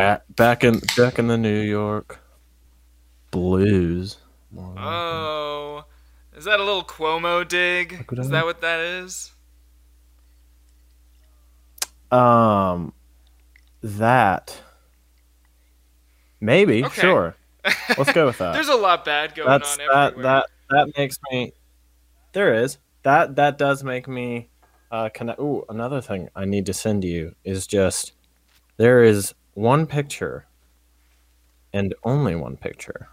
back 0.00 0.22
back 0.36 0.64
in 0.64 0.80
back 0.96 1.18
in 1.18 1.26
the 1.28 1.36
New 1.36 1.60
York 1.60 2.20
blues. 3.30 4.16
Oh, 4.56 5.84
is 6.34 6.44
that 6.44 6.58
a 6.58 6.64
little 6.64 6.82
Cuomo 6.84 7.46
dig? 7.46 8.06
Is 8.12 8.30
that 8.30 8.44
what 8.44 8.60
that 8.62 8.80
is? 8.80 9.32
Um, 12.10 12.92
that 13.82 14.60
maybe 16.40 16.84
Okay. 16.84 17.00
sure. 17.00 17.36
Let's 17.96 18.12
go 18.12 18.26
with 18.26 18.38
that. 18.38 18.54
There's 18.54 18.68
a 18.68 18.74
lot 18.74 19.04
bad 19.04 19.34
going 19.34 19.48
That's 19.48 19.72
on 19.72 19.86
that 19.92 20.12
everywhere. 20.14 20.22
that 20.24 20.46
that 20.70 20.92
makes 20.96 21.18
me. 21.30 21.52
There 22.32 22.54
is 22.54 22.78
that 23.02 23.36
that 23.36 23.58
does 23.58 23.84
make 23.84 24.08
me. 24.08 24.48
Uh, 24.90 25.08
connect. 25.08 25.38
Ooh, 25.38 25.64
another 25.68 26.00
thing 26.00 26.28
I 26.34 26.46
need 26.46 26.66
to 26.66 26.72
send 26.72 27.04
you 27.04 27.36
is 27.44 27.68
just 27.68 28.12
there 28.76 29.04
is 29.04 29.34
one 29.60 29.86
picture, 29.86 30.46
and 31.72 31.94
only 32.02 32.34
one 32.34 32.56
picture 32.56 33.08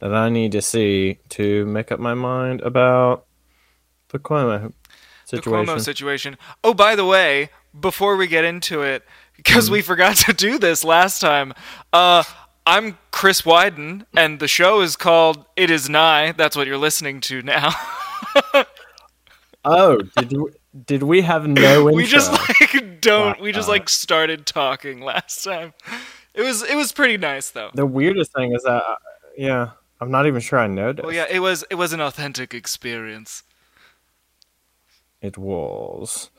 that 0.00 0.12
I 0.12 0.28
need 0.28 0.52
to 0.52 0.60
see 0.60 1.18
to 1.30 1.64
make 1.66 1.92
up 1.92 2.00
my 2.00 2.14
mind 2.14 2.60
about 2.62 3.24
the 4.08 4.18
Cuomo 4.18 4.72
the 5.30 5.36
situation. 5.38 5.74
Cuomo 5.74 5.80
situation. 5.80 6.36
Oh, 6.64 6.74
by 6.74 6.96
the 6.96 7.04
way, 7.04 7.50
before 7.78 8.16
we 8.16 8.26
get 8.26 8.44
into 8.44 8.82
it, 8.82 9.04
because 9.36 9.66
Mm-hmm. 9.66 9.72
we 9.74 9.82
forgot 9.82 10.16
to 10.26 10.32
do 10.32 10.58
this 10.58 10.84
last 10.84 11.20
time, 11.20 11.54
uh, 11.92 12.24
I'm 12.66 12.98
Chris 13.12 13.42
Wyden, 13.42 14.06
and 14.16 14.40
the 14.40 14.48
show 14.48 14.80
is 14.80 14.96
called 14.96 15.44
It 15.56 15.70
Is 15.70 15.88
Nigh. 15.88 16.32
That's 16.32 16.56
what 16.56 16.66
you're 16.66 16.78
listening 16.78 17.20
to 17.22 17.40
now. 17.42 17.70
Oh, 19.66 19.96
did 20.18 20.32
we, 20.32 20.50
did 20.86 21.02
we 21.02 21.22
have 21.22 21.46
no 21.46 21.88
intro? 21.88 21.92
we 21.94 22.06
just 22.06 22.32
like 22.32 23.00
don't. 23.00 23.40
We 23.40 23.52
just 23.52 23.68
like 23.68 23.88
started 23.88 24.46
talking 24.46 25.00
last 25.00 25.44
time. 25.44 25.72
It 26.34 26.42
was 26.42 26.62
it 26.62 26.74
was 26.74 26.92
pretty 26.92 27.16
nice 27.16 27.50
though. 27.50 27.70
the 27.74 27.86
weirdest 27.86 28.32
thing 28.32 28.54
is 28.54 28.62
that, 28.64 28.82
uh, 28.82 28.96
yeah, 29.36 29.70
I'm 30.00 30.10
not 30.10 30.26
even 30.26 30.40
sure 30.40 30.58
I 30.58 30.66
noticed. 30.66 31.04
Well, 31.04 31.14
yeah, 31.14 31.26
it 31.30 31.38
was 31.38 31.64
it 31.70 31.76
was 31.76 31.92
an 31.92 32.00
authentic 32.00 32.54
experience. 32.54 33.44
It 35.20 35.38
was. 35.38 36.30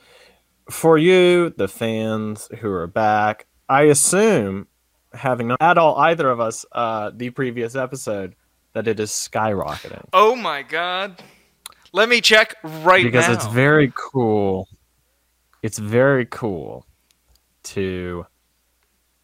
For 0.70 0.98
you, 0.98 1.52
the 1.52 1.68
fans 1.68 2.50
who 2.60 2.72
are 2.72 2.88
back, 2.88 3.46
I 3.70 3.84
assume, 3.84 4.68
having 5.14 5.48
not 5.48 5.62
at 5.62 5.78
all 5.78 5.96
either 5.98 6.30
of 6.30 6.40
us 6.40 6.66
uh, 6.72 7.12
the 7.14 7.30
previous 7.30 7.76
episode, 7.76 8.36
that 8.74 8.88
it 8.88 9.00
is 9.00 9.12
skyrocketing. 9.12 10.06
Oh 10.12 10.36
my 10.36 10.64
god. 10.64 11.22
Let 11.96 12.10
me 12.10 12.20
check 12.20 12.56
right 12.62 13.06
because 13.06 13.26
now. 13.26 13.36
Because 13.36 13.46
it's 13.46 13.54
very 13.54 13.94
cool. 13.96 14.68
It's 15.64 15.80
very 15.80 16.26
cool 16.26 16.86
to 17.64 18.26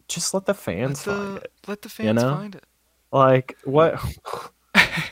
just 0.08 0.33
let 0.33 0.45
the 0.45 0.53
let 0.53 0.61
fans 0.61 1.03
find 1.03 1.38
it. 1.39 1.52
let 1.67 1.81
the 1.81 1.89
fans 1.89 2.08
you 2.08 2.13
know? 2.13 2.33
find 2.33 2.55
it. 2.55 2.63
Like, 3.11 3.58
what? 3.66 4.02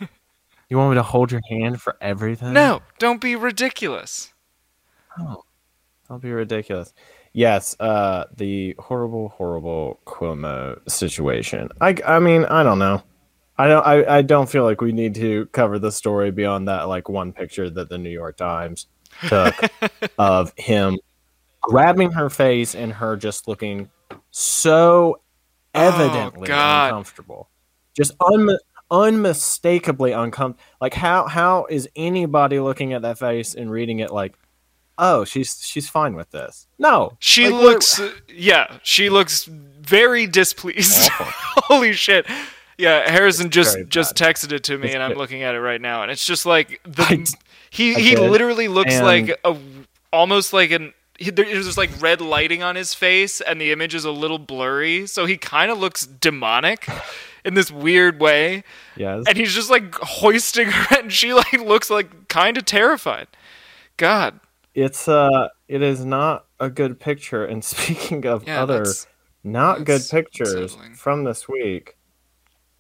you 0.70 0.78
want 0.78 0.92
me 0.92 0.96
to 0.96 1.04
hold 1.04 1.34
your 1.34 1.42
hand 1.50 1.82
for 1.82 1.98
everything? 2.00 2.54
No, 2.54 2.82
don't 2.98 3.20
be 3.20 3.36
ridiculous. 3.36 4.34
Oh, 5.20 5.44
that'll 6.04 6.20
be 6.20 6.32
ridiculous. 6.32 6.94
Yes, 7.34 7.76
uh, 7.82 8.24
the 8.38 8.74
horrible, 8.80 9.28
horrible 9.28 10.00
Cuomo 10.06 10.80
situation. 10.90 11.68
I, 11.82 11.98
I 12.08 12.20
mean, 12.20 12.46
I 12.46 12.64
don't 12.64 12.80
know. 12.80 13.04
I 13.60 13.68
don't. 13.68 13.86
I, 13.86 14.18
I 14.20 14.22
don't 14.22 14.50
feel 14.50 14.64
like 14.64 14.80
we 14.80 14.94
need 14.94 15.14
to 15.16 15.46
cover 15.48 15.80
the 15.80 15.92
story 15.92 16.32
beyond 16.32 16.70
that. 16.70 16.84
Like 16.84 17.10
one 17.10 17.34
picture 17.34 17.70
that 17.70 17.90
the 17.90 17.98
New 17.98 18.10
York 18.10 18.38
Times 18.38 18.88
took 19.28 19.54
of 20.18 20.54
him 20.56 20.98
grabbing 21.62 22.10
her 22.14 22.30
face 22.30 22.74
and 22.74 22.94
her 22.94 23.18
just 23.18 23.50
looking 23.50 23.90
so 24.32 25.20
evidently 25.74 26.48
God. 26.48 26.86
uncomfortable, 26.86 27.50
just 27.94 28.14
un, 28.26 28.50
unmistakably 28.92 30.14
uncomfortable. 30.14 30.64
Like 30.80 30.94
how 30.94 31.28
how 31.28 31.66
is 31.70 31.90
anybody 31.98 32.62
looking 32.62 32.94
at 32.94 33.02
that 33.02 33.18
face 33.20 33.56
and 33.56 33.70
reading 33.70 34.00
it 34.00 34.10
like, 34.10 34.36
oh, 34.98 35.26
she's 35.26 35.62
she's 35.62 35.90
fine 35.90 36.16
with 36.16 36.32
this? 36.32 36.68
No, 36.78 37.18
She 37.20 37.50
Like, 37.50 37.62
looks, 37.62 38.00
uh, 38.00 38.14
yeah, 38.34 38.78
she 38.84 39.10
looks 39.10 39.44
very 39.44 40.28
displeased. 40.28 41.10
Holy 41.12 41.92
shit! 41.92 42.26
Yeah, 42.80 43.10
Harrison 43.12 43.50
just 43.50 43.78
just 43.90 44.16
texted 44.16 44.52
it 44.54 44.64
to 44.64 44.78
me, 44.78 44.88
It's 44.88 44.96
and 44.96 45.04
I'm 45.04 45.12
good. 45.12 45.18
looking 45.18 45.44
at 45.44 45.54
it 45.54 45.60
right 45.60 45.82
now, 45.82 46.02
and 46.02 46.10
it's 46.12 46.26
just 46.26 46.46
like 46.46 46.80
the 46.84 47.04
I 47.04 47.24
he 47.70 47.94
I 47.96 48.00
he 48.00 48.16
literally 48.16 48.68
looks 48.68 48.94
and- 48.96 49.06
like 49.06 49.40
a 49.44 49.56
almost 50.12 50.54
like 50.54 50.72
an. 50.72 50.94
There's 51.22 51.66
just 51.66 51.78
like 51.78 51.90
red 52.02 52.22
lighting 52.22 52.64
on 52.64 52.78
his 52.78 52.94
face, 52.94 53.42
and 53.42 53.60
the 53.60 53.74
image 53.74 53.94
is 53.94 54.06
a 54.06 54.12
little 54.12 54.40
blurry, 54.40 55.06
so 55.06 55.26
he 55.26 55.36
kind 55.36 55.70
of 55.70 55.78
looks 55.78 56.08
demonic 56.08 56.88
in 57.44 57.56
this 57.56 57.70
weird 57.70 58.22
way. 58.22 58.64
yes, 58.96 59.26
And 59.28 59.38
he's 59.38 59.54
just 59.54 59.70
like 59.70 59.94
hoisting 59.96 60.68
her, 60.72 60.98
and 61.00 61.12
she 61.12 61.34
like 61.34 61.52
looks 61.62 61.90
like 61.90 62.30
kind 62.30 62.58
of 62.58 62.64
terrified. 62.64 63.28
God, 63.98 64.40
it's 64.74 65.10
uh, 65.10 65.50
it 65.68 65.82
is 65.82 66.06
not 66.06 66.46
a 66.58 66.70
good 66.70 67.02
picture. 67.02 67.44
And 67.44 67.66
speaking 67.74 68.26
of 68.26 68.48
yeah, 68.48 68.64
other 68.64 68.86
that's 68.86 69.06
not 69.44 69.84
good 69.84 70.04
pictures 70.10 70.54
unsettling. 70.54 70.94
from 70.96 71.26
this 71.26 71.50
week, 71.50 71.98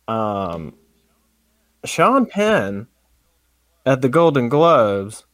um, 0.09 0.74
Sean 1.86 2.25
Penn 2.25 2.88
at 3.86 4.02
the 4.02 4.09
Golden 4.09 4.50
Globes, 4.50 5.25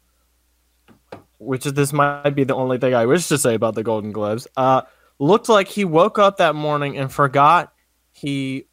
which 1.40 1.66
is 1.66 1.74
this 1.74 1.92
might 1.94 2.32
be 2.32 2.44
the 2.44 2.56
only 2.56 2.78
thing 2.78 2.94
I 2.94 3.06
wish 3.06 3.28
to 3.30 3.38
say 3.38 3.54
about 3.56 3.76
the 3.76 3.84
Golden 3.84 4.12
Globes, 4.12 4.48
uh, 4.58 4.82
looked 5.20 5.50
like 5.50 5.68
he 5.68 5.86
woke 5.86 6.20
up 6.20 6.38
that 6.38 6.56
morning 6.56 6.98
and 6.98 7.12
forgot 7.12 7.74
he 8.12 8.68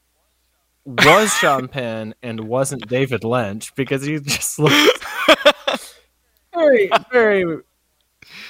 was 0.85 1.33
Sean 1.39 1.69
Penn 1.69 2.15
and 2.23 2.41
wasn't 2.41 2.89
David 2.89 3.25
Lynch 3.25 3.75
because 3.75 4.05
he 4.05 4.19
just 4.21 4.59
looked 4.59 5.05
very, 6.55 6.91
very 7.11 7.59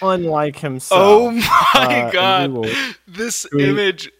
unlike 0.00 0.58
himself. 0.58 1.00
Oh 1.00 1.30
my 1.30 2.04
Uh, 2.06 2.10
god. 2.10 2.50
will 2.50 2.70
This 3.06 3.46
we- 3.52 3.68
image 3.68 4.10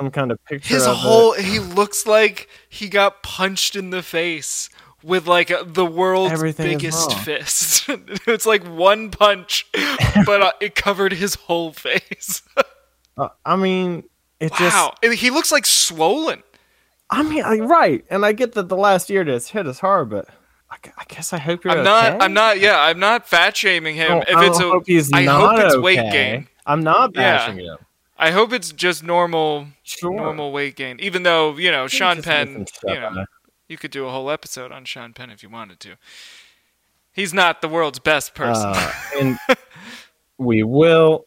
some 0.00 0.10
kind 0.10 0.32
of 0.32 0.42
picture 0.46 0.74
his 0.74 0.86
whole 0.86 1.34
it. 1.34 1.44
he 1.44 1.58
looks 1.58 2.06
like 2.06 2.48
he 2.70 2.88
got 2.88 3.22
punched 3.22 3.76
in 3.76 3.90
the 3.90 4.02
face 4.02 4.70
with 5.02 5.26
like 5.26 5.50
a, 5.50 5.62
the 5.66 5.84
world's 5.84 6.32
Everything 6.32 6.78
biggest 6.78 7.12
fist. 7.18 7.84
it's 8.26 8.46
like 8.46 8.64
one 8.66 9.10
punch, 9.10 9.66
but 10.24 10.42
uh, 10.42 10.52
it 10.60 10.74
covered 10.74 11.12
his 11.12 11.34
whole 11.34 11.72
face. 11.72 12.42
Uh, 13.16 13.28
I 13.44 13.56
mean, 13.56 14.04
it 14.38 14.50
wow, 14.52 14.94
just. 15.02 15.14
He 15.20 15.28
looks 15.30 15.52
like 15.52 15.66
swollen. 15.66 16.42
I 17.10 17.22
mean, 17.22 17.42
I, 17.44 17.58
right, 17.58 18.04
and 18.08 18.24
I 18.24 18.32
get 18.32 18.52
that 18.52 18.68
the 18.68 18.76
last 18.76 19.10
year 19.10 19.24
just 19.24 19.50
hit 19.50 19.66
us 19.66 19.80
hard, 19.80 20.08
but 20.08 20.28
I, 20.70 20.76
I 20.96 21.04
guess 21.08 21.32
I 21.32 21.38
hope 21.38 21.64
you're 21.64 21.72
I'm 21.72 21.80
okay. 21.80 22.16
not. 22.16 22.22
I'm 22.22 22.32
not. 22.32 22.60
Yeah, 22.60 22.80
I'm 22.80 22.98
not 23.00 23.28
fat 23.28 23.54
shaming 23.56 23.96
him. 23.96 24.12
I 24.12 24.18
if 24.20 24.48
it's 24.48 24.60
a, 24.60 24.62
hope 24.62 24.84
he's 24.86 25.10
I 25.12 25.24
not 25.24 25.58
hope 25.58 25.66
it's 25.66 25.76
weight 25.76 26.12
gain. 26.12 26.46
I'm 26.64 26.82
not 26.82 27.12
Yeah. 27.14 27.36
bashing 27.36 27.58
him. 27.58 27.76
I 28.20 28.32
hope 28.32 28.52
it's 28.52 28.70
just 28.70 29.02
normal, 29.02 29.68
Sure. 29.82 30.14
normal 30.14 30.52
weight 30.52 30.76
gain. 30.76 31.00
Even 31.00 31.22
though 31.22 31.56
you 31.56 31.70
know 31.70 31.88
Sean 31.88 32.22
Penn, 32.22 32.66
you 32.86 32.94
know, 32.94 33.24
you 33.66 33.78
could 33.78 33.90
do 33.90 34.06
a 34.06 34.10
whole 34.10 34.30
episode 34.30 34.70
on 34.70 34.84
Sean 34.84 35.14
Penn 35.14 35.30
if 35.30 35.42
you 35.42 35.48
wanted 35.48 35.80
to. 35.80 35.96
He's 37.12 37.32
not 37.32 37.62
the 37.62 37.68
world's 37.68 37.98
best 37.98 38.34
person. 38.34 38.72
Uh, 38.74 38.92
and 39.18 39.38
we 40.38 40.62
will 40.62 41.26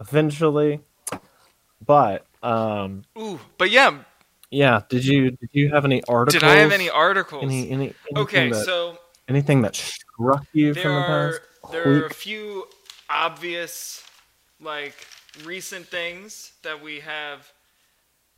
eventually. 0.00 0.80
But 1.86 2.26
um, 2.42 3.04
Ooh, 3.16 3.38
but 3.58 3.70
yeah, 3.70 3.98
yeah, 4.50 4.82
did 4.88 5.04
you 5.04 5.30
did 5.30 5.50
you 5.52 5.70
have 5.70 5.84
any 5.84 6.02
articles? 6.08 6.42
did 6.42 6.48
I 6.48 6.56
have 6.56 6.72
any 6.72 6.90
articles? 6.90 7.44
Any, 7.44 7.70
any 7.70 7.94
okay, 8.16 8.50
that, 8.50 8.64
so 8.64 8.98
anything 9.28 9.62
that 9.62 9.76
struck 9.76 10.46
you 10.52 10.74
from 10.74 10.94
the 10.94 11.02
past 11.02 11.40
there 11.70 12.02
are 12.02 12.06
a 12.06 12.10
few 12.14 12.66
obvious 13.08 14.02
like 14.60 15.06
recent 15.44 15.86
things 15.88 16.52
that 16.62 16.80
we 16.82 17.00
have 17.00 17.52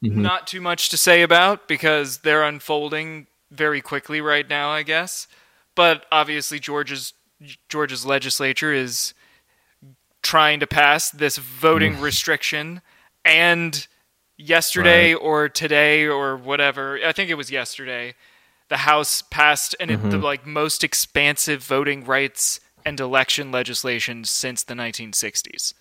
Mhm. 0.03 0.17
not 0.17 0.47
too 0.47 0.61
much 0.61 0.89
to 0.91 0.97
say 0.97 1.23
about 1.23 1.69
because 1.69 2.19
they're 2.19 2.43
unfolding 2.43 3.27
very 3.51 3.81
quickly 3.81 4.21
right 4.21 4.49
now, 4.49 4.71
I 4.71 4.83
guess. 4.83 5.27
But 5.75 6.07
obviously 6.11 6.59
Georgia's 6.59 7.13
Georgia's 7.71 8.05
legislature 8.05 8.73
is 8.73 9.15
trying 10.23 10.61
to 10.61 10.67
pass 10.67 11.11
this 11.11 11.39
voting 11.39 11.97
Mm. 11.97 12.03
restriction 12.03 12.83
and 13.25 13.87
yesterday 14.37 15.15
or 15.15 15.49
today 15.49 16.07
or 16.07 16.37
whatever, 16.37 16.99
I 17.05 17.13
think 17.13 17.31
it 17.31 17.35
was 17.35 17.51
yesterday, 17.51 18.15
the 18.69 18.79
House 18.79 19.23
passed 19.23 19.75
and 19.81 19.91
it, 19.91 19.97
the 20.03 20.09
Mm-hmm. 20.17 20.23
like 20.25 20.47
most 20.47 20.85
expansive 20.85 21.63
voting 21.63 22.05
rights 22.05 22.61
and 22.85 23.01
election 23.01 23.51
legislation 23.51 24.25
since 24.25 24.63
the 24.63 24.75
1960s. 24.75 25.73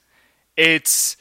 It's 0.60 1.18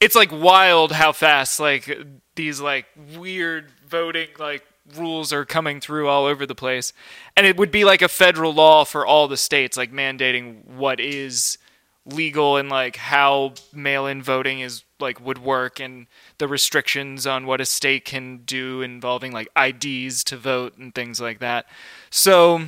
it's 0.00 0.14
like 0.14 0.32
wild 0.32 0.92
how 0.92 1.12
fast 1.12 1.60
like 1.60 1.98
these 2.34 2.60
like 2.60 2.86
weird 3.16 3.70
voting 3.86 4.28
like 4.38 4.64
rules 4.96 5.32
are 5.32 5.44
coming 5.44 5.80
through 5.80 6.08
all 6.08 6.24
over 6.24 6.46
the 6.46 6.54
place 6.54 6.92
and 7.36 7.46
it 7.46 7.56
would 7.58 7.70
be 7.70 7.84
like 7.84 8.00
a 8.00 8.08
federal 8.08 8.52
law 8.52 8.84
for 8.84 9.04
all 9.04 9.28
the 9.28 9.36
states 9.36 9.76
like 9.76 9.92
mandating 9.92 10.64
what 10.64 10.98
is 10.98 11.58
legal 12.06 12.56
and 12.56 12.68
like 12.68 12.96
how 12.96 13.52
mail-in 13.72 14.22
voting 14.22 14.60
is 14.60 14.84
like 14.98 15.24
would 15.24 15.38
work 15.38 15.80
and 15.80 16.06
the 16.38 16.48
restrictions 16.48 17.26
on 17.26 17.46
what 17.46 17.60
a 17.60 17.66
state 17.66 18.04
can 18.04 18.38
do 18.38 18.82
involving 18.82 19.32
like 19.32 19.48
IDs 19.56 20.24
to 20.24 20.36
vote 20.36 20.76
and 20.78 20.94
things 20.94 21.20
like 21.20 21.38
that. 21.40 21.66
So 22.10 22.62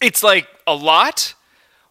it's 0.00 0.22
like 0.22 0.48
a 0.66 0.74
lot, 0.74 1.34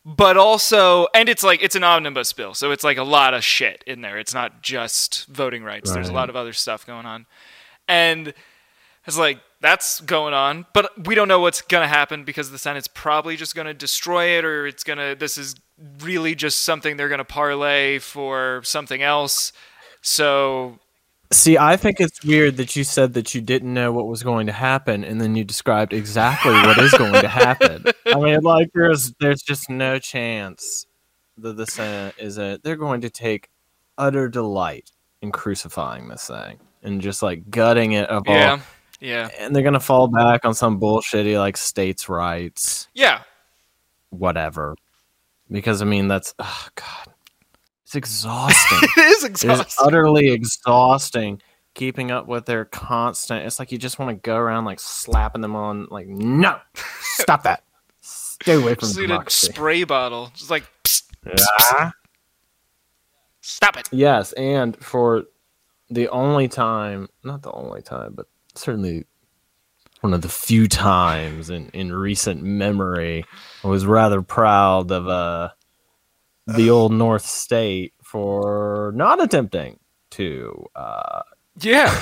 but 0.07 0.37
also 0.37 1.07
and 1.13 1.27
it's 1.27 1.43
like 1.43 1.61
it's 1.61 1.75
an 1.75 1.83
omnibus 1.83 2.31
bill, 2.31 2.53
so 2.53 2.71
it's 2.71 2.83
like 2.83 2.97
a 2.97 3.03
lot 3.03 3.33
of 3.33 3.43
shit 3.43 3.83
in 3.85 3.99
there. 3.99 4.17
It's 4.17 4.33
not 4.33 4.61
just 4.63 5.25
voting 5.27 5.63
rights. 5.65 5.91
There's 5.91 6.07
a 6.07 6.13
lot 6.13 6.29
of 6.29 6.37
other 6.37 6.53
stuff 6.53 6.87
going 6.87 7.05
on. 7.05 7.25
And 7.89 8.33
it's 9.05 9.17
like 9.17 9.41
that's 9.59 9.99
going 9.99 10.33
on, 10.33 10.65
but 10.73 11.07
we 11.07 11.13
don't 11.13 11.27
know 11.27 11.41
what's 11.41 11.61
going 11.61 11.83
to 11.83 11.89
happen 11.89 12.23
because 12.23 12.51
the 12.51 12.57
Senate's 12.57 12.87
probably 12.87 13.35
just 13.35 13.53
going 13.53 13.67
to 13.67 13.73
destroy 13.73 14.37
it 14.37 14.45
or 14.45 14.65
it's 14.65 14.83
going 14.85 14.97
to 14.97 15.15
this 15.19 15.37
is 15.37 15.55
really 15.99 16.35
just 16.35 16.59
something 16.59 16.95
they're 16.95 17.09
going 17.09 17.17
to 17.17 17.25
parlay 17.25 17.99
for 17.99 18.61
something 18.63 19.01
else. 19.01 19.51
So, 20.01 20.79
See, 21.31 21.57
I 21.57 21.75
think 21.75 21.99
it's 21.99 22.23
weird 22.23 22.55
that 22.57 22.75
you 22.75 22.83
said 22.85 23.13
that 23.15 23.35
you 23.35 23.41
didn't 23.41 23.73
know 23.73 23.91
what 23.91 24.07
was 24.07 24.23
going 24.23 24.47
to 24.47 24.53
happen, 24.53 25.03
and 25.03 25.19
then 25.19 25.35
you 25.35 25.43
described 25.43 25.91
exactly 25.91 26.53
what 26.53 26.77
is 26.77 26.93
going 26.93 27.21
to 27.21 27.27
happen. 27.27 27.83
I 28.05 28.15
mean, 28.19 28.41
like 28.41 28.69
there's 28.73 29.13
there's 29.19 29.41
just 29.41 29.69
no 29.69 29.99
chance 29.99 30.85
that 31.37 31.57
the 31.57 31.65
Senate 31.67 32.15
is 32.17 32.37
a. 32.37 32.59
They're 32.63 32.77
going 32.77 33.01
to 33.01 33.09
take 33.09 33.49
utter 33.97 34.29
delight 34.29 34.91
in 35.21 35.31
crucifying 35.31 36.07
this 36.07 36.27
thing 36.27 36.59
and 36.83 37.01
just 37.01 37.21
like 37.21 37.49
gutting 37.49 37.91
it 37.93 38.09
of 38.09 38.23
all. 38.27 38.33
yeah. 38.35 38.59
Yeah. 38.99 39.29
And 39.39 39.55
they're 39.55 39.63
gonna 39.63 39.79
fall 39.79 40.07
back 40.07 40.45
on 40.45 40.53
some 40.53 40.79
bullshitty 40.79 41.37
like 41.37 41.57
states' 41.57 42.07
rights, 42.09 42.87
Yeah. 42.95 43.21
whatever. 44.11 44.75
Because 45.51 45.81
I 45.81 45.85
mean, 45.85 46.07
that's 46.07 46.33
oh 46.39 46.67
god, 46.75 47.13
it's 47.87 47.95
exhausting. 47.95 48.89
it 48.97 48.99
is 48.99 49.23
exhausting. 49.23 49.61
It 49.61 49.67
is 49.67 49.75
utterly 49.81 50.29
exhausting 50.29 51.41
keeping 51.73 52.11
up 52.11 52.27
with 52.27 52.45
their 52.45 52.65
constant. 52.65 53.45
It's 53.45 53.59
like 53.59 53.71
you 53.71 53.77
just 53.77 53.97
want 53.97 54.09
to 54.09 54.15
go 54.15 54.35
around 54.35 54.65
like 54.65 54.81
slapping 54.81 55.39
them 55.39 55.55
on, 55.55 55.87
like, 55.89 56.05
no, 56.05 56.59
stop 56.73 57.43
that. 57.43 57.63
Stay 58.01 58.55
away 58.55 58.75
from 58.75 58.89
Just 58.89 58.99
need 58.99 59.09
a 59.09 59.23
spray 59.29 59.85
bottle. 59.85 60.31
Just 60.35 60.49
like 60.49 60.65
psst, 60.83 61.93
stop 63.39 63.77
it. 63.77 63.87
Yes, 63.93 64.33
and 64.33 64.75
for 64.83 65.23
the 65.89 66.09
only 66.09 66.49
time, 66.49 67.07
not 67.23 67.41
the 67.41 67.53
only 67.53 67.81
time, 67.81 68.15
but 68.15 68.27
certainly 68.53 69.05
one 70.01 70.13
of 70.13 70.21
the 70.21 70.29
few 70.29 70.67
times 70.67 71.49
in, 71.49 71.69
in 71.69 71.93
recent 71.93 72.43
memory, 72.43 73.23
I 73.63 73.67
was 73.67 73.85
rather 73.85 74.21
proud 74.21 74.91
of 74.91 75.07
uh, 75.07 75.51
the 76.47 76.69
old 76.69 76.91
North 76.93 77.25
State 77.25 77.93
for 78.03 78.91
not 78.95 79.21
attempting 79.21 79.79
to 80.11 80.65
uh, 80.75 81.21
Yeah. 81.59 81.93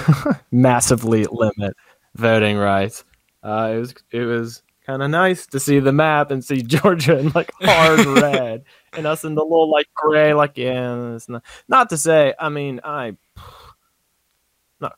massively 0.52 1.26
limit 1.32 1.76
voting 2.16 2.58
rights. 2.58 3.04
Uh, 3.44 3.72
it 3.76 3.80
was 3.80 3.94
it 4.12 4.24
was 4.26 4.62
kind 4.86 5.02
of 5.02 5.10
nice 5.10 5.48
to 5.48 5.60
see 5.60 5.80
the 5.80 5.92
map 5.92 6.30
and 6.32 6.44
see 6.46 6.62
Georgia 6.64 7.18
in 7.18 7.30
like 7.30 7.52
hard 7.62 8.06
red 8.22 8.64
and 8.94 9.08
us 9.08 9.24
in 9.24 9.36
the 9.36 9.44
little 9.44 9.70
like 9.72 9.88
gray. 9.96 10.34
Like 10.34 10.58
yeah, 10.58 11.18
not 11.28 11.44
not 11.68 11.90
to 11.90 11.98
say. 11.98 12.34
I 12.40 12.50
mean, 12.50 12.80
I 12.84 13.18
not 14.80 14.96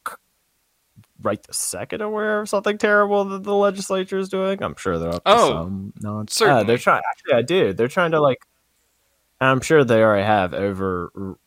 right 1.23 1.41
the 1.41 1.53
second 1.53 2.01
aware 2.01 2.41
of 2.41 2.49
something 2.49 2.77
terrible 2.77 3.25
that 3.25 3.43
the 3.43 3.55
legislature 3.55 4.17
is 4.17 4.29
doing. 4.29 4.61
I'm 4.61 4.75
sure 4.75 4.99
they're 4.99 5.09
up 5.15 5.23
to 5.23 5.31
Oh, 5.31 5.49
some 5.49 5.93
nonsense. 6.01 6.47
Yeah, 6.47 6.63
they're 6.63 6.77
trying. 6.77 7.01
Actually, 7.09 7.33
I 7.33 7.41
do. 7.41 7.73
They're 7.73 7.87
trying 7.87 8.11
to 8.11 8.21
like. 8.21 8.39
I'm 9.39 9.61
sure 9.61 9.83
they 9.83 10.01
already 10.01 10.25
have 10.25 10.53
over 10.53 11.37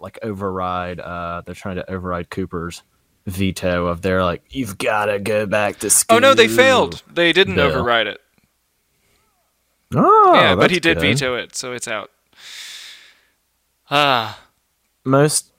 like 0.00 0.18
override 0.22 0.98
uh 0.98 1.42
they're 1.46 1.54
trying 1.54 1.76
to 1.76 1.90
override 1.90 2.28
Cooper's 2.28 2.82
veto 3.26 3.86
of 3.86 4.02
their 4.02 4.22
like 4.24 4.42
you've 4.50 4.76
got 4.78 5.06
to 5.06 5.18
go 5.18 5.46
back 5.46 5.78
to 5.78 5.90
school. 5.90 6.16
Oh 6.16 6.20
no, 6.20 6.34
they 6.34 6.48
failed. 6.48 7.02
They 7.12 7.32
didn't 7.32 7.54
Bill. 7.54 7.68
override 7.68 8.08
it. 8.08 8.20
Oh, 9.94 10.32
yeah, 10.34 10.54
but 10.54 10.70
he 10.70 10.80
did 10.80 10.98
good. 10.98 11.18
veto 11.18 11.36
it, 11.36 11.54
so 11.54 11.72
it's 11.72 11.86
out. 11.86 12.10
Ah. 13.90 14.38
Most 15.04 15.52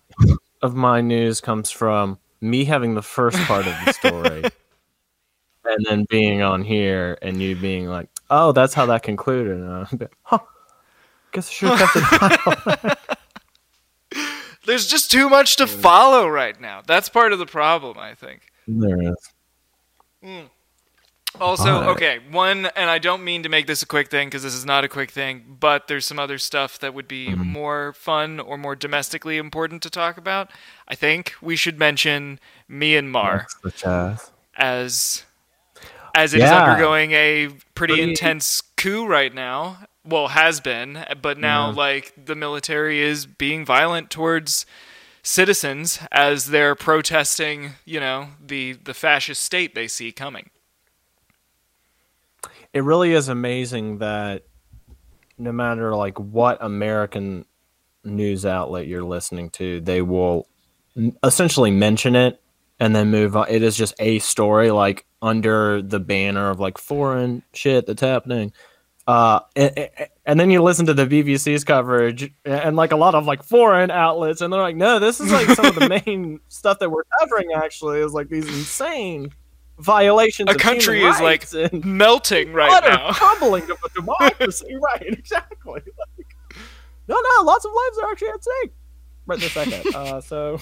of 0.62 0.76
my 0.76 1.02
news 1.02 1.42
comes 1.42 1.70
from 1.70 2.18
me 2.42 2.66
having 2.66 2.96
the 2.96 3.02
first 3.02 3.38
part 3.40 3.68
of 3.68 3.74
the 3.86 3.92
story 3.92 4.44
and 5.66 5.86
then 5.86 6.06
being 6.10 6.42
on 6.42 6.64
here 6.64 7.18
and 7.22 7.42
you 7.42 7.56
being 7.56 7.88
like, 7.88 8.10
"Oh, 8.30 8.54
that's 8.54 8.74
how 8.74 8.86
that 8.88 9.04
concluded." 9.04 9.58
And 9.60 10.08
huh. 10.24 10.40
Guess 11.34 11.50
I 11.50 11.52
should 11.52 11.80
have 11.80 12.56
kept 12.66 12.86
it. 12.86 12.98
There's 14.66 14.88
just 14.88 15.12
too 15.12 15.30
much 15.30 15.58
to 15.58 15.68
follow 15.68 16.28
right 16.28 16.60
now. 16.60 16.82
That's 16.86 17.10
part 17.10 17.34
of 17.34 17.40
the 17.40 17.46
problem, 17.46 17.98
I 17.98 18.14
think. 18.16 18.42
there 18.68 19.02
is. 19.02 19.30
Hmm. 20.24 20.46
Also, 21.42 21.74
Alright. 21.74 21.90
okay, 21.90 22.20
one, 22.30 22.68
and 22.76 22.92
I 22.92 23.00
don't 23.00 23.24
mean 23.24 23.42
to 23.42 23.50
make 23.50 23.66
this 23.66 23.82
a 23.82 23.88
quick 23.88 24.10
thing 24.10 24.28
because 24.28 24.44
this 24.44 24.54
is 24.54 24.66
not 24.66 24.84
a 24.84 24.88
quick 24.88 25.10
thing, 25.10 25.58
but 25.60 25.88
there's 25.88 26.06
some 26.06 26.20
other 26.20 26.38
stuff 26.38 26.78
that 26.80 26.94
would 26.94 27.08
be 27.08 27.30
mm-hmm. 27.30 27.42
more 27.42 27.94
fun 27.94 28.40
or 28.40 28.56
more 28.56 28.76
domestically 28.76 29.38
important 29.38 29.82
to 29.82 29.90
talk 29.90 30.18
about. 30.18 30.52
I 30.88 30.94
think 30.94 31.34
we 31.42 31.56
should 31.56 31.80
mention 31.80 32.40
Myanmar 32.70 33.46
as 33.84 34.32
as 34.56 35.26
as 36.14 36.34
it 36.36 36.38
is 36.38 36.44
Yeah. 36.44 36.64
undergoing 36.64 37.14
a 37.14 37.48
pretty 37.74 37.96
Pretty- 37.96 38.04
intense 38.04 38.62
coup 38.78 39.08
right 39.08 39.34
now. 39.34 39.80
Well, 40.06 40.30
has 40.30 40.60
been, 40.60 41.06
but 41.22 41.38
now 41.38 41.70
Yeah. 41.70 41.76
like 41.76 42.14
the 42.26 42.36
military 42.36 43.00
is 43.02 43.26
being 43.26 43.66
violent 43.66 44.10
towards 44.10 44.66
citizens 45.24 46.00
as 46.12 46.48
they're 46.48 46.76
protesting, 46.76 47.76
you 47.86 48.00
know, 48.02 48.28
the 48.46 48.74
the 48.74 48.94
fascist 48.94 49.42
state 49.44 49.74
they 49.76 49.88
see 49.88 50.12
coming. 50.12 50.50
it 52.74 52.84
really 52.84 53.14
is 53.14 53.30
amazing 53.30 54.00
that 54.00 54.44
no 55.38 55.52
matter 55.52 55.96
like 55.96 56.20
what 56.20 56.58
American 56.60 57.46
news 58.04 58.46
outlet 58.48 58.88
you're 58.88 59.04
listening 59.04 59.50
to, 59.52 59.80
they 59.82 60.02
will 60.02 60.48
essentially 61.24 61.70
mention 61.70 62.16
it 62.16 62.42
and 62.80 62.96
then 62.96 63.12
move 63.12 63.36
on. 63.38 63.46
It 63.48 63.62
is 63.62 63.78
just 63.78 63.94
a 64.00 64.18
story 64.20 64.72
like 64.72 65.06
under 65.22 65.82
the 65.84 66.00
banner 66.00 66.50
of 66.50 66.60
like 66.60 66.80
foreign 66.80 67.44
shit 67.54 67.86
that's 67.86 68.02
happening. 68.02 68.52
Uh, 69.06 69.42
and, 69.56 69.90
and 70.26 70.40
then 70.40 70.50
you 70.50 70.62
listen 70.62 70.86
to 70.86 70.94
the 70.94 71.06
BBC's 71.06 71.64
coverage 71.64 72.34
and 72.46 72.76
like 72.76 72.94
a 72.94 72.96
lot 72.96 73.16
of 73.16 73.26
like 73.26 73.44
foreign 73.44 73.92
outlets, 73.92 74.42
and 74.42 74.52
they're 74.52 74.62
like, 74.62 74.78
no, 74.78 75.00
this 75.00 75.20
is 75.20 75.32
like 75.32 75.48
some 75.50 75.66
of 75.66 75.76
the 75.76 75.90
main 76.06 76.40
stuff 76.48 76.80
that 76.80 76.90
we're 76.90 77.04
covering. 77.20 77.52
Actually, 77.54 78.00
is 78.00 78.14
like 78.14 78.30
these 78.30 78.48
insane 78.48 79.32
violations. 79.80 80.50
A 80.50 80.54
of 80.54 80.58
country 80.58 81.04
is 81.04 81.20
like 81.20 81.46
melting 81.74 82.54
right 82.54 82.84
now. 82.84 83.12
crumbling 83.14 83.64
of 83.64 83.78
a 83.84 83.90
democracy. 83.94 84.74
right, 84.82 85.06
exactly. 85.08 85.82
Like, 85.82 86.36
no, 87.08 87.16
no, 87.16 87.44
lots 87.44 87.66
of 87.66 87.72
lives 87.72 87.98
are 87.98 88.12
actually 88.12 88.30
at 88.30 88.44
stake 88.44 88.74
right 89.26 89.40
this 89.40 89.52
second. 89.52 89.96
uh, 89.96 90.22
so 90.22 90.60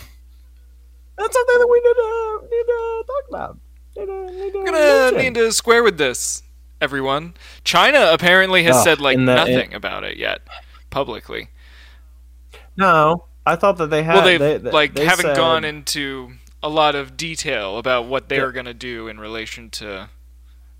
that's 1.17 1.33
something 1.33 1.59
that 1.59 1.67
we 1.67 1.79
need 1.79 1.93
to 1.93 2.47
need 2.49 2.63
to 2.63 3.03
talk 3.07 3.29
about. 3.29 3.57
Need 3.97 4.05
to, 4.05 4.31
need 4.31 4.51
to 4.53 4.59
We're 4.59 4.65
gonna 4.65 4.77
mention. 4.79 5.17
need 5.17 5.33
to 5.35 5.51
square 5.51 5.83
with 5.83 5.97
this, 5.97 6.43
everyone. 6.81 7.33
China 7.63 8.09
apparently 8.11 8.63
has 8.63 8.75
Ugh, 8.77 8.83
said 8.83 8.99
like 9.01 9.17
the- 9.17 9.23
nothing 9.23 9.73
about 9.73 10.03
it 10.03 10.17
yet 10.17 10.41
publicly. 10.89 11.49
No, 12.77 13.25
I 13.45 13.55
thought 13.55 13.77
that 13.77 13.89
they 13.89 14.03
had. 14.03 14.15
well, 14.15 14.23
they've 14.25 14.39
they, 14.39 14.57
they- 14.57 14.71
like 14.71 14.93
they 14.93 15.05
haven't 15.05 15.25
said- 15.27 15.35
gone 15.37 15.63
into 15.63 16.31
a 16.63 16.69
lot 16.69 16.95
of 16.95 17.17
detail 17.17 17.77
about 17.77 18.05
what 18.05 18.29
they 18.29 18.37
Yeah. 18.37 18.43
are 18.43 18.51
gonna 18.51 18.73
do 18.73 19.07
in 19.07 19.19
relation 19.19 19.69
to 19.71 20.09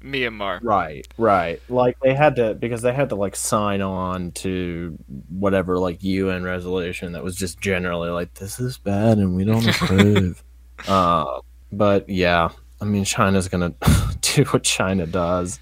Myanmar. 0.03 0.59
Right, 0.63 1.07
right. 1.17 1.61
Like 1.69 1.97
they 2.01 2.13
had 2.13 2.35
to 2.37 2.53
because 2.55 2.81
they 2.81 2.93
had 2.93 3.09
to 3.09 3.15
like 3.15 3.35
sign 3.35 3.81
on 3.81 4.31
to 4.33 4.97
whatever 5.29 5.77
like 5.79 6.03
UN 6.03 6.43
resolution 6.43 7.13
that 7.13 7.23
was 7.23 7.35
just 7.35 7.59
generally 7.61 8.09
like 8.09 8.33
this 8.35 8.59
is 8.59 8.77
bad 8.77 9.17
and 9.17 9.35
we 9.35 9.43
don't 9.43 9.67
approve. 9.81 10.43
uh, 10.87 11.39
but 11.71 12.09
yeah, 12.09 12.49
I 12.79 12.85
mean 12.85 13.03
China's 13.03 13.47
gonna 13.47 13.73
do 14.21 14.43
what 14.45 14.63
China 14.63 15.05
does, 15.07 15.59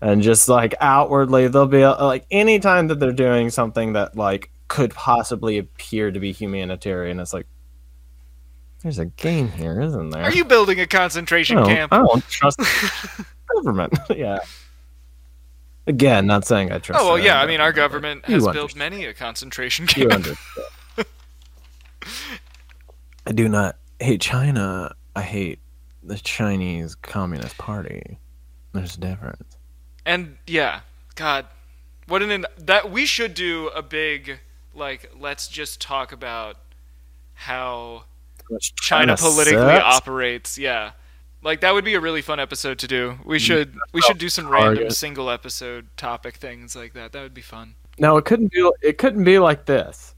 and 0.00 0.22
just 0.22 0.48
like 0.48 0.74
outwardly 0.80 1.48
they'll 1.48 1.66
be 1.66 1.82
uh, 1.82 2.04
like 2.04 2.26
anytime 2.30 2.88
that 2.88 3.00
they're 3.00 3.12
doing 3.12 3.50
something 3.50 3.94
that 3.94 4.16
like 4.16 4.50
could 4.68 4.92
possibly 4.94 5.58
appear 5.58 6.10
to 6.10 6.20
be 6.20 6.32
humanitarian, 6.32 7.20
it's 7.20 7.32
like 7.32 7.46
there's 8.82 8.98
a 8.98 9.06
game 9.06 9.48
here, 9.48 9.80
isn't 9.80 10.10
there? 10.10 10.22
Are 10.22 10.32
you 10.32 10.44
building 10.44 10.80
a 10.80 10.86
concentration 10.86 11.58
I 11.58 11.64
camp? 11.66 11.92
I 11.92 11.98
don't 11.98 12.28
trust 12.28 12.60
government. 13.54 13.94
yeah. 14.10 14.40
Again, 15.86 16.26
not 16.26 16.44
saying 16.44 16.72
I 16.72 16.78
trust. 16.78 17.02
Oh 17.02 17.08
well, 17.08 17.18
yeah. 17.18 17.40
I 17.40 17.46
mean, 17.46 17.60
our 17.60 17.72
government 17.72 18.24
has 18.26 18.46
built 18.48 18.76
many 18.76 19.04
a 19.04 19.14
concentration 19.14 19.86
camp. 19.86 20.12
understand. 20.12 21.06
I 23.26 23.32
do 23.32 23.48
not 23.48 23.76
hate 23.98 24.20
China. 24.20 24.94
I 25.14 25.22
hate 25.22 25.58
the 26.02 26.16
Chinese 26.18 26.94
Communist 26.94 27.58
Party. 27.58 28.18
There's 28.72 28.96
a 28.96 29.00
difference. 29.00 29.55
And 30.06 30.38
yeah, 30.46 30.80
God, 31.16 31.46
what 32.06 32.22
an 32.22 32.46
that 32.58 32.90
we 32.90 33.04
should 33.04 33.34
do 33.34 33.68
a 33.74 33.82
big 33.82 34.38
like 34.72 35.10
let's 35.18 35.48
just 35.48 35.80
talk 35.80 36.12
about 36.12 36.56
how 37.34 38.04
Which 38.48 38.74
China 38.76 39.16
politically 39.16 39.60
sucks. 39.60 39.96
operates. 39.96 40.56
Yeah. 40.56 40.92
Like 41.42 41.60
that 41.60 41.74
would 41.74 41.84
be 41.84 41.94
a 41.94 42.00
really 42.00 42.22
fun 42.22 42.38
episode 42.38 42.78
to 42.78 42.86
do. 42.86 43.18
We 43.24 43.38
mm. 43.38 43.40
should 43.40 43.74
we 43.92 44.00
should 44.00 44.18
do 44.18 44.28
some 44.28 44.48
random 44.48 44.90
single 44.90 45.28
episode 45.28 45.88
topic 45.96 46.36
things 46.36 46.76
like 46.76 46.92
that. 46.94 47.10
That 47.10 47.22
would 47.22 47.34
be 47.34 47.42
fun. 47.42 47.74
No, 47.98 48.16
it 48.16 48.24
couldn't 48.24 48.52
be. 48.52 48.70
It 48.82 48.98
couldn't 48.98 49.24
be 49.24 49.38
like 49.38 49.66
this. 49.66 50.14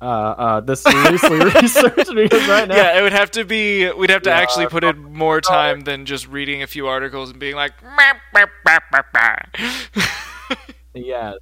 Uh, 0.00 0.04
uh, 0.04 0.60
this 0.60 0.84
loosely 0.84 1.38
researched 1.62 2.14
because 2.14 2.46
right 2.48 2.68
now, 2.68 2.76
Yeah, 2.76 2.98
it 2.98 3.02
would 3.02 3.12
have 3.12 3.30
to 3.30 3.44
be 3.44 3.90
we'd 3.92 4.10
have 4.10 4.22
to 4.22 4.30
Yeah, 4.30 4.36
actually 4.36 4.66
put 4.66 4.84
in 4.84 5.14
more 5.14 5.40
time 5.40 5.80
than 5.80 6.04
just 6.04 6.28
reading 6.28 6.62
a 6.62 6.66
few 6.66 6.86
articles 6.86 7.30
and 7.30 7.40
being 7.40 7.56
like 7.56 7.72
yes. 10.94 11.34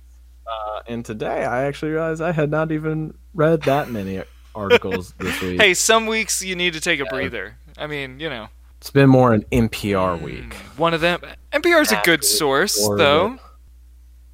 Uh, 0.47 0.81
and 0.87 1.05
today, 1.05 1.45
I 1.45 1.65
actually 1.65 1.93
realized 1.93 2.21
I 2.21 2.33
had 2.33 2.51
not 2.51 2.71
even 2.71 3.15
read 3.35 3.63
that 3.63 3.91
many 3.91 4.23
articles 4.55 5.15
this 5.19 5.41
week. 5.41 5.61
Hey, 5.61 5.75
some 5.75 6.07
weeks 6.07 6.43
you 6.43 6.55
need 6.55 6.75
to 6.75 6.81
take 6.81 7.01
a 7.01 7.07
breather. 7.07 7.57
I 7.79 7.87
mean, 7.87 8.21
you 8.21 8.29
know. 8.29 8.49
It's 8.79 8.91
been 8.91 9.09
more 9.09 9.33
an 9.33 9.45
NPR 9.51 10.21
week. 10.21 10.53
One 10.77 10.93
of 10.93 11.01
them 11.01 11.21
NPR's 11.53 11.91
a 11.91 12.01
good 12.05 12.23
source 12.23 12.77
though. 12.97 13.39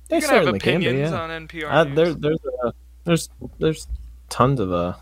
They 0.09 0.17
You 0.17 0.23
can 0.23 0.31
have 0.31 0.43
can 0.45 0.53
be. 0.53 0.59
opinions 0.59 1.11
Yeah. 1.13 1.21
on 1.23 1.47
NPR. 1.47 1.71
Uh, 1.71 1.85
there, 1.85 2.15
there's, 2.15 2.39
uh, 2.65 2.73
there's, 3.05 3.29
there's 3.61 3.87
tons 4.31 4.61
of 4.61 4.73
uh, 4.73 4.95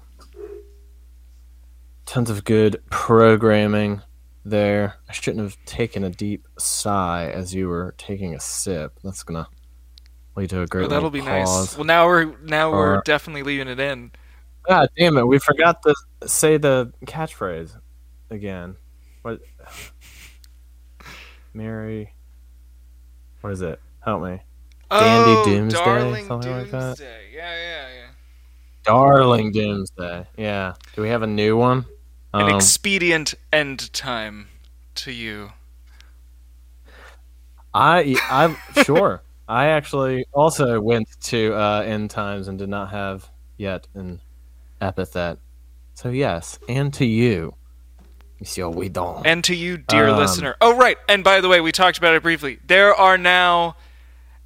tons 2.06 2.30
of 2.30 2.44
good 2.44 2.82
programming 2.90 4.02
there. 4.44 4.96
I 5.08 5.12
shouldn't 5.12 5.44
have 5.44 5.56
taken 5.64 6.02
a 6.02 6.10
deep 6.10 6.48
sigh 6.58 7.30
as 7.30 7.54
you 7.54 7.68
were 7.68 7.94
taking 7.96 8.34
a 8.34 8.40
sip. 8.40 8.98
That's 9.04 9.22
gonna 9.22 9.46
lead 10.34 10.50
to 10.50 10.62
a 10.62 10.66
great. 10.66 10.86
Oh, 10.86 10.88
that'll 10.88 11.10
be 11.10 11.20
pause. 11.20 11.28
nice. 11.28 11.76
Well, 11.76 11.84
now 11.84 12.06
we're 12.06 12.36
now 12.40 12.72
we're 12.72 13.02
definitely 13.02 13.44
leaving 13.44 13.68
it 13.68 13.78
in. 13.78 14.10
God 14.66 14.88
damn 14.96 15.16
it! 15.16 15.26
We 15.26 15.38
forgot 15.38 15.82
to 15.84 15.94
say 16.26 16.56
the 16.56 16.92
catchphrase 17.06 17.78
again. 18.30 18.76
What? 19.22 19.40
Mary. 21.54 22.12
What 23.40 23.52
is 23.52 23.62
it? 23.62 23.80
Help 24.00 24.22
me. 24.22 24.40
Dandy 24.90 25.30
oh, 25.36 25.44
Doomsday, 25.44 25.84
Darling 25.84 26.26
something 26.26 26.50
like 26.50 26.70
that? 26.70 26.98
Yeah, 26.98 27.06
yeah, 27.32 27.88
yeah. 27.94 27.97
Darling 28.88 29.52
Doomsday. 29.52 30.26
Yeah. 30.36 30.74
Do 30.96 31.02
we 31.02 31.10
have 31.10 31.22
a 31.22 31.26
new 31.26 31.56
one? 31.56 31.84
An 32.32 32.42
Um, 32.48 32.56
expedient 32.56 33.34
end 33.52 33.92
time 33.92 34.48
to 34.96 35.12
you. 35.12 35.52
I 37.74 38.16
I 38.30 38.82
sure. 38.82 39.22
I 39.48 39.66
actually 39.68 40.26
also 40.32 40.80
went 40.80 41.08
to 41.24 41.54
uh, 41.54 41.82
end 41.86 42.10
times 42.10 42.48
and 42.48 42.58
did 42.58 42.68
not 42.68 42.90
have 42.90 43.28
yet 43.56 43.86
an 43.94 44.20
epithet. 44.80 45.38
So 45.94 46.10
yes, 46.10 46.58
and 46.68 46.92
to 46.94 47.04
you, 47.04 47.54
Monsieur 48.40 48.68
We 48.68 48.88
don't. 48.88 49.26
And 49.26 49.42
to 49.44 49.54
you, 49.54 49.78
dear 49.78 50.08
Um, 50.08 50.18
listener. 50.18 50.56
Oh, 50.60 50.76
right. 50.76 50.96
And 51.08 51.24
by 51.24 51.40
the 51.40 51.48
way, 51.48 51.60
we 51.60 51.72
talked 51.72 51.98
about 51.98 52.14
it 52.14 52.22
briefly. 52.22 52.58
There 52.66 52.94
are 52.94 53.18
now, 53.18 53.76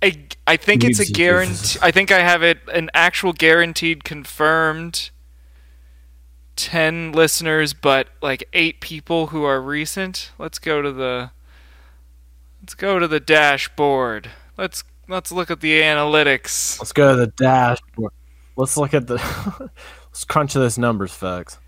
a, 0.02 0.26
I 0.46 0.56
think 0.56 0.84
it's 0.84 0.98
a 0.98 1.10
guarantee. 1.10 1.78
I 1.80 1.90
think 1.90 2.10
I 2.10 2.20
have 2.20 2.42
it 2.42 2.58
an 2.72 2.90
actual 2.94 3.32
guaranteed 3.32 4.04
confirmed. 4.04 5.10
10 6.54 7.12
listeners 7.12 7.72
but 7.72 8.08
like 8.20 8.46
8 8.52 8.78
people 8.82 9.28
who 9.28 9.42
are 9.42 9.58
recent 9.60 10.30
let's 10.38 10.58
go 10.58 10.82
to 10.82 10.92
the 10.92 11.30
let's 12.60 12.74
go 12.74 12.98
to 12.98 13.08
the 13.08 13.18
dashboard 13.18 14.30
let's 14.58 14.84
let's 15.08 15.32
look 15.32 15.50
at 15.50 15.62
the 15.62 15.80
analytics 15.80 16.78
Let's 16.78 16.92
go 16.92 17.12
to 17.12 17.16
the 17.16 17.26
dashboard. 17.28 18.12
Let's 18.56 18.76
look 18.76 18.94
at 18.94 19.06
the. 19.06 19.16
let's 20.06 20.24
crunch 20.24 20.54
those 20.54 20.78
numbers, 20.78 21.12
folks. 21.12 21.58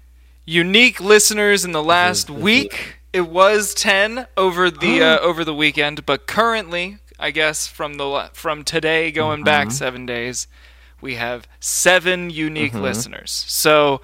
unique 0.44 1.00
listeners 1.00 1.64
in 1.64 1.72
the 1.72 1.82
last 1.82 2.28
week. 2.28 2.98
It 3.12 3.28
was 3.28 3.74
ten 3.74 4.26
over 4.36 4.70
the 4.70 5.02
uh, 5.02 5.18
over 5.20 5.44
the 5.44 5.54
weekend, 5.54 6.04
but 6.04 6.26
currently, 6.26 6.98
I 7.18 7.30
guess 7.30 7.66
from 7.66 7.94
the 7.94 8.30
from 8.32 8.64
today 8.64 9.10
going 9.12 9.44
back 9.44 9.68
Mm-hmm. 9.68 9.74
seven 9.74 10.06
days, 10.06 10.48
we 11.00 11.14
have 11.14 11.46
seven 11.60 12.30
unique 12.30 12.72
Mm-hmm. 12.72 12.82
listeners. 12.82 13.30
So, 13.48 14.00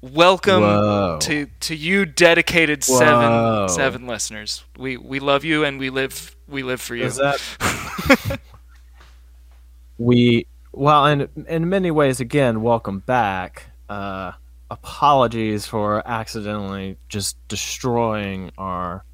welcome 0.00 0.62
Whoa. 0.62 1.18
to 1.22 1.46
to 1.60 1.74
you, 1.74 2.06
dedicated 2.06 2.84
Whoa. 2.84 2.98
seven 2.98 3.68
seven 3.68 4.06
listeners. 4.06 4.64
We 4.78 4.96
we 4.96 5.20
love 5.20 5.44
you 5.44 5.64
and 5.64 5.78
we 5.78 5.90
live 5.90 6.34
we 6.48 6.62
live 6.62 6.80
for 6.80 6.94
you. 6.96 7.10
That? 7.10 8.38
we 9.98 10.46
well, 10.72 11.06
in 11.06 11.28
in 11.48 11.68
many 11.68 11.90
ways, 11.90 12.20
again, 12.20 12.62
welcome 12.62 13.00
back. 13.00 13.66
Uh, 13.88 14.32
apologies 14.70 15.66
for 15.66 16.06
accidentally 16.06 16.96
just 17.08 17.36
destroying 17.48 18.50
our 18.58 19.04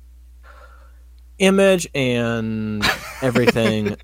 image 1.43 1.87
and 1.95 2.83
everything 3.23 3.97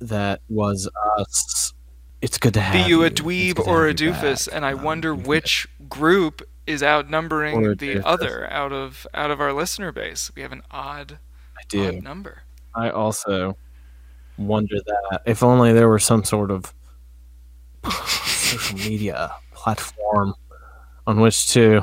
that 0.00 0.40
was 0.48 0.88
us. 1.18 1.72
It's 2.20 2.38
good 2.38 2.54
to 2.54 2.60
have. 2.60 2.84
Be 2.84 2.88
you 2.88 3.02
a 3.04 3.10
dweeb 3.10 3.56
to 3.56 3.62
or 3.62 3.88
a 3.88 3.94
doofus? 3.94 4.46
back. 4.46 4.54
And 4.56 4.64
I 4.64 4.72
Um, 4.72 4.82
wonder 4.82 5.14
which 5.14 5.66
group 5.88 6.42
is 6.66 6.82
outnumbering 6.82 7.62
the 7.62 7.96
doofus. 7.96 8.02
other 8.04 8.48
out 8.52 8.72
of 8.72 9.06
out 9.14 9.30
of 9.32 9.40
our 9.40 9.52
listener 9.52 9.90
base. 9.90 10.30
We 10.36 10.42
have 10.42 10.52
an 10.52 10.62
odd 10.70 11.18
I 11.58 11.62
do. 11.68 11.88
odd 11.88 12.02
number. 12.04 12.42
I 12.74 12.90
also 12.90 13.56
wonder 14.38 14.76
that 14.86 15.22
if 15.26 15.42
only 15.42 15.72
there 15.72 15.88
were 15.88 15.98
some 15.98 16.22
sort 16.24 16.50
of 16.52 16.72
social 17.90 18.76
media 18.78 19.32
platform 19.52 20.34
on 21.06 21.20
which 21.20 21.48
to, 21.48 21.82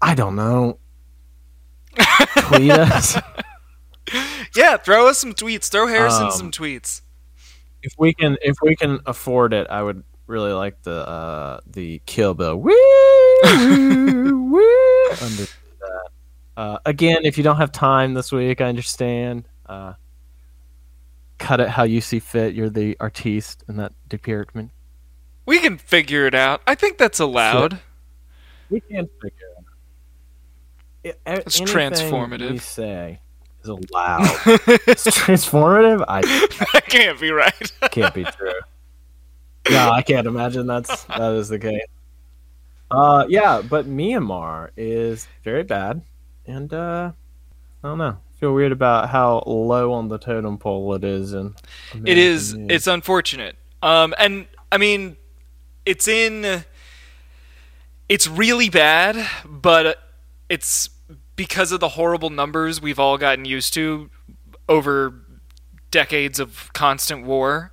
I 0.00 0.14
don't 0.14 0.36
know, 0.36 0.78
tweet 2.36 2.70
us. 2.70 3.16
Yeah, 4.56 4.78
throw 4.78 5.06
us 5.08 5.18
some 5.18 5.34
tweets. 5.34 5.68
Throw 5.68 5.86
Harrison 5.86 6.24
Um, 6.24 6.30
some 6.30 6.50
tweets. 6.50 7.02
If 7.82 7.92
we 7.98 8.14
can, 8.14 8.38
if 8.40 8.56
we 8.62 8.74
can 8.74 9.00
afford 9.04 9.52
it, 9.52 9.66
I 9.68 9.82
would 9.82 10.02
really 10.26 10.52
like 10.52 10.82
the 10.82 11.06
uh, 11.06 11.60
the 11.66 12.00
Kill 12.06 12.32
Bill. 12.32 12.56
Woo, 12.56 12.72
woo, 13.44 14.42
woo, 14.52 15.10
under 15.20 15.42
that. 15.44 16.08
Uh, 16.56 16.78
again, 16.86 17.26
if 17.26 17.36
you 17.36 17.44
don't 17.44 17.58
have 17.58 17.70
time 17.70 18.14
this 18.14 18.32
week, 18.32 18.62
I 18.62 18.64
understand. 18.64 19.46
Uh, 19.66 19.92
cut 21.36 21.60
it 21.60 21.68
how 21.68 21.82
you 21.82 22.00
see 22.00 22.18
fit. 22.18 22.54
You're 22.54 22.70
the 22.70 22.96
artiste 23.00 23.62
in 23.68 23.76
that 23.76 23.92
department. 24.08 24.70
We 25.44 25.60
can 25.60 25.76
figure 25.76 26.26
it 26.26 26.34
out. 26.34 26.62
I 26.66 26.74
think 26.74 26.96
that's 26.96 27.20
allowed. 27.20 27.78
We 28.70 28.80
can 28.80 29.06
figure 29.20 29.32
it 29.38 29.44
out. 29.44 29.47
It's 31.26 31.60
transformative. 31.60 32.60
Say 32.60 33.20
is 33.62 33.68
allowed. 33.92 34.22
it's 34.86 35.06
transformative. 35.06 36.04
I 36.08 36.20
that 36.72 36.84
can't 36.88 37.20
be 37.20 37.30
right. 37.30 37.72
can't 37.90 38.14
be 38.14 38.24
true. 38.24 38.52
No, 39.70 39.90
I 39.90 40.02
can't 40.02 40.26
imagine 40.26 40.66
that's 40.66 41.04
that 41.04 41.32
is 41.34 41.48
the 41.48 41.58
case. 41.58 41.82
Uh, 42.90 43.26
yeah, 43.28 43.60
but 43.60 43.86
Myanmar 43.86 44.70
is 44.76 45.28
very 45.44 45.62
bad, 45.62 46.00
and 46.46 46.72
uh, 46.72 47.12
I 47.82 47.88
don't 47.88 47.98
know. 47.98 48.16
I 48.16 48.40
feel 48.40 48.54
weird 48.54 48.72
about 48.72 49.10
how 49.10 49.42
low 49.46 49.92
on 49.92 50.08
the 50.08 50.16
totem 50.16 50.56
pole 50.56 50.94
it 50.94 51.04
is, 51.04 51.34
and 51.34 51.54
it 52.06 52.16
is. 52.16 52.54
It's 52.54 52.86
unfortunate. 52.86 53.56
Um, 53.82 54.14
and 54.18 54.46
I 54.72 54.78
mean, 54.78 55.16
it's 55.84 56.08
in. 56.08 56.64
It's 58.08 58.26
really 58.26 58.70
bad, 58.70 59.28
but 59.44 59.98
it's 60.48 60.88
because 61.38 61.70
of 61.70 61.78
the 61.78 61.90
horrible 61.90 62.30
numbers 62.30 62.82
we've 62.82 62.98
all 62.98 63.16
gotten 63.16 63.44
used 63.44 63.72
to 63.72 64.10
over 64.68 65.14
decades 65.92 66.40
of 66.40 66.70
constant 66.72 67.24
war 67.24 67.70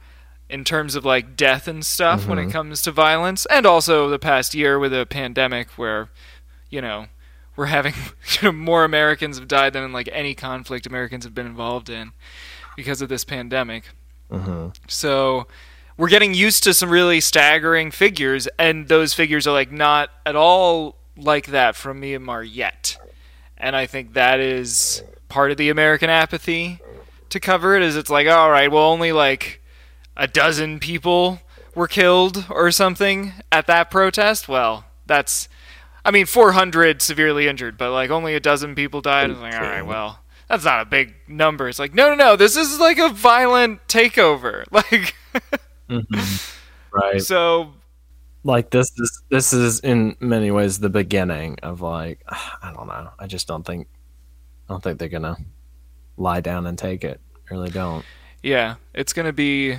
in 0.47 0.63
terms 0.63 0.93
of 0.93 1.03
like 1.03 1.35
death 1.35 1.67
and 1.67 1.83
stuff 1.83 2.27
when 2.27 2.37
it 2.37 2.43
mm-hmm. 2.43 2.51
comes 2.51 2.83
to 2.83 2.91
violence 2.91 3.47
and 3.47 3.65
also 3.65 4.07
the 4.07 4.19
past 4.19 4.53
year 4.53 4.77
with 4.77 4.93
a 4.93 5.07
pandemic 5.07 5.67
where 5.71 6.09
you 6.69 6.79
know 6.79 7.07
we're 7.55 7.65
having 7.65 7.93
you 7.95 8.43
know, 8.43 8.51
more 8.51 8.83
Americans 8.83 9.39
have 9.39 9.47
died 9.47 9.73
than 9.73 9.83
in 9.83 9.91
like 9.91 10.07
any 10.13 10.35
conflict 10.35 10.85
Americans 10.85 11.23
have 11.23 11.33
been 11.33 11.47
involved 11.47 11.89
in 11.89 12.11
because 12.75 13.01
of 13.01 13.09
this 13.09 13.23
pandemic. 13.23 13.85
Mm-hmm. 14.29 14.67
So 14.87 15.47
we're 15.97 16.09
getting 16.09 16.33
used 16.33 16.63
to 16.65 16.73
some 16.73 16.89
really 16.89 17.21
staggering 17.21 17.89
figures, 17.89 18.47
and 18.59 18.89
those 18.89 19.13
figures 19.13 19.47
are 19.47 19.53
like 19.53 19.71
not 19.71 20.09
at 20.25 20.35
all 20.35 20.97
like 21.15 21.47
that 21.47 21.75
from 21.75 22.01
Myanmar 22.01 22.47
yet. 22.47 22.97
And 23.57 23.75
I 23.75 23.85
think 23.85 24.13
that 24.13 24.39
is 24.39 25.03
part 25.29 25.51
of 25.51 25.57
the 25.57 25.69
American 25.69 26.09
apathy 26.09 26.79
to 27.29 27.39
cover 27.39 27.75
it. 27.75 27.81
Is 27.81 27.95
it's 27.95 28.09
like, 28.09 28.27
all 28.27 28.51
right, 28.51 28.71
well, 28.71 28.83
only 28.83 29.11
like 29.11 29.61
a 30.17 30.27
dozen 30.27 30.79
people 30.79 31.39
were 31.73 31.87
killed 31.87 32.45
or 32.49 32.71
something 32.71 33.33
at 33.51 33.67
that 33.67 33.91
protest. 33.91 34.47
Well, 34.47 34.85
that's, 35.05 35.49
I 36.03 36.11
mean, 36.11 36.25
400 36.25 37.01
severely 37.01 37.47
injured, 37.47 37.77
but 37.77 37.91
like 37.91 38.09
only 38.09 38.35
a 38.35 38.39
dozen 38.39 38.75
people 38.75 39.01
died. 39.01 39.29
It's 39.29 39.39
like, 39.39 39.53
all 39.53 39.61
right, 39.61 39.85
well, 39.85 40.19
that's 40.47 40.63
not 40.63 40.81
a 40.81 40.85
big 40.85 41.15
number. 41.27 41.67
It's 41.67 41.79
like, 41.79 41.93
no, 41.93 42.09
no, 42.09 42.15
no, 42.15 42.35
this 42.35 42.55
is 42.55 42.79
like 42.79 42.97
a 42.97 43.09
violent 43.09 43.85
takeover. 43.87 44.63
Like, 44.71 45.15
mm-hmm. 45.89 46.51
Right. 46.95 47.21
So 47.21 47.73
like 48.45 48.69
this 48.69 48.91
is 48.97 49.23
this 49.29 49.51
is 49.53 49.79
in 49.79 50.15
many 50.19 50.51
ways 50.51 50.79
the 50.79 50.89
beginning 50.89 51.57
of 51.63 51.81
like 51.81 52.23
I 52.29 52.71
don't 52.73 52.87
know. 52.87 53.09
I 53.19 53.27
just 53.27 53.47
don't 53.47 53.65
think 53.65 53.87
I 54.69 54.73
don't 54.73 54.81
think 54.83 54.99
they're 54.99 55.09
gonna 55.09 55.37
lie 56.15 56.41
down 56.41 56.67
and 56.67 56.77
take 56.77 57.03
it. 57.03 57.19
Really 57.49 57.69
don't. 57.69 58.05
yeah, 58.41 58.75
it's 58.93 59.11
gonna 59.13 59.33
be 59.33 59.77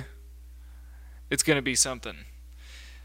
it's 1.29 1.43
gonna 1.43 1.61
be 1.61 1.75
something. 1.75 2.17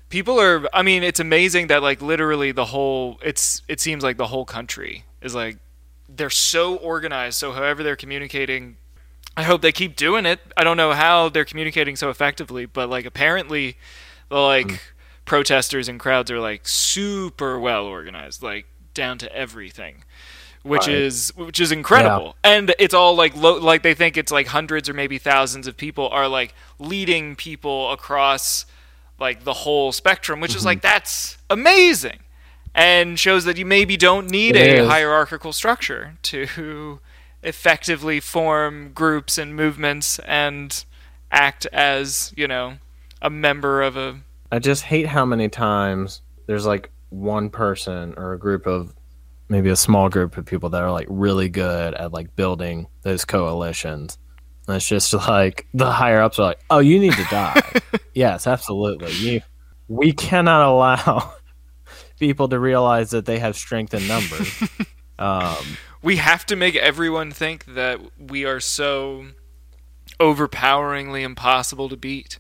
People 0.09 0.39
are. 0.41 0.67
I 0.75 0.83
mean, 0.83 1.03
it's 1.03 1.21
amazing 1.21 1.69
that 1.69 1.83
like 1.83 2.03
literally 2.03 2.53
the 2.53 2.67
whole. 2.67 3.19
It's 3.23 3.63
it 3.69 3.81
seems 3.81 4.03
like 4.03 4.19
the 4.19 4.27
whole 4.27 4.45
country 4.45 5.05
is 5.23 5.35
like 5.35 5.57
they're 6.09 6.29
so 6.29 6.77
organized. 6.77 7.39
So 7.39 7.53
however 7.53 7.83
they're 7.83 7.97
communicating, 7.97 8.77
I 9.37 9.45
hope 9.45 9.63
they 9.63 9.73
keep 9.73 9.97
doing 9.97 10.27
it. 10.27 10.41
I 10.57 10.65
don't 10.65 10.77
know 10.77 10.93
how 10.93 11.29
they're 11.31 11.47
communicating 11.47 11.97
so 11.97 12.11
effectively, 12.11 12.67
but 12.67 12.91
like 12.91 13.07
apparently, 13.07 13.79
like 14.31 14.67
mm. 14.67 14.79
Protesters 15.25 15.89
and 15.89 15.99
crowds 16.01 16.31
are 16.31 16.41
like 16.41 16.67
super 16.69 17.59
well 17.59 17.85
organized, 17.87 18.43
like 18.43 18.67
down 18.95 19.19
to 19.19 19.35
everything. 19.35 20.05
Which 20.65 20.87
Right. 20.87 20.95
is 20.95 21.33
which 21.35 21.59
is 21.59 21.73
incredible, 21.73 22.37
and 22.45 22.73
it's 22.79 22.95
all 22.95 23.17
like 23.17 23.35
lo- 23.35 23.59
like 23.59 23.83
they 23.83 23.95
think 23.95 24.17
it's 24.17 24.31
like 24.31 24.47
hundreds 24.47 24.89
or 24.89 24.95
maybe 24.95 25.19
thousands 25.19 25.67
of 25.67 25.77
people 25.77 26.09
are 26.11 26.29
like 26.29 26.55
leading 26.79 27.35
people 27.35 27.91
across 27.91 28.65
like 29.19 29.43
the 29.43 29.53
whole 29.53 29.91
spectrum, 29.91 30.39
which 30.41 30.53
Mm-hmm. 30.53 30.59
is 30.59 30.65
like 30.65 30.81
that's 30.81 31.37
amazing, 31.51 32.21
and 32.77 33.19
shows 33.19 33.45
that 33.45 33.57
you 33.59 33.67
maybe 33.67 33.97
don't 33.97 34.31
need 34.31 34.55
It 34.55 34.79
a 34.79 34.83
is. 34.85 34.89
hierarchical 34.89 35.53
structure 35.53 36.15
to 36.23 37.01
effectively 37.43 38.21
form 38.21 38.93
groups 38.93 39.39
and 39.39 39.57
movements 39.57 40.21
and 40.21 40.85
act 41.33 41.67
as 41.73 42.33
you 42.37 42.47
know 42.47 42.75
a 43.21 43.29
member 43.31 43.83
of 43.83 43.97
a 43.97 44.21
I 44.53 44.59
just 44.59 44.83
hate 44.83 45.07
how 45.07 45.25
many 45.25 45.49
times 45.49 46.21
there's 46.47 46.67
like 46.67 46.91
one 47.09 47.49
person 47.49 48.13
or 48.19 48.35
a 48.35 48.39
group 48.39 48.67
of 48.67 48.95
maybe 49.49 49.71
a 49.71 49.77
small 49.77 50.11
group 50.11 50.37
of 50.37 50.45
people 50.45 50.69
that 50.69 50.83
are 50.83 50.93
like 50.93 51.07
really 51.09 51.49
good 51.49 51.95
at 51.95 52.13
like 52.13 52.37
building 52.37 52.87
those 53.01 53.25
coalitions. 53.25 54.19
And 54.69 54.77
it's 54.77 54.87
just 54.87 55.15
like 55.15 55.67
the 55.73 55.91
higher 55.91 56.21
ups 56.21 56.39
are 56.39 56.43
like, 56.43 56.61
"Oh, 56.69 56.81
you 56.81 56.99
need 56.99 57.15
to 57.15 57.25
die." 57.25 57.63
yes, 58.15 58.47
absolutely. 58.47 59.11
You 59.13 59.41
we 59.89 60.13
cannot 60.13 60.69
allow 60.69 61.33
people 62.21 62.49
to 62.51 62.59
realize 62.59 63.11
that 63.13 63.25
they 63.25 63.39
have 63.39 63.57
strength 63.57 63.95
in 63.95 64.07
numbers. 64.07 64.63
um, 65.19 65.79
we 66.03 66.17
have 66.17 66.45
to 66.47 66.57
make 66.57 66.77
everyone 66.77 67.31
think 67.31 67.65
that 67.65 68.01
we 68.19 68.45
are 68.45 68.61
so 68.61 69.29
overpoweringly 70.21 71.23
impossible 71.23 71.89
to 71.89 71.97
beat. 71.97 72.39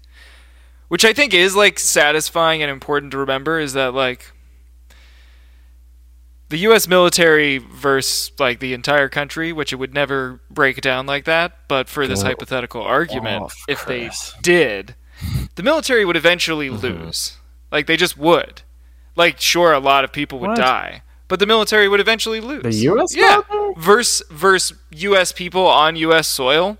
Which 0.92 1.06
I 1.06 1.14
think 1.14 1.32
is 1.32 1.56
like 1.56 1.78
satisfying 1.78 2.60
and 2.60 2.70
important 2.70 3.12
to 3.12 3.16
remember 3.18 3.58
is 3.58 3.72
that 3.72 3.94
like 3.94 4.30
the 6.50 6.58
US 6.68 6.86
military 6.86 7.56
versus 7.56 8.30
like 8.38 8.60
the 8.60 8.74
entire 8.74 9.08
country, 9.08 9.54
which 9.54 9.72
it 9.72 9.76
would 9.76 9.94
never 9.94 10.42
break 10.50 10.82
down 10.82 11.06
like 11.06 11.24
that, 11.24 11.60
but 11.66 11.88
for 11.88 12.06
this 12.06 12.20
Go 12.22 12.28
hypothetical 12.28 12.82
argument, 12.82 13.44
off, 13.44 13.56
if 13.68 13.86
they 13.86 14.10
did, 14.42 14.94
the 15.54 15.62
military 15.62 16.04
would 16.04 16.14
eventually 16.14 16.68
Mm-hmm. 16.68 17.04
lose. 17.04 17.38
Like 17.70 17.86
they 17.86 17.96
just 17.96 18.18
would. 18.18 18.60
Like 19.16 19.40
sure 19.40 19.72
a 19.72 19.80
lot 19.80 20.04
of 20.04 20.12
people 20.12 20.40
would 20.40 20.48
What? 20.50 20.58
die, 20.58 21.02
but 21.26 21.38
the 21.38 21.46
military 21.46 21.88
would 21.88 22.00
eventually 22.00 22.40
lose. 22.42 22.64
The 22.64 22.90
US 22.90 23.16
Yeah. 23.16 23.40
military? 23.50 23.72
Versus 23.78 24.26
versus 24.30 24.76
US 24.90 25.32
people 25.32 25.66
on 25.66 25.96
US 25.96 26.28
soil. 26.28 26.76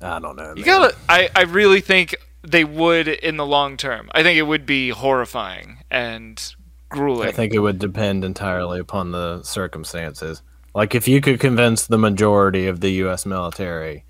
I 0.00 0.20
don't 0.20 0.36
know. 0.36 0.50
You 0.50 0.64
man. 0.64 0.64
gotta 0.64 0.96
I, 1.08 1.28
I 1.34 1.42
really 1.42 1.80
think 1.80 2.14
they 2.46 2.64
would 2.64 3.08
in 3.08 3.36
the 3.36 3.46
long 3.46 3.76
term. 3.76 4.08
I 4.12 4.22
think 4.22 4.38
it 4.38 4.42
would 4.42 4.66
be 4.66 4.90
horrifying 4.90 5.78
and 5.90 6.42
grueling. 6.88 7.28
I 7.28 7.32
think 7.32 7.52
it 7.52 7.58
would 7.58 7.78
depend 7.78 8.24
entirely 8.24 8.78
upon 8.78 9.10
the 9.10 9.42
circumstances. 9.42 10.42
Like 10.74 10.94
if 10.94 11.08
you 11.08 11.20
could 11.20 11.40
convince 11.40 11.86
the 11.86 11.98
majority 11.98 12.66
of 12.66 12.80
the 12.80 12.90
US 13.04 13.26
military 13.26 14.04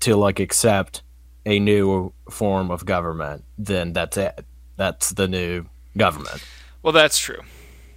to 0.00 0.16
like 0.16 0.38
accept 0.40 1.02
a 1.44 1.58
new 1.58 2.12
form 2.30 2.70
of 2.70 2.84
government, 2.84 3.44
then 3.58 3.92
that's 3.92 4.16
it. 4.16 4.44
That's 4.76 5.10
the 5.10 5.28
new 5.28 5.66
government. 5.96 6.42
well 6.82 6.92
that's 6.92 7.18
true. 7.18 7.40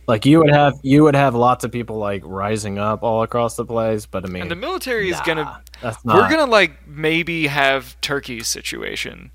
Like 0.08 0.26
you 0.26 0.39
would 0.39 0.52
have 0.52 0.74
you 0.84 1.04
would 1.04 1.15
have 1.15 1.34
lots 1.34 1.63
of 1.63 1.72
people 1.72 1.98
like 1.98 2.22
rising 2.26 2.78
up 2.78 3.02
all 3.04 3.24
across 3.24 3.56
the 3.56 3.65
place, 3.65 4.06
but 4.06 4.24
I 4.24 4.28
mean 4.28 4.43
And 4.43 4.52
the 4.52 4.56
military 4.56 5.10
is 5.10 5.19
gonna 5.22 5.62
not 5.84 6.06
we're 6.06 6.30
gonna 6.30 6.46
like 6.46 6.88
maybe 6.88 7.48
have 7.48 8.00
Turkey's 8.02 8.48
situation, 8.48 9.32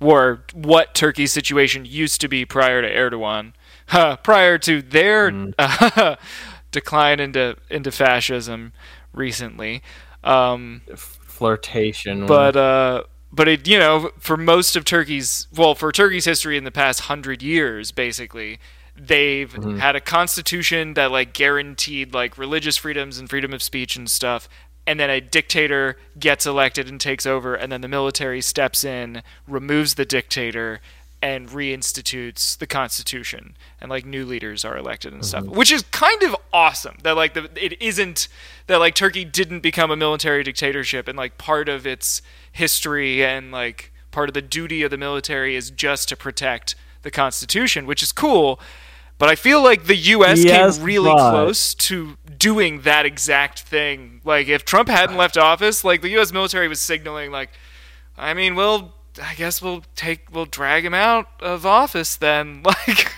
or 0.00 0.44
what 0.52 0.94
Turkey's 0.94 1.32
situation 1.32 1.84
used 1.84 2.20
to 2.20 2.28
be 2.28 2.44
prior 2.44 2.82
to 2.82 2.88
Erdogan, 2.88 3.52
huh, 3.88 4.16
prior 4.18 4.58
to 4.58 4.82
their 4.82 5.30
Mm. 5.30 6.18
decline 6.70 7.20
into 7.20 7.56
into 7.70 7.90
fascism 7.92 8.72
recently. 9.12 9.82
Um, 10.24 10.82
flirtation 10.96 12.26
but 12.26 12.56
uh, 12.56 13.02
but 13.32 13.48
it 13.48 13.68
you 13.68 13.78
know 13.78 14.10
for 14.18 14.36
most 14.36 14.76
of 14.76 14.84
Turkey's 14.84 15.46
well 15.54 15.74
for 15.74 15.92
Turkey's 15.92 16.24
history 16.24 16.56
in 16.56 16.64
the 16.64 16.70
past 16.72 17.00
hundred 17.02 17.42
years, 17.42 17.92
basically. 17.92 18.58
They've 18.96 19.52
had 19.78 19.96
a 19.96 20.00
constitution 20.00 20.94
that 20.94 21.10
like 21.10 21.32
guaranteed 21.32 22.14
like 22.14 22.38
religious 22.38 22.76
freedoms 22.76 23.18
and 23.18 23.28
freedom 23.28 23.52
of 23.52 23.60
speech 23.60 23.96
and 23.96 24.08
stuff, 24.08 24.48
and 24.86 25.00
then 25.00 25.10
a 25.10 25.20
dictator 25.20 25.96
gets 26.18 26.46
elected 26.46 26.88
and 26.88 27.00
takes 27.00 27.26
over, 27.26 27.54
and 27.54 27.72
then 27.72 27.80
the 27.80 27.88
military 27.88 28.40
steps 28.40 28.84
in, 28.84 29.22
removes 29.46 29.94
the 29.94 30.04
dictator, 30.04 30.80
and 31.22 31.48
reinstitutes 31.48 32.58
the 32.58 32.66
constitution, 32.66 33.56
and 33.80 33.88
like 33.88 34.04
new 34.04 34.26
leaders 34.26 34.62
are 34.62 34.76
elected 34.76 35.10
and 35.10 35.24
stuff, 35.24 35.44
mm-hmm. 35.44 35.56
which 35.56 35.72
is 35.72 35.82
kind 35.90 36.22
of 36.22 36.36
awesome. 36.52 36.98
That 37.02 37.16
like 37.16 37.32
the 37.32 37.48
it 37.56 37.80
isn't 37.80 38.28
that 38.66 38.76
like 38.76 38.94
Turkey 38.94 39.24
didn't 39.24 39.60
become 39.60 39.90
a 39.90 39.96
military 39.96 40.42
dictatorship, 40.42 41.08
and 41.08 41.16
like 41.16 41.38
part 41.38 41.70
of 41.70 41.86
its 41.86 42.20
history 42.52 43.24
and 43.24 43.50
like 43.50 43.90
part 44.10 44.28
of 44.28 44.34
the 44.34 44.42
duty 44.42 44.82
of 44.82 44.90
the 44.90 44.98
military 44.98 45.56
is 45.56 45.70
just 45.70 46.10
to 46.10 46.16
protect 46.16 46.74
the 47.00 47.10
constitution, 47.10 47.86
which 47.86 48.02
is 48.02 48.12
cool. 48.12 48.60
But 49.18 49.28
I 49.28 49.36
feel 49.36 49.62
like 49.62 49.84
the 49.84 49.96
U.S. 49.96 50.42
Yes, 50.44 50.76
came 50.76 50.84
really 50.86 51.12
but- 51.12 51.30
close 51.30 51.74
to 51.74 52.16
doing 52.36 52.80
that 52.82 53.06
exact 53.06 53.60
thing. 53.60 54.20
Like, 54.24 54.48
if 54.48 54.64
Trump 54.64 54.88
hadn't 54.88 55.16
left 55.16 55.36
office, 55.36 55.84
like 55.84 56.02
the 56.02 56.10
U.S. 56.10 56.32
military 56.32 56.68
was 56.68 56.80
signaling, 56.80 57.30
like, 57.30 57.50
I 58.18 58.34
mean, 58.34 58.54
we'll, 58.54 58.94
I 59.22 59.34
guess 59.34 59.62
we'll 59.62 59.84
take, 59.94 60.32
we'll 60.32 60.46
drag 60.46 60.84
him 60.84 60.94
out 60.94 61.28
of 61.40 61.64
office 61.66 62.16
then. 62.16 62.62
Like, 62.86 63.12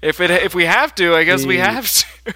if 0.00 0.20
it, 0.20 0.30
if 0.30 0.54
we 0.54 0.64
have 0.64 0.94
to, 0.94 1.14
I 1.14 1.24
guess 1.24 1.44
we 1.44 1.58
have 1.58 1.86
to. 1.90 2.34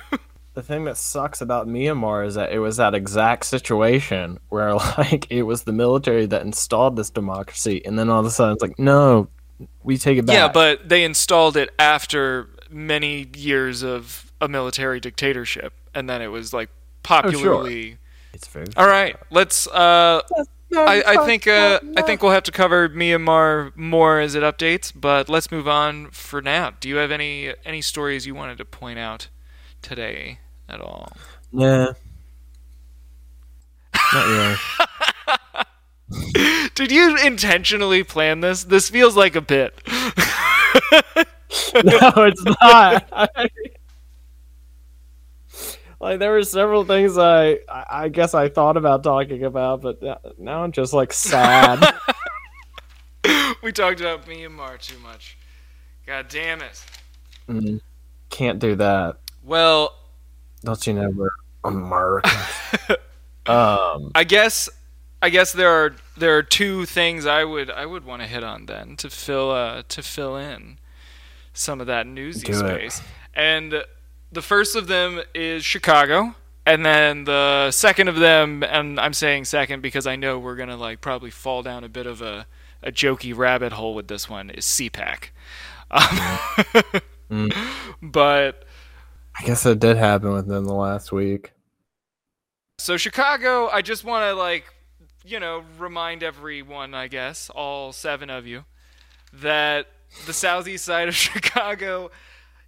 the 0.53 0.63
thing 0.63 0.85
that 0.85 0.99
sucks 0.99 1.41
about 1.41 1.67
Myanmar 1.67 2.27
is 2.27 2.35
that 2.35 2.53
it 2.53 2.59
was 2.59 2.77
that 2.77 2.95
exact 2.95 3.47
situation 3.47 4.39
where 4.51 4.75
like 4.99 5.27
it 5.31 5.43
was 5.43 5.63
the 5.63 5.73
military 5.73 6.27
that 6.27 6.43
installed 6.43 6.97
this 6.97 7.09
democracy, 7.11 7.83
and 7.85 7.99
then 7.99 8.11
all 8.11 8.21
of 8.21 8.27
a 8.27 8.31
sudden 8.31 8.53
it's 8.53 8.63
like, 8.63 8.79
no, 8.79 9.29
we 9.87 9.97
take 9.97 10.19
it 10.19 10.27
back. 10.27 10.35
Yeah, 10.35 10.49
but 10.49 10.89
they 10.89 11.05
installed 11.05 11.57
it 11.57 11.71
after 11.79 12.49
many 12.69 13.31
years 13.37 13.83
of 13.83 14.33
a 14.41 14.49
military 14.49 15.01
dictatorship, 15.01 15.73
and 15.95 16.11
then 16.11 16.21
it 16.21 16.27
was 16.27 16.53
like 16.53 16.69
popularly. 17.03 17.85
Oh, 17.85 17.89
sure. 17.91 17.99
it's 18.35 18.49
very 18.49 18.67
All 18.77 18.89
right, 18.89 19.17
let's. 19.31 19.67
Uh, 19.69 20.21
I, 20.75 21.03
I 21.07 21.25
think 21.25 21.47
uh, 21.47 21.79
I 21.97 22.03
think 22.03 22.23
we'll 22.23 22.33
have 22.33 22.43
to 22.43 22.53
cover 22.53 22.89
Myanmar 22.89 23.75
more 23.77 24.21
as 24.21 24.35
it 24.35 24.43
updates, 24.43 24.93
but 24.95 25.29
let's 25.29 25.53
move 25.53 25.69
on 25.69 26.11
for 26.11 26.43
now. 26.43 26.73
Do 26.81 26.89
you 26.89 26.97
have 26.97 27.13
any 27.13 27.55
any 27.65 27.81
stories 27.81 28.27
you 28.27 28.35
wanted 28.35 28.59
to 28.59 28.65
point 28.65 28.99
out 28.99 29.29
today 29.81 30.41
at 30.69 30.81
all? 30.81 31.13
yeah. 31.53 31.93
Not 34.13 34.27
really. 34.27 34.57
Did 36.75 36.93
you 36.93 37.17
intentionally 37.25 38.05
plan 38.05 38.41
this? 38.41 38.65
This 38.65 38.91
feels 38.91 39.17
like 39.17 39.35
a 39.35 39.41
bit. 39.41 39.81
no, 39.89 41.23
it's 41.75 42.45
not. 42.63 43.11
like 46.01 46.19
there 46.19 46.33
were 46.33 46.43
several 46.45 46.85
things 46.85 47.17
I, 47.19 47.59
I 47.69 48.09
guess 48.09 48.35
I 48.35 48.49
thought 48.49 48.77
about 48.77 49.03
talking 49.03 49.45
about, 49.45 49.83
but 49.83 50.01
now- 50.39 50.63
I'm 50.63 50.73
just 50.73 50.93
like 50.93 51.13
sad. 51.13 51.95
we 53.63 53.73
talked 53.73 54.01
about 54.01 54.27
Myanmar 54.27 54.79
too 54.79 54.99
much. 55.01 55.37
God 56.07 56.29
damn 56.29 56.61
it. 56.61 56.85
Mm, 57.49 57.81
Can't 58.31 58.59
do 58.59 58.77
that. 58.77 59.19
Well, 59.43 59.93
Don't 60.63 60.85
you 60.87 60.95
know 60.95 61.11
we're 61.11 61.31
Americans? 61.65 62.35
um, 63.47 64.11
I 64.15 64.25
guess 64.25 64.69
I 65.23 65.31
guess 65.31 65.53
there 65.53 65.71
are 65.71 65.97
there 66.17 66.37
are 66.37 66.43
two 66.43 66.85
things 66.87 67.27
I 67.27 67.45
would 67.45 67.71
I 67.71 67.87
would 67.87 68.05
want 68.05 68.23
to 68.23 68.29
hit 68.29 68.45
on 68.45 68.67
then 68.67 68.97
to 68.97 69.11
fill 69.11 69.51
uh 69.51 69.83
to 69.89 70.03
fill 70.03 70.37
in 70.37 70.79
some 71.53 71.81
of 71.81 71.87
that 71.87 72.07
newsy 72.07 72.47
Do 72.47 72.53
it. 72.53 72.59
space. 72.59 73.03
And 73.35 73.83
the 74.33 74.43
first 74.43 74.77
of 74.77 74.87
them 74.89 75.21
is 75.35 75.65
Chicago, 75.65 76.35
and 76.67 76.85
then 76.85 77.25
the 77.25 77.71
second 77.71 78.09
of 78.09 78.17
them 78.17 78.63
and 78.63 79.01
I'm 79.01 79.15
saying 79.15 79.47
second 79.47 79.81
because 79.83 80.07
I 80.07 80.17
know 80.17 80.39
we're 80.39 80.57
going 80.57 80.69
to 80.69 80.77
like 80.77 81.01
probably 81.01 81.31
fall 81.31 81.63
down 81.63 81.83
a 81.85 81.89
bit 81.89 82.07
of 82.07 82.21
a 82.23 82.47
a 82.83 82.93
jokey 82.93 83.35
rabbit 83.37 83.73
hole 83.73 83.95
with 83.95 84.09
this 84.09 84.29
one 84.29 84.51
is 84.51 84.65
CPAC. 84.67 85.31
Um, 85.91 87.01
Mm. 87.31 87.53
But 88.03 88.65
I 89.39 89.45
guess 89.45 89.67
it 89.67 89.81
did 89.81 89.97
happen 89.97 90.33
within 90.33 90.63
the 90.65 90.75
last 90.75 91.11
week. 91.11 91.53
so 92.79 92.97
Chicago, 92.97 93.69
I 93.69 93.83
just 93.83 94.05
want 94.05 94.23
to 94.25 94.35
like, 94.35 94.73
you 95.27 95.41
know, 95.41 95.65
remind 95.79 96.23
everyone, 96.23 96.95
I 96.95 97.09
guess, 97.09 97.51
all 97.51 97.93
seven 97.93 98.31
of 98.31 98.47
you, 98.47 98.65
that 99.33 99.89
the 100.25 100.33
southeast 100.33 100.85
side 100.85 101.09
of 101.09 101.15
Chicago, 101.17 102.11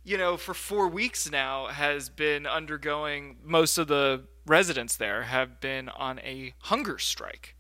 you 0.05 0.19
know, 0.19 0.37
for 0.37 0.55
four 0.55 0.89
weeks 0.89 1.31
now 1.31 1.67
has 1.67 2.09
been 2.09 2.47
undergoing. 2.47 3.37
Most 3.45 3.79
of 3.79 3.87
the 3.87 4.25
residents 4.45 4.97
there 4.97 5.23
have 5.23 5.61
been 5.61 5.89
on 5.91 6.19
a 6.21 6.55
hunger 6.63 6.99
strike 6.99 7.55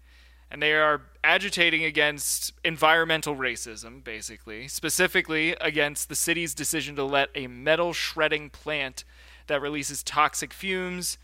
and 0.50 0.62
they 0.62 0.72
are 0.72 1.02
agitating 1.22 1.84
against 1.84 2.54
environmental 2.64 3.37
racism, 3.37 4.02
basically, 4.02 4.66
specifically 4.66 5.54
against 5.61 6.08
the 6.08 6.14
city's 6.14 6.54
decision 6.54 6.96
to 6.96 7.04
let 7.04 7.28
a 7.34 7.46
metal 7.46 7.92
shredding 7.92 8.48
plant 8.48 9.04
that 9.46 9.61
releases 9.61 10.02
toxic 10.02 10.54
fumes 10.54 11.18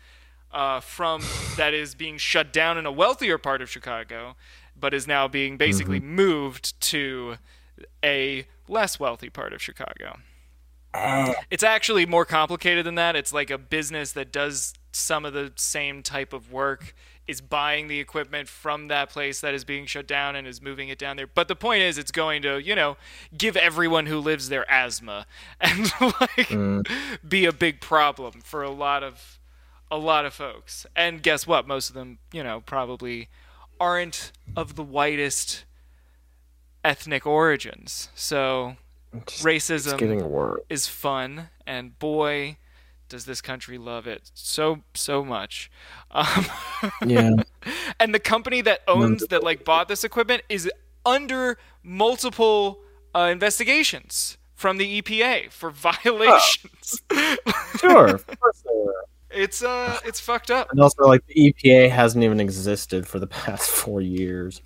uh, 0.54 0.80
from 0.80 1.22
that 1.56 1.74
is 1.74 1.94
being 1.94 2.16
shut 2.16 2.52
down 2.52 2.78
in 2.78 2.86
a 2.86 2.92
wealthier 2.92 3.36
part 3.38 3.60
of 3.60 3.68
Chicago, 3.68 4.36
but 4.78 4.94
is 4.94 5.06
now 5.06 5.28
being 5.28 5.56
basically 5.56 6.00
mm-hmm. 6.00 6.14
moved 6.14 6.80
to 6.80 7.36
a 8.04 8.46
less 8.68 8.98
wealthy 9.00 9.28
part 9.28 9.52
of 9.52 9.60
Chicago. 9.60 10.18
Uh. 10.94 11.32
It's 11.50 11.64
actually 11.64 12.06
more 12.06 12.24
complicated 12.24 12.86
than 12.86 12.94
that. 12.94 13.16
It's 13.16 13.32
like 13.32 13.50
a 13.50 13.58
business 13.58 14.12
that 14.12 14.32
does 14.32 14.74
some 14.92 15.24
of 15.24 15.32
the 15.32 15.52
same 15.56 16.02
type 16.02 16.32
of 16.32 16.52
work 16.52 16.94
is 17.26 17.40
buying 17.40 17.88
the 17.88 17.98
equipment 17.98 18.48
from 18.48 18.88
that 18.88 19.08
place 19.08 19.40
that 19.40 19.54
is 19.54 19.64
being 19.64 19.86
shut 19.86 20.06
down 20.06 20.36
and 20.36 20.46
is 20.46 20.60
moving 20.60 20.88
it 20.88 20.98
down 20.98 21.16
there. 21.16 21.26
But 21.26 21.48
the 21.48 21.56
point 21.56 21.82
is, 21.82 21.96
it's 21.96 22.10
going 22.10 22.42
to, 22.42 22.58
you 22.58 22.74
know, 22.74 22.96
give 23.36 23.56
everyone 23.56 24.06
who 24.06 24.18
lives 24.18 24.50
there 24.50 24.70
asthma 24.70 25.26
and 25.60 25.80
like 26.00 26.48
mm. 26.48 26.86
be 27.26 27.44
a 27.46 27.52
big 27.52 27.80
problem 27.80 28.40
for 28.42 28.62
a 28.62 28.70
lot 28.70 29.02
of 29.02 29.40
a 29.94 29.98
lot 29.98 30.24
of 30.26 30.34
folks. 30.34 30.86
And 30.96 31.22
guess 31.22 31.46
what? 31.46 31.66
Most 31.68 31.88
of 31.88 31.94
them, 31.94 32.18
you 32.32 32.42
know, 32.42 32.60
probably 32.66 33.28
aren't 33.78 34.32
of 34.56 34.74
the 34.76 34.82
whitest 34.82 35.64
ethnic 36.84 37.26
origins. 37.26 38.08
So 38.14 38.76
racism 39.14 39.96
getting 39.98 40.28
worse. 40.28 40.60
is 40.68 40.88
fun, 40.88 41.48
and 41.66 41.98
boy, 41.98 42.56
does 43.08 43.24
this 43.24 43.40
country 43.40 43.78
love 43.78 44.06
it 44.06 44.30
so 44.34 44.80
so 44.94 45.24
much. 45.24 45.70
Um, 46.10 46.46
Yeah. 47.06 47.30
and 48.00 48.12
the 48.14 48.18
company 48.18 48.60
that 48.62 48.80
owns 48.88 49.26
that 49.28 49.42
like 49.42 49.64
bought 49.64 49.88
this 49.88 50.02
equipment 50.04 50.42
is 50.48 50.70
under 51.06 51.56
multiple 51.82 52.80
uh, 53.14 53.28
investigations 53.30 54.36
from 54.54 54.78
the 54.78 55.00
EPA 55.02 55.50
for 55.52 55.70
violations. 55.88 57.00
sure. 57.78 58.20
Of 59.34 59.40
course 59.40 59.58
they 59.60 59.66
were. 59.66 59.90
it's 59.90 59.98
uh, 59.98 60.00
it's 60.04 60.20
fucked 60.20 60.50
up. 60.50 60.70
And 60.70 60.80
also, 60.80 61.04
like, 61.04 61.26
the 61.26 61.52
EPA 61.52 61.90
hasn't 61.90 62.24
even 62.24 62.40
existed 62.40 63.06
for 63.06 63.18
the 63.18 63.26
past 63.44 63.70
four 63.70 64.00
years. 64.00 64.60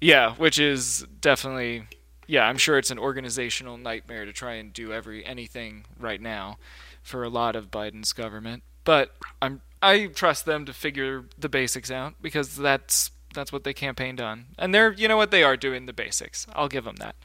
Yeah, 0.00 0.34
which 0.36 0.58
is 0.58 1.06
definitely 1.20 1.84
yeah, 2.30 2.44
I'm 2.44 2.58
sure 2.58 2.78
it's 2.78 2.92
an 2.92 2.98
organizational 2.98 3.76
nightmare 3.76 4.24
to 4.24 4.32
try 4.32 4.54
and 4.54 4.72
do 4.72 4.92
every 4.92 5.26
anything 5.26 5.84
right 5.98 6.20
now 6.20 6.58
for 7.02 7.24
a 7.24 7.28
lot 7.28 7.56
of 7.56 7.72
Biden's 7.72 8.12
government. 8.12 8.62
But 8.84 9.16
I'm 9.42 9.62
I 9.82 10.06
trust 10.06 10.44
them 10.44 10.64
to 10.66 10.72
figure 10.72 11.24
the 11.36 11.48
basics 11.48 11.90
out 11.90 12.14
because 12.22 12.56
that's 12.56 13.10
that's 13.34 13.52
what 13.52 13.64
they 13.64 13.72
campaigned 13.74 14.20
on. 14.20 14.46
And 14.58 14.72
they're 14.72 14.92
you 14.92 15.08
know 15.08 15.16
what 15.16 15.32
they 15.32 15.42
are 15.42 15.56
doing 15.56 15.86
the 15.86 15.92
basics. 15.92 16.46
I'll 16.54 16.68
give 16.68 16.84
them 16.84 16.96
that. 16.96 17.16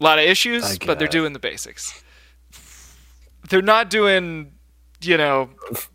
A 0.00 0.04
lot 0.04 0.18
of 0.18 0.24
issues, 0.24 0.78
but 0.78 0.98
they're 0.98 1.08
doing 1.08 1.34
the 1.34 1.38
basics. 1.38 2.02
They're 3.48 3.62
not 3.62 3.90
doing, 3.90 4.52
you 5.00 5.16
know, 5.16 5.50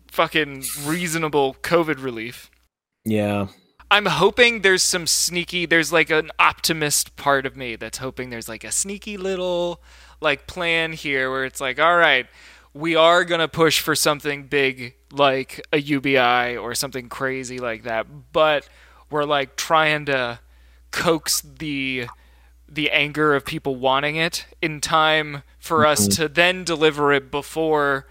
fucking 0.08 0.64
reasonable 0.84 1.54
COVID 1.62 2.02
relief. 2.02 2.50
Yeah. 3.04 3.48
I'm 3.90 4.06
hoping 4.06 4.62
there's 4.62 4.82
some 4.82 5.06
sneaky 5.06 5.66
there's 5.66 5.92
like 5.92 6.08
an 6.08 6.30
optimist 6.38 7.14
part 7.16 7.44
of 7.44 7.56
me 7.58 7.76
that's 7.76 7.98
hoping 7.98 8.30
there's 8.30 8.48
like 8.48 8.64
a 8.64 8.72
sneaky 8.72 9.18
little 9.18 9.82
like 10.22 10.46
plan 10.46 10.94
here 10.94 11.30
where 11.30 11.44
it's 11.44 11.60
like 11.60 11.78
all 11.78 11.96
right 11.98 12.26
we 12.72 12.96
are 12.96 13.22
going 13.22 13.40
to 13.40 13.48
push 13.48 13.80
for 13.80 13.94
something 13.94 14.44
big 14.44 14.94
like 15.12 15.60
a 15.74 15.78
UBI 15.78 16.56
or 16.56 16.74
something 16.74 17.10
crazy 17.10 17.58
like 17.58 17.82
that 17.82 18.06
but 18.32 18.66
we're 19.10 19.24
like 19.24 19.56
trying 19.56 20.06
to 20.06 20.40
coax 20.90 21.42
the 21.42 22.06
the 22.66 22.90
anger 22.90 23.34
of 23.34 23.44
people 23.44 23.76
wanting 23.76 24.16
it 24.16 24.46
in 24.62 24.80
time 24.80 25.42
for 25.58 25.84
us 25.84 26.08
mm-hmm. 26.08 26.22
to 26.22 26.28
then 26.28 26.64
deliver 26.64 27.12
it 27.12 27.30
before 27.30 28.06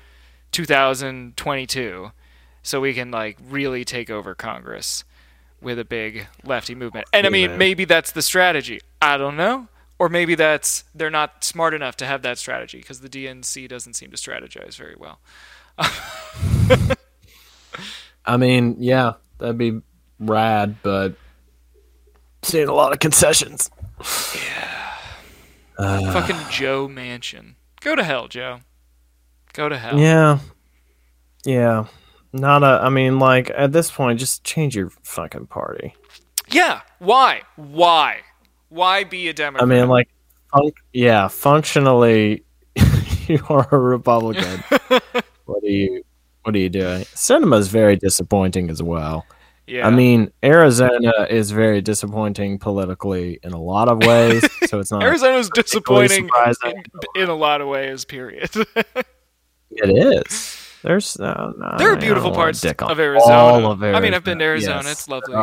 2022 0.51 2.11
so 2.63 2.81
we 2.81 2.93
can 2.93 3.11
like 3.11 3.37
really 3.49 3.83
take 3.83 4.09
over 4.09 4.35
Congress 4.35 5.03
with 5.61 5.79
a 5.79 5.85
big 5.85 6.27
lefty 6.43 6.75
movement. 6.75 7.07
And 7.13 7.25
I 7.25 7.29
mean, 7.29 7.57
maybe 7.57 7.85
that's 7.85 8.11
the 8.11 8.21
strategy. 8.21 8.81
I 9.01 9.17
don't 9.17 9.37
know. 9.37 9.67
Or 9.99 10.09
maybe 10.09 10.35
that's 10.35 10.83
they're 10.95 11.11
not 11.11 11.43
smart 11.43 11.73
enough 11.75 11.95
to 11.97 12.05
have 12.07 12.23
that 12.23 12.39
strategy 12.39 12.79
because 12.79 13.01
the 13.01 13.09
DNC 13.09 13.67
doesn't 13.69 13.93
seem 13.93 14.09
to 14.09 14.17
strategize 14.17 14.75
very 14.75 14.95
well. 14.97 15.19
I 18.25 18.37
mean, 18.37 18.77
yeah, 18.79 19.13
that'd 19.37 19.59
be 19.59 19.81
rad, 20.19 20.77
but 20.81 21.15
seeing 22.41 22.67
a 22.67 22.73
lot 22.73 22.93
of 22.93 22.99
concessions. 22.99 23.69
Fucking 25.77 26.37
Joe 26.49 26.87
Manchin. 26.87 27.55
Go 27.79 27.95
to 27.95 28.03
hell, 28.03 28.27
Joe. 28.27 28.59
Go 29.53 29.69
to 29.69 29.77
hell. 29.77 29.99
Yeah. 29.99 30.39
Yeah. 31.45 31.85
Not 32.33 32.63
a. 32.63 32.79
I 32.83 32.89
mean, 32.89 33.19
like 33.19 33.51
at 33.55 33.71
this 33.71 33.91
point, 33.91 34.19
just 34.19 34.43
change 34.43 34.75
your 34.75 34.89
fucking 35.03 35.47
party. 35.47 35.95
Yeah. 36.49 36.81
Why? 36.99 37.41
Why? 37.55 38.19
Why 38.69 39.03
be 39.03 39.27
a 39.27 39.33
Democrat? 39.33 39.63
I 39.63 39.65
mean, 39.65 39.89
like, 39.89 40.07
func- 40.53 40.71
yeah, 40.93 41.27
functionally, 41.27 42.45
you 43.27 43.39
are 43.49 43.67
a 43.71 43.77
Republican. 43.77 44.63
what 45.45 45.63
are 45.63 45.67
you? 45.67 46.03
What 46.43 46.55
are 46.55 46.59
you 46.59 46.69
doing? 46.69 47.03
Sinema 47.03 47.59
is 47.59 47.67
very 47.67 47.97
disappointing 47.97 48.69
as 48.69 48.81
well. 48.81 49.25
yeah. 49.67 49.85
I 49.85 49.91
mean, 49.91 50.31
Arizona 50.43 51.27
is 51.29 51.51
very 51.51 51.81
disappointing 51.81 52.57
politically 52.59 53.39
in 53.43 53.51
a 53.51 53.61
lot 53.61 53.89
of 53.89 53.99
ways. 53.99 54.43
so 54.67 54.79
it's 54.79 54.91
not. 54.91 55.03
Arizona's 55.03 55.49
disappointing 55.49 56.29
in, 56.63 56.73
in 57.15 57.29
a 57.29 57.35
lot 57.35 57.59
of 57.61 57.67
ways. 57.67 58.05
Period. 58.05 58.49
It 59.71 59.89
is. 60.27 60.57
There's 60.84 61.19
uh, 61.19 61.51
no, 61.57 61.75
There 61.77 61.91
are 61.91 61.95
beautiful 61.97 62.31
parts 62.31 62.63
of 62.65 62.99
Arizona. 62.99 63.34
all 63.34 63.71
of 63.71 63.81
Arizona. 63.84 63.97
I 63.97 64.01
mean, 64.01 64.13
I've 64.13 64.23
been 64.23 64.39
to 64.39 64.45
Arizona. 64.45 64.81
Yes, 64.84 64.91
It's 64.91 65.07
lovely. 65.07 65.36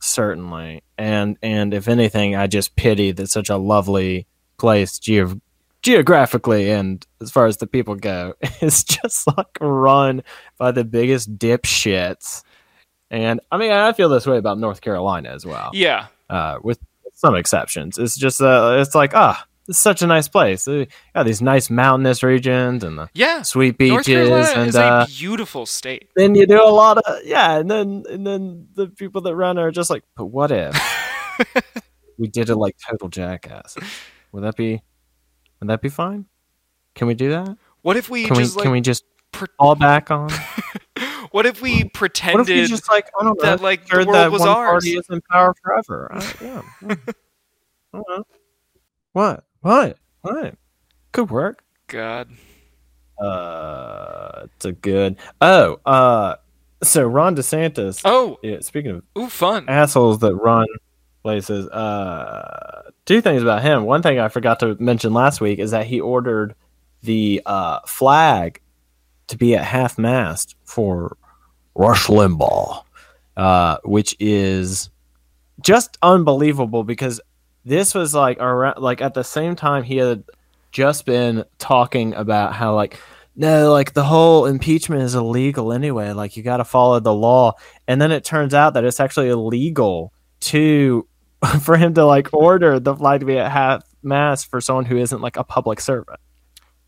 Certainly, 0.00 0.82
and 0.98 1.38
and 1.42 1.72
if 1.72 1.88
anything, 1.88 2.36
I 2.36 2.46
just 2.46 2.76
pity 2.76 3.12
that 3.12 3.30
such 3.30 3.48
a 3.48 3.56
lovely 3.56 4.26
place 4.58 4.98
geo- 4.98 5.40
geographically 5.82 6.70
and 6.70 7.06
as 7.22 7.30
far 7.30 7.46
as 7.46 7.56
the 7.56 7.66
people 7.66 7.94
go 7.94 8.34
is 8.60 8.84
just 8.84 9.26
like 9.26 9.46
run 9.60 10.22
by 10.58 10.72
the 10.72 10.84
biggest 10.84 11.38
dipshits. 11.38 12.42
And 13.10 13.40
I 13.50 13.56
mean, 13.56 13.72
I 13.72 13.92
feel 13.94 14.10
this 14.10 14.26
way 14.26 14.36
about 14.36 14.58
North 14.58 14.82
Carolina 14.82 15.30
as 15.30 15.46
well 15.46 15.70
Yeah. 15.72 16.06
uh, 16.28 16.58
with 16.62 16.78
some 17.14 17.34
exceptions. 17.34 17.96
It's 17.96 18.16
just 18.16 18.42
uh, 18.42 18.76
it's 18.80 18.94
like 18.94 19.12
ah, 19.14 19.42
it's 19.68 19.78
such 19.78 20.02
a 20.02 20.06
nice 20.06 20.28
place. 20.28 20.66
Got 20.66 21.24
these 21.24 21.40
nice 21.42 21.70
mountainous 21.70 22.22
regions 22.22 22.84
and 22.84 22.98
the 22.98 23.08
Yeah. 23.14 23.42
sweet 23.42 23.78
beaches, 23.78 24.50
and 24.50 24.74
uh, 24.76 25.06
a 25.08 25.10
beautiful 25.10 25.66
state. 25.66 26.10
then 26.16 26.34
you 26.34 26.46
do 26.46 26.62
a 26.62 26.68
lot 26.70 26.98
of 26.98 27.04
yeah, 27.24 27.56
and 27.58 27.70
then 27.70 28.04
and 28.10 28.26
then 28.26 28.68
the 28.74 28.88
people 28.88 29.20
that 29.22 29.34
run 29.34 29.58
are 29.58 29.70
just 29.70 29.90
like, 29.90 30.04
but 30.16 30.26
what 30.26 30.50
if 30.50 30.76
we 32.18 32.28
did 32.28 32.50
it 32.50 32.56
like 32.56 32.76
total 32.88 33.08
jackass? 33.08 33.76
Would 34.32 34.44
that 34.44 34.56
be 34.56 34.82
would 35.60 35.68
that 35.70 35.80
be 35.80 35.88
fine? 35.88 36.26
Can 36.94 37.06
we 37.08 37.14
do 37.14 37.30
that? 37.30 37.56
What 37.82 37.96
if 37.96 38.08
we 38.10 38.24
Can 38.26 38.36
we 38.36 38.42
just 38.42 38.56
like 38.56 38.62
can 38.64 38.72
we 38.72 38.80
just 38.80 39.04
pre- 39.32 39.48
fall 39.58 39.74
back 39.74 40.10
on? 40.10 40.30
what 41.30 41.46
if 41.46 41.60
we 41.62 41.78
What 41.78 41.86
if 41.86 41.92
pretended 41.94 42.48
we 42.48 42.66
just 42.66 42.88
like 42.90 43.06
I 43.18 43.24
don't 43.24 43.42
know, 43.42 43.48
that 43.48 43.60
like 43.62 43.86
the 43.86 43.96
world 43.96 44.14
that 44.14 44.30
was 44.30 44.40
one 44.40 44.48
ours? 44.50 44.70
party 44.84 44.90
is 44.96 45.06
in 45.10 45.20
power 45.30 45.54
forever? 45.62 46.10
I, 46.12 46.34
yeah. 46.42 46.62
yeah. 46.86 46.94
I 47.92 47.96
don't 47.98 48.04
know. 48.08 48.24
What? 49.12 49.44
What? 49.64 49.96
What? 50.20 50.56
Could 51.12 51.30
work. 51.30 51.64
God. 51.86 52.28
Uh, 53.18 54.42
it's 54.44 54.66
a 54.66 54.72
good. 54.72 55.16
Oh, 55.40 55.80
uh, 55.86 56.34
so 56.82 57.06
Ron 57.06 57.34
DeSantis. 57.34 58.02
Oh, 58.04 58.38
Yeah, 58.42 58.58
speaking 58.60 58.90
of 58.90 59.02
ooh, 59.16 59.30
fun. 59.30 59.64
assholes 59.66 60.18
that 60.18 60.34
run 60.34 60.66
places, 61.22 61.66
uh, 61.70 62.90
two 63.06 63.22
things 63.22 63.40
about 63.40 63.62
him. 63.62 63.84
One 63.84 64.02
thing 64.02 64.18
I 64.18 64.28
forgot 64.28 64.60
to 64.60 64.76
mention 64.78 65.14
last 65.14 65.40
week 65.40 65.58
is 65.58 65.70
that 65.70 65.86
he 65.86 65.98
ordered 65.98 66.54
the 67.02 67.40
uh 67.46 67.80
flag 67.86 68.60
to 69.28 69.38
be 69.38 69.54
at 69.56 69.64
half 69.64 69.96
mast 69.96 70.56
for 70.64 71.16
Rush 71.74 72.08
Limbaugh, 72.08 72.82
uh, 73.38 73.78
which 73.84 74.14
is 74.20 74.90
just 75.62 75.96
unbelievable 76.02 76.84
because 76.84 77.18
this 77.64 77.94
was 77.94 78.14
like 78.14 78.38
around 78.40 78.80
like 78.80 79.00
at 79.00 79.14
the 79.14 79.24
same 79.24 79.56
time 79.56 79.82
he 79.82 79.96
had 79.96 80.24
just 80.72 81.06
been 81.06 81.44
talking 81.58 82.14
about 82.14 82.52
how 82.52 82.74
like 82.74 82.98
no 83.36 83.72
like 83.72 83.94
the 83.94 84.04
whole 84.04 84.46
impeachment 84.46 85.02
is 85.02 85.14
illegal 85.14 85.72
anyway 85.72 86.12
like 86.12 86.36
you 86.36 86.42
got 86.42 86.58
to 86.58 86.64
follow 86.64 87.00
the 87.00 87.14
law. 87.14 87.52
And 87.88 88.00
then 88.00 88.12
it 88.12 88.24
turns 88.24 88.54
out 88.54 88.74
that 88.74 88.84
it's 88.84 89.00
actually 89.00 89.28
illegal 89.28 90.12
to 90.40 91.06
for 91.62 91.76
him 91.76 91.94
to 91.94 92.04
like 92.04 92.32
order 92.32 92.78
the 92.78 92.94
flag 92.94 93.20
to 93.20 93.26
be 93.26 93.38
at 93.38 93.50
half 93.50 93.82
mast 94.02 94.50
for 94.50 94.60
someone 94.60 94.84
who 94.84 94.96
isn't 94.98 95.20
like 95.20 95.36
a 95.36 95.44
public 95.44 95.80
servant 95.80 96.20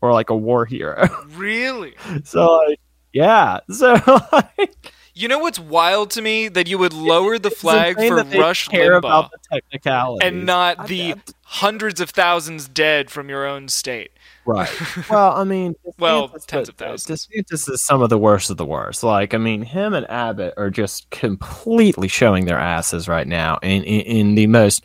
or 0.01 0.13
like 0.13 0.29
a 0.29 0.35
war 0.35 0.65
hero. 0.65 1.07
Really? 1.35 1.95
so 2.23 2.57
like 2.57 2.79
yeah. 3.13 3.59
So 3.69 3.93
like 4.31 4.93
You 5.17 5.27
know 5.27 5.39
what's 5.39 5.57
wild 5.59 6.11
to 6.11 6.21
me 6.21 6.47
that 6.49 6.67
you 6.67 6.77
would 6.77 6.93
lower 6.93 7.39
the 7.39 7.49
flag 7.49 7.95
for 7.95 8.17
that 8.17 8.29
they 8.29 8.39
Rush 8.39 8.67
care 8.67 8.91
Limbaugh 8.91 8.97
about 8.99 9.31
the 9.31 9.39
technicalities 9.51 10.27
and 10.27 10.45
not 10.45 10.79
I- 10.81 10.85
the 10.85 11.13
I- 11.13 11.21
hundreds 11.41 11.99
of 11.99 12.11
thousands 12.11 12.67
dead 12.67 13.09
from 13.09 13.27
your 13.27 13.45
own 13.47 13.67
state. 13.67 14.11
Right. 14.45 14.69
Well, 15.09 15.33
I 15.33 15.43
mean, 15.43 15.75
Well, 15.97 16.29
tens 16.29 16.69
of 16.69 16.75
thousands. 16.75 17.27
DeSantis 17.27 17.69
is 17.69 17.83
some 17.83 18.01
of 18.01 18.09
the 18.09 18.17
worst 18.17 18.49
of 18.49 18.57
the 18.57 18.65
worst. 18.65 19.03
Like, 19.03 19.33
I 19.33 19.37
mean, 19.37 19.61
him 19.63 19.93
and 19.93 20.09
Abbott 20.09 20.53
are 20.55 20.69
just 20.69 21.09
completely 21.09 22.07
showing 22.07 22.45
their 22.45 22.59
asses 22.59 23.07
right 23.07 23.27
now 23.27 23.57
in 23.63 23.83
in, 23.83 24.01
in 24.01 24.35
the 24.35 24.47
most 24.47 24.83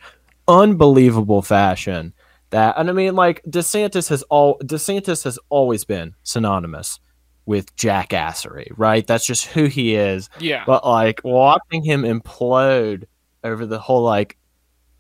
unbelievable 0.49 1.43
fashion. 1.43 2.13
That, 2.51 2.75
and 2.77 2.89
I 2.91 2.93
mean, 2.93 3.15
like 3.15 3.43
DeSantis 3.45 4.09
has 4.09 4.23
all 4.25 4.59
DeSantis 4.61 5.25
has 5.25 5.39
always 5.49 5.85
been 5.85 6.15
synonymous 6.23 6.99
with 7.47 7.75
jackassery, 7.77 8.73
right? 8.77 9.07
That's 9.07 9.27
just 9.27 9.47
who 9.47 9.65
he 9.67 9.95
is. 9.95 10.29
Yeah. 10.39 10.65
But 10.67 10.87
like 10.87 11.21
watching 11.25 11.85
him 11.85 12.03
implode 12.03 13.05
over 13.43 13.67
the 13.67 13.79
whole 13.79 14.03
like 14.03 14.37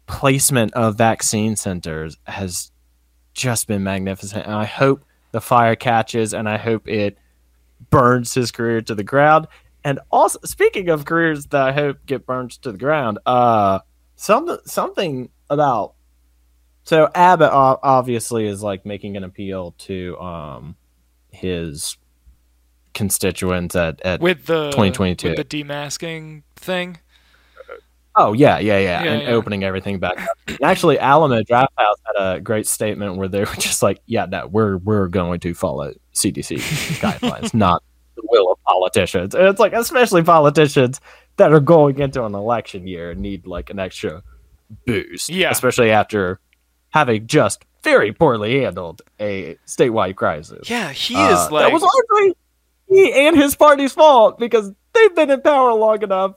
placement 0.06 0.74
of 0.74 0.96
vaccine 0.96 1.56
centers 1.56 2.16
has 2.24 2.72
just 3.34 3.66
been 3.66 3.82
magnificent. 3.82 4.44
And 4.46 4.54
I 4.54 4.64
hope 4.64 5.04
the 5.30 5.40
fire 5.40 5.76
catches 5.76 6.34
and 6.34 6.48
I 6.48 6.58
hope 6.58 6.88
it 6.88 7.16
burns 7.90 8.34
his 8.34 8.50
career 8.50 8.80
to 8.82 8.94
the 8.94 9.04
ground. 9.04 9.46
And 9.84 10.00
also 10.10 10.38
speaking 10.44 10.88
of 10.88 11.04
careers 11.04 11.46
that 11.46 11.68
I 11.68 11.72
hope 11.72 12.04
get 12.06 12.26
burned 12.26 12.52
to 12.62 12.72
the 12.72 12.78
ground, 12.78 13.18
uh 13.26 13.80
something 14.16 14.58
something 14.66 15.30
about 15.48 15.94
so 16.84 17.08
Abbott 17.14 17.50
obviously 17.52 18.46
is 18.46 18.62
like 18.62 18.84
making 18.84 19.16
an 19.16 19.24
appeal 19.24 19.72
to 19.78 20.18
um 20.18 20.76
his 21.30 21.96
constituents 22.94 23.74
at, 23.76 24.00
at 24.02 24.20
with 24.20 24.46
the 24.46 24.70
2022. 24.70 25.28
with 25.30 25.36
the 25.36 25.44
demasking 25.44 26.42
thing. 26.56 26.98
Oh 28.14 28.34
yeah, 28.34 28.58
yeah, 28.58 28.78
yeah, 28.78 29.02
Yeah, 29.04 29.12
and 29.12 29.22
yeah. 29.22 29.28
opening 29.30 29.64
everything 29.64 29.98
back. 29.98 30.20
up. 30.20 30.36
Actually, 30.62 30.98
Alamo 30.98 31.40
Drafthouse 31.42 31.96
had 32.04 32.16
a 32.36 32.40
great 32.40 32.66
statement 32.66 33.16
where 33.16 33.28
they 33.28 33.40
were 33.40 33.46
just 33.58 33.82
like, 33.82 34.00
"Yeah, 34.04 34.26
no, 34.26 34.46
we're 34.48 34.76
we're 34.76 35.08
going 35.08 35.40
to 35.40 35.54
follow 35.54 35.94
CDC 36.14 36.58
guidelines, 37.00 37.54
not 37.54 37.82
the 38.16 38.22
will 38.28 38.52
of 38.52 38.62
politicians." 38.64 39.34
And 39.34 39.46
it's 39.48 39.58
like, 39.58 39.72
especially 39.72 40.22
politicians 40.22 41.00
that 41.38 41.54
are 41.54 41.60
going 41.60 42.00
into 42.00 42.22
an 42.22 42.34
election 42.34 42.86
year 42.86 43.12
and 43.12 43.22
need 43.22 43.46
like 43.46 43.70
an 43.70 43.78
extra 43.78 44.22
boost, 44.86 45.30
Yeah. 45.30 45.50
especially 45.50 45.90
after 45.90 46.38
having 46.90 47.26
just 47.26 47.64
very 47.82 48.12
poorly 48.12 48.60
handled 48.60 49.00
a 49.18 49.56
statewide 49.66 50.16
crisis. 50.16 50.68
Yeah, 50.68 50.92
he 50.92 51.14
Uh, 51.16 51.32
is 51.32 51.50
like 51.50 51.64
that 51.64 51.72
was 51.72 51.80
largely 51.82 52.36
he 52.92 53.26
and 53.26 53.36
his 53.36 53.54
party's 53.56 53.92
fault 53.92 54.38
because 54.38 54.70
they've 54.92 55.14
been 55.14 55.30
in 55.30 55.40
power 55.40 55.72
long 55.72 56.02
enough 56.02 56.34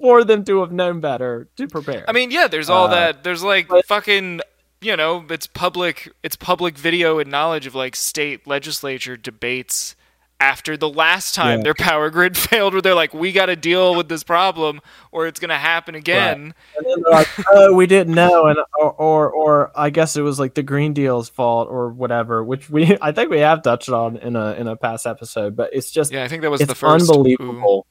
for 0.00 0.22
them 0.24 0.44
to 0.44 0.60
have 0.60 0.72
known 0.72 1.00
better 1.00 1.48
to 1.56 1.66
prepare. 1.66 2.04
I 2.08 2.12
mean, 2.12 2.30
yeah, 2.30 2.46
there's 2.46 2.70
all 2.70 2.86
Uh, 2.86 2.90
that. 2.94 3.24
There's 3.24 3.42
like 3.42 3.68
but- 3.68 3.84
fucking, 3.86 4.40
you 4.80 4.96
know, 4.96 5.24
it's 5.28 5.46
public. 5.46 6.12
It's 6.22 6.36
public 6.36 6.78
video 6.78 7.18
and 7.18 7.30
knowledge 7.30 7.66
of 7.66 7.74
like 7.74 7.96
state 7.96 8.46
legislature 8.46 9.16
debates 9.16 9.96
after 10.40 10.76
the 10.76 10.88
last 10.88 11.34
time 11.34 11.58
Yeah. 11.58 11.62
their 11.64 11.74
power 11.74 12.10
grid 12.10 12.36
failed, 12.38 12.72
where 12.72 12.80
they're 12.82 12.94
like, 12.94 13.12
"We 13.12 13.32
got 13.32 13.46
to 13.46 13.56
deal 13.56 13.94
with 13.94 14.08
this 14.08 14.22
problem, 14.22 14.80
or 15.10 15.26
it's 15.26 15.40
gonna 15.40 15.58
happen 15.58 15.94
again." 15.94 16.54
and 16.76 16.86
then 16.86 17.02
they're 17.02 17.12
like, 17.12 17.28
"Oh, 17.50 17.74
we 17.74 17.86
didn't 17.86 18.14
know," 18.14 18.46
and 18.46 18.58
or, 18.78 18.92
or 18.92 19.30
or 19.30 19.72
I 19.74 19.90
guess 19.90 20.16
it 20.16 20.22
was 20.22 20.38
like 20.38 20.54
the 20.54 20.62
Green 20.62 20.92
Deal's 20.92 21.28
fault 21.28 21.68
or 21.70 21.88
whatever, 21.90 22.44
which 22.44 22.70
we 22.70 22.96
I 23.02 23.12
think 23.12 23.30
we 23.30 23.40
have 23.40 23.62
touched 23.62 23.88
on 23.88 24.16
in 24.18 24.36
a 24.36 24.52
in 24.52 24.68
a 24.68 24.76
past 24.76 25.06
episode, 25.06 25.56
but 25.56 25.70
it's 25.72 25.90
just 25.90 26.12
Yeah, 26.12 26.22
I 26.24 26.28
think 26.28 26.42
that 26.42 26.50
was 26.50 26.60
the 26.60 26.74
first. 26.74 27.10
unbelievable. 27.10 27.86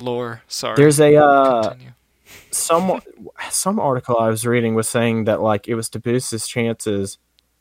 Ooh, 0.00 0.02
lore. 0.04 0.42
Sorry. 0.48 0.76
There's 0.76 1.00
a 1.00 1.16
uh, 1.16 1.74
some 2.50 3.00
some 3.50 3.78
article 3.78 4.16
I 4.18 4.28
was 4.28 4.46
reading 4.46 4.74
was 4.74 4.88
saying 4.88 5.24
that 5.24 5.40
like 5.42 5.68
it 5.68 5.74
was 5.74 5.88
to 5.90 6.00
boost 6.00 6.30
his 6.30 6.46
chances 6.46 7.18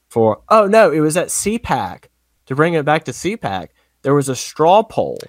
for 0.07 0.41
oh 0.49 0.65
no 0.65 0.91
it 0.91 0.99
was 1.01 1.17
at 1.17 1.27
CPAC 1.27 2.05
to 2.45 2.55
bring 2.55 2.73
it 2.73 2.85
back 2.85 3.03
to 3.05 3.11
CPAC 3.11 3.69
there 4.01 4.13
was 4.13 4.29
a 4.29 4.35
straw 4.35 4.83
poll 4.83 5.19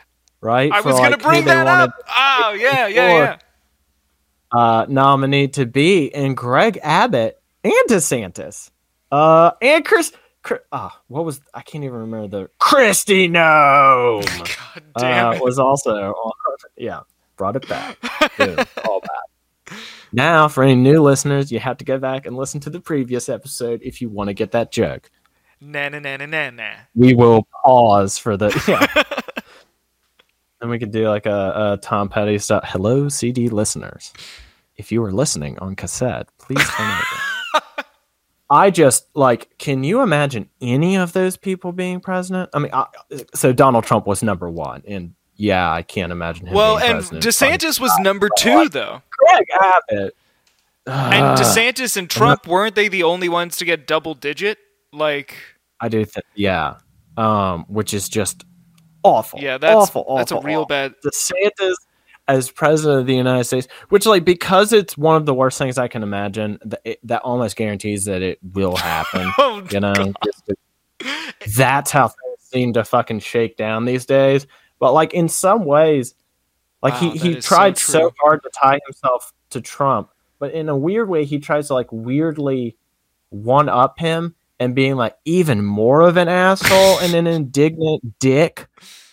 right 0.40 0.72
I 0.72 0.80
was 0.80 0.96
gonna 0.96 1.10
like, 1.10 1.22
who 1.22 1.28
bring 1.28 1.44
that 1.46 1.66
up. 1.66 1.94
Oh 2.08 2.56
yeah, 2.58 2.86
yeah, 2.86 3.18
yeah. 3.18 3.38
uh, 4.52 4.86
nominee 4.88 5.48
to 5.48 5.66
be 5.66 6.12
and 6.14 6.36
Greg 6.36 6.78
Abbott 6.82 7.40
and 7.64 7.72
DeSantis 7.88 8.70
uh 9.12 9.52
and 9.60 9.84
Chris. 9.84 10.12
Chris 10.42 10.60
ah, 10.72 10.98
what 11.08 11.24
was 11.24 11.40
I 11.52 11.60
can't 11.60 11.84
even 11.84 11.98
remember 11.98 12.28
the 12.28 12.50
Christie 12.58 13.28
damn 14.98 15.34
uh, 15.34 15.38
was 15.40 15.58
also 15.58 16.14
yeah 16.76 17.00
brought 17.36 17.56
it 17.56 17.68
back 17.68 17.98
Boom, 18.38 18.56
all 18.88 19.00
back 19.00 19.78
now 20.12 20.48
for 20.48 20.62
any 20.62 20.74
new 20.74 21.02
listeners 21.02 21.52
you 21.52 21.58
have 21.58 21.76
to 21.76 21.84
go 21.84 21.98
back 21.98 22.24
and 22.24 22.36
listen 22.36 22.58
to 22.60 22.70
the 22.70 22.80
previous 22.80 23.28
episode 23.28 23.80
if 23.82 24.00
you 24.00 24.08
want 24.08 24.28
to 24.28 24.34
get 24.34 24.52
that 24.52 24.72
joke 24.72 25.10
Na 25.60 25.88
na 25.88 25.98
na 25.98 26.16
na 26.16 26.26
na 26.26 26.50
na. 26.50 26.70
we 26.94 27.14
will 27.14 27.46
pause 27.64 28.16
for 28.18 28.36
the 28.36 28.48
yeah 28.66 29.02
and 30.60 30.70
we 30.70 30.78
could 30.78 30.90
do 30.90 31.08
like 31.08 31.26
a, 31.26 31.72
a 31.72 31.78
tom 31.82 32.08
petty 32.08 32.38
stuff 32.38 32.62
hello 32.66 33.08
cd 33.08 33.48
listeners 33.48 34.12
if 34.76 34.90
you 34.90 35.02
are 35.04 35.12
listening 35.12 35.58
on 35.58 35.76
cassette 35.76 36.28
please 36.38 36.66
turn 36.70 36.90
it 36.90 37.84
I 38.52 38.70
just 38.70 39.06
like, 39.14 39.56
can 39.58 39.84
you 39.84 40.00
imagine 40.02 40.48
any 40.60 40.96
of 40.96 41.12
those 41.12 41.36
people 41.36 41.70
being 41.70 42.00
president? 42.00 42.50
I 42.52 42.58
mean, 42.58 42.72
I, 42.74 42.86
so 43.32 43.52
Donald 43.52 43.84
Trump 43.84 44.08
was 44.08 44.24
number 44.24 44.50
one, 44.50 44.82
and 44.88 45.14
yeah, 45.36 45.70
I 45.70 45.82
can't 45.82 46.10
imagine 46.10 46.48
him. 46.48 46.54
Well, 46.54 46.76
and 46.78 46.94
president. 46.94 47.22
DeSantis 47.22 47.78
was 47.78 47.96
number 48.00 48.28
two 48.36 48.68
though. 48.68 49.02
Greg 49.18 49.46
Abbott, 49.54 50.16
And 50.84 51.24
Ah, 51.24 51.36
DeSantis 51.38 51.96
and 51.96 52.10
Trump 52.10 52.48
weren't 52.48 52.74
they 52.74 52.88
the 52.88 53.04
only 53.04 53.28
ones 53.28 53.56
to 53.58 53.64
get 53.64 53.86
double 53.86 54.14
digit? 54.14 54.58
Like, 54.92 55.36
I 55.80 55.88
do 55.88 56.04
think, 56.04 56.26
yeah, 56.34 56.78
um, 57.16 57.64
which 57.68 57.94
is 57.94 58.08
just 58.08 58.44
awful. 59.02 59.40
yeah, 59.40 59.58
that's 59.58 59.74
awful, 59.74 60.02
awful. 60.02 60.16
that's 60.16 60.32
a 60.32 60.40
real 60.40 60.60
awful. 60.60 60.66
bad. 60.66 60.94
DeSantis 61.04 61.74
as 62.28 62.50
president 62.50 63.00
of 63.00 63.06
the 63.06 63.14
United 63.14 63.44
States, 63.44 63.66
which 63.88 64.06
like 64.06 64.24
because 64.24 64.72
it's 64.72 64.96
one 64.96 65.16
of 65.16 65.26
the 65.26 65.34
worst 65.34 65.58
things 65.58 65.78
I 65.78 65.88
can 65.88 66.02
imagine, 66.02 66.58
that 66.64 66.80
it, 66.84 67.00
that 67.04 67.22
almost 67.22 67.56
guarantees 67.56 68.04
that 68.04 68.22
it 68.22 68.38
will 68.54 68.76
happen. 68.76 69.32
Oh, 69.38 69.66
you 69.70 69.80
know, 69.80 70.12
that's 71.56 71.90
how 71.90 72.08
things 72.08 72.38
seem 72.38 72.72
to 72.74 72.84
fucking 72.84 73.20
shake 73.20 73.56
down 73.56 73.84
these 73.84 74.06
days. 74.06 74.46
But 74.78 74.92
like 74.92 75.12
in 75.12 75.28
some 75.28 75.64
ways, 75.64 76.14
like 76.82 76.94
Wow, 76.94 77.10
he 77.12 77.18
he 77.18 77.36
is 77.38 77.44
so 77.46 77.56
tried 77.56 77.78
so, 77.78 78.12
hard 78.20 78.42
to 78.42 78.50
tie 78.50 78.78
himself 78.86 79.32
to 79.50 79.60
Trump, 79.60 80.10
but 80.38 80.52
in 80.52 80.68
a 80.68 80.76
weird 80.76 81.08
way, 81.08 81.24
he 81.24 81.38
tries 81.38 81.68
to 81.68 81.74
like 81.74 81.90
weirdly 81.90 82.76
one 83.30 83.68
up 83.68 83.98
him 83.98 84.34
and 84.60 84.74
being 84.74 84.94
like 84.94 85.16
even 85.24 85.64
more 85.64 86.02
of 86.02 86.16
an 86.16 86.28
asshole 86.28 87.00
and 87.00 87.14
an 87.14 87.26
indignant 87.26 88.20
dick, 88.20 88.68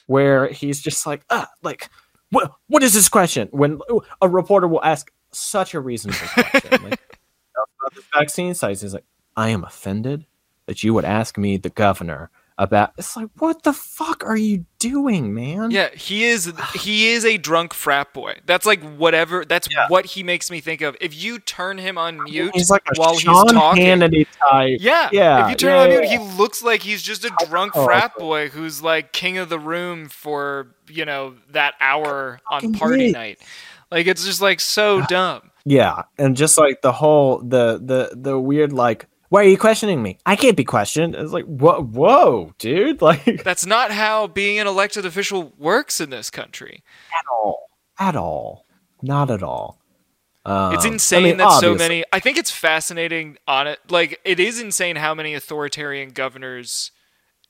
where 0.06 0.48
he's 0.50 0.82
just 0.82 1.08
like, 1.08 1.24
ah, 1.32 1.50
like 1.64 1.90
what 2.30 2.52
what 2.68 2.84
is 2.84 2.94
this 2.94 3.10
question? 3.10 3.48
When 3.52 3.80
a 4.22 4.30
reporter 4.30 4.68
will 4.68 4.84
ask 4.84 5.12
such 5.32 5.74
a 5.74 5.80
reasonable 5.80 6.20
question, 6.28 6.84
like 6.84 7.00
about 7.54 7.96
the 7.96 8.04
vaccine 8.14 8.54
sites, 8.54 8.82
he's 8.82 8.94
like, 8.94 9.06
I 9.36 9.50
am 9.50 9.64
offended 9.64 10.26
that 10.66 10.84
you 10.84 10.94
would 10.94 11.06
ask 11.06 11.38
me, 11.38 11.58
the 11.58 11.70
governor, 11.70 12.30
about. 12.58 12.92
It's 12.98 13.16
like, 13.16 13.30
what 13.38 13.64
the 13.64 13.74
fuck 13.74 14.24
are 14.26 14.36
you 14.38 14.66
doing, 14.80 15.34
man? 15.34 15.72
Yeah, 15.72 15.90
he 15.94 16.24
is 16.26 16.52
he 16.76 17.10
is 17.10 17.24
a 17.26 17.38
drunk 17.38 17.74
frat 17.74 18.14
boy. 18.14 18.40
That's 18.46 18.66
like 18.66 18.82
whatever. 18.98 19.46
That's 19.46 19.68
Yeah. 19.72 19.88
what 19.90 20.06
he 20.06 20.24
makes 20.24 20.50
me 20.50 20.60
think 20.62 20.82
of. 20.82 20.96
If 21.00 21.16
you 21.16 21.40
turn 21.40 21.78
him 21.78 21.98
on 21.98 22.24
mute 22.24 22.52
he's 22.56 22.70
like 22.70 22.84
a 22.96 23.00
while 23.00 23.16
Sean 23.18 23.46
he's 23.46 23.54
talking, 23.54 23.84
Hannity 23.86 24.28
type. 24.50 24.78
yeah, 24.82 25.10
Yeah, 25.12 25.46
If 25.46 25.50
you 25.52 25.56
turn 25.58 25.70
yeah, 25.70 25.76
him 25.76 25.84
on 25.84 25.90
mute, 26.00 26.10
yeah. 26.12 26.20
he 26.32 26.38
looks 26.38 26.64
like 26.64 26.82
he's 26.82 27.02
just 27.02 27.26
a 27.26 27.32
drunk 27.48 27.74
Oh. 27.76 27.86
frat 27.86 28.14
boy 28.18 28.50
who's 28.50 28.82
like 28.82 29.14
king 29.14 29.38
of 29.38 29.50
the 29.50 29.60
room 29.60 30.10
for 30.10 30.74
you 30.90 31.06
know 31.06 31.36
that 31.52 31.74
hour 31.80 32.40
on 32.50 32.74
party 32.74 33.08
is. 33.08 33.14
night. 33.14 33.40
Like 33.92 34.08
it's 34.08 34.26
just 34.26 34.42
like 34.42 34.60
so 34.60 35.02
dumb. 35.08 35.52
Yeah, 35.66 36.04
and 36.18 36.36
just 36.38 36.58
like 36.58 36.82
the 36.82 36.92
whole 36.94 37.40
the 37.40 37.80
the 37.84 38.12
the 38.16 38.40
weird 38.40 38.72
like, 38.74 39.06
why 39.30 39.42
are 39.42 39.48
you 39.48 39.58
questioning 39.58 40.02
me? 40.02 40.18
I 40.26 40.36
can't 40.36 40.56
be 40.58 40.64
questioned. 40.64 41.16
It's 41.16 41.32
like, 41.32 41.46
whoa, 41.46 41.82
whoa, 41.84 42.54
dude, 42.60 43.02
like 43.10 43.44
That's 43.44 43.66
not 43.66 43.92
how 43.92 44.28
being 44.28 44.60
an 44.60 44.68
elected 44.68 45.06
official 45.06 45.54
works 45.58 46.00
in 46.00 46.10
this 46.10 46.30
country. 46.30 46.84
At 47.12 47.26
all, 47.32 47.70
at 48.00 48.16
all, 48.16 48.66
not 49.02 49.30
at 49.30 49.44
all. 49.44 49.80
Um, 50.46 50.74
It's 50.74 50.86
insane 50.86 51.20
I 51.20 51.24
mean, 51.24 51.38
that 51.38 51.60
so 51.60 51.76
many. 51.76 52.06
I 52.14 52.20
think 52.22 52.38
it's 52.38 52.52
fascinating 52.52 53.38
on 53.48 53.68
it. 53.68 53.80
Like 53.90 54.20
it 54.24 54.40
is 54.40 54.62
insane 54.62 54.96
how 54.96 55.14
many 55.14 55.34
authoritarian 55.34 56.12
governors 56.12 56.92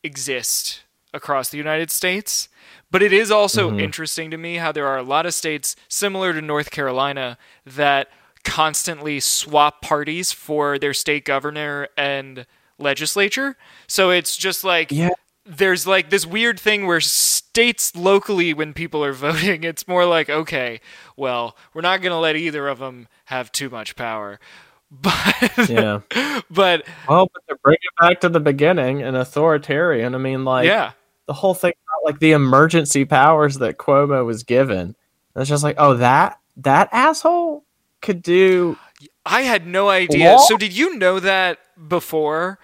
exist 0.04 0.82
across 1.14 1.50
the 1.50 1.58
United 1.58 1.92
States. 1.92 2.50
But 2.90 3.04
it 3.04 3.14
is 3.14 3.32
also 3.32 3.70
Mm-hmm. 3.70 3.80
interesting 3.82 4.32
to 4.32 4.38
me 4.38 4.56
how 4.56 4.72
there 4.72 4.88
are 4.88 4.98
a 4.98 5.04
lot 5.04 5.26
of 5.26 5.34
states 5.34 5.76
similar 5.88 6.34
to 6.34 6.42
North 6.42 6.72
Carolina 6.72 7.38
that 7.66 8.08
constantly 8.48 9.20
swap 9.20 9.82
parties 9.82 10.32
for 10.32 10.80
their 10.80 10.94
state 10.94 11.26
governor 11.26 11.90
and 11.98 12.46
legislature. 12.80 13.58
So 13.88 14.10
it's 14.10 14.38
just 14.38 14.64
like 14.64 14.92
Yeah. 14.92 15.10
there's 15.46 15.86
like 15.86 16.10
this 16.10 16.26
weird 16.26 16.60
thing 16.60 16.88
where 16.88 17.02
states 17.02 17.96
locally 17.96 18.54
when 18.54 18.74
people 18.74 19.04
are 19.04 19.14
voting 19.28 19.64
it's 19.64 19.88
more 19.88 20.06
like 20.06 20.30
okay 20.30 20.80
well 21.16 21.56
we're 21.74 21.82
not 21.82 22.02
going 22.02 22.12
to 22.12 22.18
let 22.18 22.36
either 22.36 22.68
of 22.68 22.80
them 22.80 23.08
have 23.26 23.52
too 23.52 23.70
much 23.70 23.96
power 23.96 24.40
but 24.92 25.70
Yeah. 25.70 26.02
but 26.52 26.86
Well, 27.10 27.30
but 27.34 27.42
to 27.50 27.60
bring 27.64 27.78
it 27.82 28.00
back 28.02 28.22
to 28.22 28.30
the 28.30 28.40
beginning, 28.40 29.02
an 29.04 29.16
authoritarian. 29.16 30.16
I 30.16 30.18
mean, 30.18 30.46
like 30.46 30.66
yeah 30.66 30.92
the 31.28 31.34
whole 31.34 31.54
thing 31.54 31.74
about 31.74 32.12
like 32.14 32.20
the 32.20 32.32
emergency 32.32 33.04
powers 33.06 33.58
that 33.58 33.78
Cuomo 33.78 34.26
was 34.26 34.44
given. 34.44 34.96
It's 35.36 35.50
just 35.50 35.64
like, 35.64 35.76
oh, 35.78 35.96
that 35.98 36.40
that 36.58 36.90
asshole 36.94 37.64
could 38.02 38.22
do. 38.22 38.78
i 39.26 39.42
had 39.42 39.66
no 39.68 39.90
idea 39.90 40.34
What? 40.34 40.48
so 40.48 40.58
did 40.58 40.76
you 40.76 40.96
know 40.98 41.20
that 41.20 41.60
before 41.88 42.60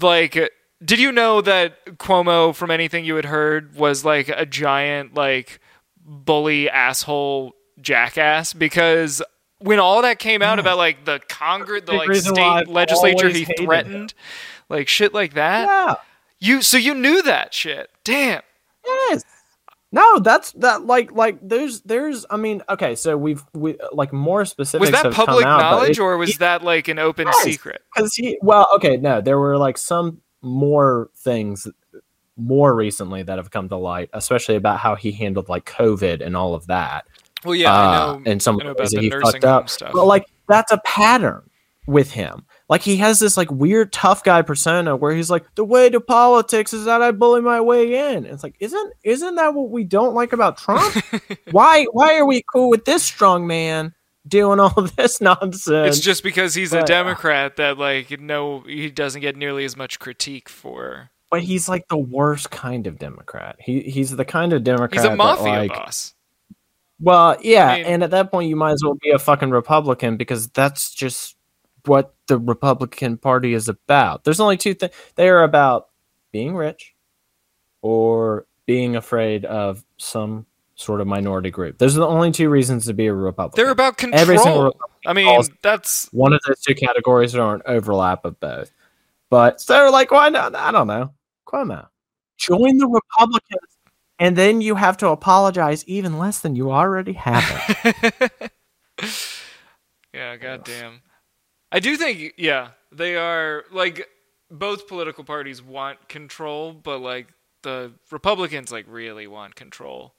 like 0.00 0.32
did 0.84 0.98
you 0.98 1.12
know 1.12 1.40
that 1.40 1.84
cuomo 1.98 2.54
from 2.54 2.70
anything 2.70 3.04
you 3.04 3.16
had 3.16 3.24
heard 3.26 3.74
was 3.76 4.04
like 4.04 4.28
a 4.28 4.46
giant 4.46 5.14
like 5.14 5.60
bully 6.04 6.68
asshole 6.70 7.52
jackass 7.80 8.52
because 8.52 9.22
when 9.58 9.78
all 9.78 10.02
that 10.02 10.18
came 10.18 10.42
out 10.42 10.58
about 10.58 10.78
like 10.78 11.04
the 11.04 11.20
congress 11.28 11.82
the 11.86 11.92
like 11.92 12.14
state 12.14 12.66
legislature 12.68 13.28
he 13.28 13.40
hated 13.40 13.58
him. 13.60 13.66
threatened 13.66 14.14
like 14.68 14.88
shit 14.88 15.12
like 15.14 15.34
that 15.34 15.66
Yeah. 15.66 15.94
You 16.42 16.62
so 16.62 16.78
you 16.78 16.94
knew 16.94 17.20
that 17.22 17.52
shit. 17.52 17.90
Damn. 18.02 18.40
Yes. 18.86 19.22
No, 19.92 20.20
that's 20.20 20.52
that. 20.52 20.86
Like, 20.86 21.10
like 21.12 21.38
there's, 21.42 21.80
there's. 21.80 22.24
I 22.30 22.36
mean, 22.36 22.62
okay, 22.68 22.94
so 22.94 23.16
we've 23.16 23.42
we 23.54 23.76
like 23.92 24.12
more 24.12 24.44
specific 24.44 24.80
Was 24.92 25.02
that 25.02 25.12
public 25.12 25.44
out, 25.44 25.58
knowledge 25.60 25.98
it- 25.98 26.02
or 26.02 26.16
was 26.16 26.38
that 26.38 26.62
like 26.62 26.86
an 26.88 26.98
open 27.00 27.26
Yes. 27.26 27.42
secret? 27.42 27.82
because 27.94 28.14
he 28.14 28.38
well 28.40 28.68
okay 28.76 28.96
no 28.96 29.20
there 29.20 29.38
were 29.38 29.58
like 29.58 29.76
some 29.76 30.20
more 30.42 31.10
things 31.16 31.66
more 32.36 32.74
recently 32.74 33.22
that 33.24 33.36
have 33.36 33.50
come 33.50 33.68
to 33.68 33.76
light 33.76 34.08
especially 34.12 34.54
about 34.54 34.78
how 34.78 34.94
he 34.94 35.10
handled 35.12 35.48
like 35.48 35.66
covid 35.66 36.24
and 36.24 36.36
all 36.36 36.54
of 36.54 36.66
that 36.68 37.04
Well, 37.44 37.54
yeah, 37.56 37.72
I 37.72 37.84
uh, 37.84 37.90
know. 38.16 38.22
and 38.26 38.40
some 38.40 38.60
I 38.60 38.64
know 38.64 38.70
of 38.70 38.76
the 38.76 38.82
ways 38.84 38.92
about 38.94 39.02
that 39.02 39.10
the 39.10 39.16
he 39.16 39.32
fucked 39.32 39.44
up 39.44 39.68
stuff. 39.68 39.90
but 39.92 40.06
like 40.06 40.24
that's 40.48 40.70
a 40.72 40.78
pattern 40.84 41.42
with 41.88 42.12
him 42.12 42.44
like 42.70 42.80
he 42.80 42.96
has 42.96 43.18
this 43.18 43.36
like 43.36 43.50
weird 43.50 43.92
tough 43.92 44.24
guy 44.24 44.40
persona 44.40 44.96
where 44.96 45.14
he's 45.14 45.28
like 45.28 45.44
the 45.56 45.64
way 45.64 45.90
to 45.90 46.00
politics 46.00 46.72
is 46.72 46.86
that 46.86 47.02
i 47.02 47.10
bully 47.10 47.42
my 47.42 47.60
way 47.60 48.14
in 48.14 48.24
it's 48.24 48.42
like 48.42 48.54
isn't 48.60 48.94
isn't 49.04 49.34
that 49.34 49.52
what 49.52 49.68
we 49.70 49.84
don't 49.84 50.14
like 50.14 50.32
about 50.32 50.56
trump 50.56 50.94
why 51.50 51.84
why 51.92 52.16
are 52.16 52.26
we 52.26 52.42
cool 52.50 52.70
with 52.70 52.86
this 52.86 53.02
strong 53.02 53.46
man 53.46 53.92
doing 54.26 54.60
all 54.60 54.88
this 54.96 55.20
nonsense 55.20 55.96
it's 55.96 56.00
just 56.00 56.22
because 56.22 56.54
he's 56.54 56.72
a 56.72 56.80
uh, 56.80 56.84
Democrat 56.84 57.56
that 57.56 57.78
like 57.78 58.20
no, 58.20 58.60
he 58.60 58.90
doesn't 58.90 59.20
get 59.20 59.36
nearly 59.36 59.64
as 59.64 59.76
much 59.76 59.98
critique 59.98 60.48
for. 60.48 61.10
But 61.30 61.42
he's 61.42 61.68
like 61.68 61.88
the 61.88 61.98
worst 61.98 62.50
kind 62.50 62.86
of 62.86 62.98
Democrat. 62.98 63.56
He 63.60 63.80
he's 63.82 64.14
the 64.14 64.24
kind 64.24 64.52
of 64.52 64.64
Democrat. 64.64 64.94
He's 64.94 65.04
a 65.04 65.10
that, 65.10 65.16
mafia 65.16 65.52
like, 65.52 65.72
boss. 65.72 66.14
Well, 66.98 67.36
yeah, 67.40 67.68
I 67.68 67.76
mean- 67.76 67.86
and 67.86 68.02
at 68.04 68.10
that 68.10 68.30
point 68.30 68.48
you 68.48 68.56
might 68.56 68.72
as 68.72 68.82
well 68.84 68.96
be 69.00 69.10
a 69.10 69.18
fucking 69.18 69.50
Republican 69.50 70.16
because 70.16 70.48
that's 70.48 70.92
just 70.92 71.36
what 71.86 72.14
the 72.26 72.38
Republican 72.38 73.16
Party 73.16 73.54
is 73.54 73.68
about. 73.68 74.24
There's 74.24 74.40
only 74.40 74.56
two 74.56 74.74
things. 74.74 74.92
They 75.14 75.28
are 75.28 75.42
about 75.42 75.88
being 76.32 76.54
rich 76.54 76.94
or 77.82 78.46
being 78.66 78.96
afraid 78.96 79.44
of 79.44 79.84
some 79.96 80.46
sort 80.74 81.00
of 81.00 81.06
minority 81.06 81.50
group. 81.50 81.78
Those 81.78 81.96
are 81.96 82.00
the 82.00 82.06
only 82.06 82.30
two 82.30 82.48
reasons 82.48 82.86
to 82.86 82.94
be 82.94 83.06
a 83.06 83.14
Republican. 83.14 83.62
They're 83.62 83.72
about 83.72 83.98
control. 83.98 84.20
Every 84.20 84.38
single 84.38 84.64
Republican 84.64 84.90
I 85.06 85.12
mean, 85.12 85.42
that's 85.62 86.08
one 86.12 86.32
of 86.32 86.40
those 86.46 86.60
two 86.60 86.74
categories 86.74 87.32
that 87.32 87.40
are 87.40 87.54
an 87.54 87.62
overlap 87.66 88.24
of 88.24 88.38
both. 88.40 88.70
But 89.30 89.60
so 89.60 89.90
like, 89.90 90.10
why 90.10 90.28
not? 90.28 90.54
I 90.54 90.72
don't 90.72 90.86
know. 90.86 91.14
Cuomo. 91.46 91.88
Join 92.36 92.78
the 92.78 92.88
Republicans, 92.88 93.78
and 94.18 94.36
then 94.36 94.60
you 94.60 94.74
have 94.74 94.96
to 94.98 95.08
apologize 95.08 95.84
even 95.86 96.18
less 96.18 96.40
than 96.40 96.56
you 96.56 96.70
already 96.70 97.12
have. 97.12 98.50
yeah, 100.14 100.36
goddamn. 100.36 101.02
I 101.72 101.80
do 101.80 101.96
think 101.96 102.34
yeah, 102.36 102.70
they 102.92 103.16
are 103.16 103.64
like 103.70 104.08
both 104.50 104.88
political 104.88 105.24
parties 105.24 105.62
want 105.62 106.08
control, 106.08 106.72
but 106.72 106.98
like 106.98 107.28
the 107.62 107.92
Republicans 108.10 108.72
like 108.72 108.86
really 108.88 109.26
want 109.26 109.54
control. 109.54 110.14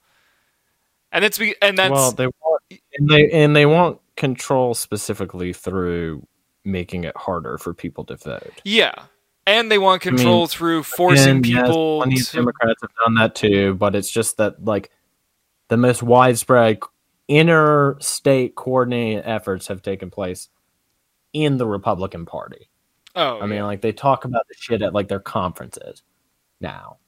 And 1.10 1.24
it's 1.24 1.38
be- 1.38 1.54
and 1.60 1.76
that's 1.76 1.92
well, 1.92 2.12
they 2.12 2.26
want 2.26 2.62
and 2.94 3.08
they 3.08 3.30
and 3.30 3.54
they 3.54 3.66
want 3.66 4.00
control 4.16 4.74
specifically 4.74 5.52
through 5.52 6.26
making 6.64 7.04
it 7.04 7.16
harder 7.16 7.58
for 7.58 7.74
people 7.74 8.04
to 8.04 8.16
vote. 8.16 8.60
Yeah. 8.64 8.94
And 9.46 9.70
they 9.70 9.78
want 9.78 10.02
control 10.02 10.46
through 10.46 10.84
forcing 10.84 11.42
yes, 11.42 11.62
people 11.62 11.98
plenty 11.98 12.20
of 12.20 12.28
to 12.28 12.36
Democrats 12.36 12.80
have 12.80 12.90
done 13.04 13.14
that 13.14 13.34
too, 13.34 13.74
but 13.74 13.96
it's 13.96 14.10
just 14.10 14.36
that 14.36 14.64
like 14.64 14.90
the 15.68 15.76
most 15.76 16.02
widespread 16.02 16.78
interstate 17.26 18.54
coordinated 18.54 19.24
efforts 19.26 19.66
have 19.66 19.82
taken 19.82 20.10
place 20.10 20.48
in 21.32 21.56
the 21.56 21.66
Republican 21.66 22.26
Party. 22.26 22.68
Oh, 23.14 23.40
I 23.40 23.46
mean, 23.46 23.62
like 23.62 23.82
they 23.82 23.92
talk 23.92 24.24
about 24.24 24.46
the 24.48 24.54
shit 24.58 24.82
at 24.82 24.94
like 24.94 25.08
their 25.08 25.20
conferences 25.20 26.02
now. 26.60 26.98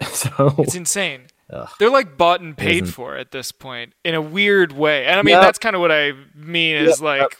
so 0.12 0.54
it's 0.58 0.74
insane. 0.76 1.22
Ugh. 1.50 1.68
They're 1.78 1.90
like 1.90 2.16
bought 2.16 2.40
and 2.40 2.56
paid 2.56 2.84
isn't. 2.84 2.94
for 2.94 3.16
at 3.16 3.32
this 3.32 3.50
point 3.52 3.94
in 4.04 4.14
a 4.14 4.20
weird 4.22 4.72
way. 4.72 5.06
And 5.06 5.18
I 5.18 5.22
mean, 5.22 5.32
Yep. 5.32 5.42
that's 5.42 5.58
kind 5.58 5.74
of 5.74 5.80
what 5.80 5.90
I 5.90 6.12
mean 6.34 6.76
is 6.76 7.00
Yep, 7.00 7.00
like 7.00 7.36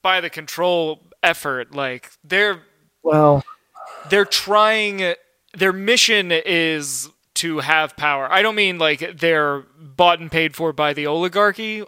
by 0.00 0.20
the 0.20 0.30
control 0.30 1.02
effort, 1.22 1.74
like 1.74 2.10
they're 2.24 2.62
well, 3.02 3.44
they're 4.08 4.24
trying 4.24 5.14
their 5.56 5.72
mission 5.72 6.32
is 6.32 7.08
to 7.34 7.58
have 7.60 7.96
power. 7.96 8.30
I 8.30 8.42
don't 8.42 8.54
mean 8.54 8.78
like 8.78 9.18
they're 9.18 9.60
bought 9.78 10.18
and 10.20 10.30
paid 10.30 10.56
for 10.56 10.72
by 10.72 10.92
the 10.94 11.06
oligarchy. 11.06 11.84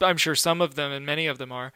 I'm 0.00 0.16
sure 0.16 0.34
some 0.34 0.60
of 0.60 0.74
them 0.74 0.92
and 0.92 1.04
many 1.04 1.26
of 1.26 1.38
them 1.38 1.52
are, 1.52 1.72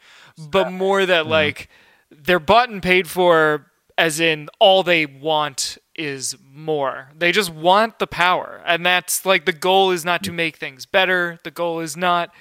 but 0.51 0.71
more 0.71 1.05
that 1.07 1.27
like 1.27 1.69
they're 2.11 2.39
bought 2.39 2.71
and 2.71 2.83
paid 2.83 3.09
for 3.09 3.67
as 3.97 4.21
in 4.21 4.49
all 4.61 4.83
they 4.83 5.05
want 5.05 5.77
is 5.97 6.37
more. 6.55 7.11
They 7.17 7.33
just 7.33 7.51
want 7.51 7.99
the 7.99 8.07
power. 8.07 8.63
And 8.65 8.87
that's 8.87 9.27
like 9.27 9.45
the 9.45 9.53
goal 9.53 9.91
is 9.91 10.05
not 10.05 10.23
to 10.25 10.33
make 10.33 10.57
things 10.57 10.87
better. 10.87 11.41
The 11.43 11.51
goal 11.51 11.81
is 11.81 11.97
not 11.97 12.33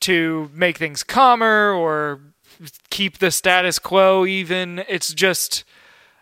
to 0.00 0.50
make 0.52 0.76
things 0.76 1.02
calmer 1.02 1.72
or 1.72 2.20
keep 2.90 3.18
the 3.18 3.30
status 3.30 3.78
quo 3.78 4.26
even. 4.26 4.84
It's 4.88 5.14
just 5.14 5.64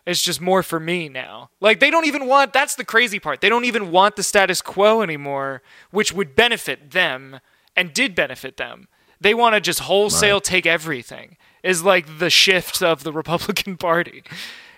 it's 0.06 0.22
just 0.22 0.40
more 0.40 0.62
for 0.62 0.78
me 0.78 1.08
now. 1.08 1.50
Like 1.60 1.80
they 1.80 1.90
don't 1.90 2.06
even 2.06 2.26
want 2.26 2.52
that's 2.52 2.76
the 2.76 2.84
crazy 2.84 3.18
part. 3.18 3.40
They 3.40 3.48
don't 3.48 3.64
even 3.64 3.90
want 3.90 4.14
the 4.14 4.22
status 4.22 4.62
quo 4.62 5.02
anymore, 5.02 5.62
which 5.90 6.12
would 6.12 6.36
benefit 6.36 6.92
them 6.92 7.40
and 7.76 7.92
did 7.92 8.14
benefit 8.14 8.56
them. 8.56 8.88
They 9.20 9.34
want 9.34 9.54
to 9.54 9.60
just 9.60 9.80
wholesale 9.80 10.40
take 10.40 10.66
everything. 10.66 11.36
Is 11.62 11.82
like 11.82 12.18
the 12.18 12.30
shift 12.30 12.82
of 12.82 13.02
the 13.02 13.12
Republican 13.22 13.76
Party. 13.76 14.22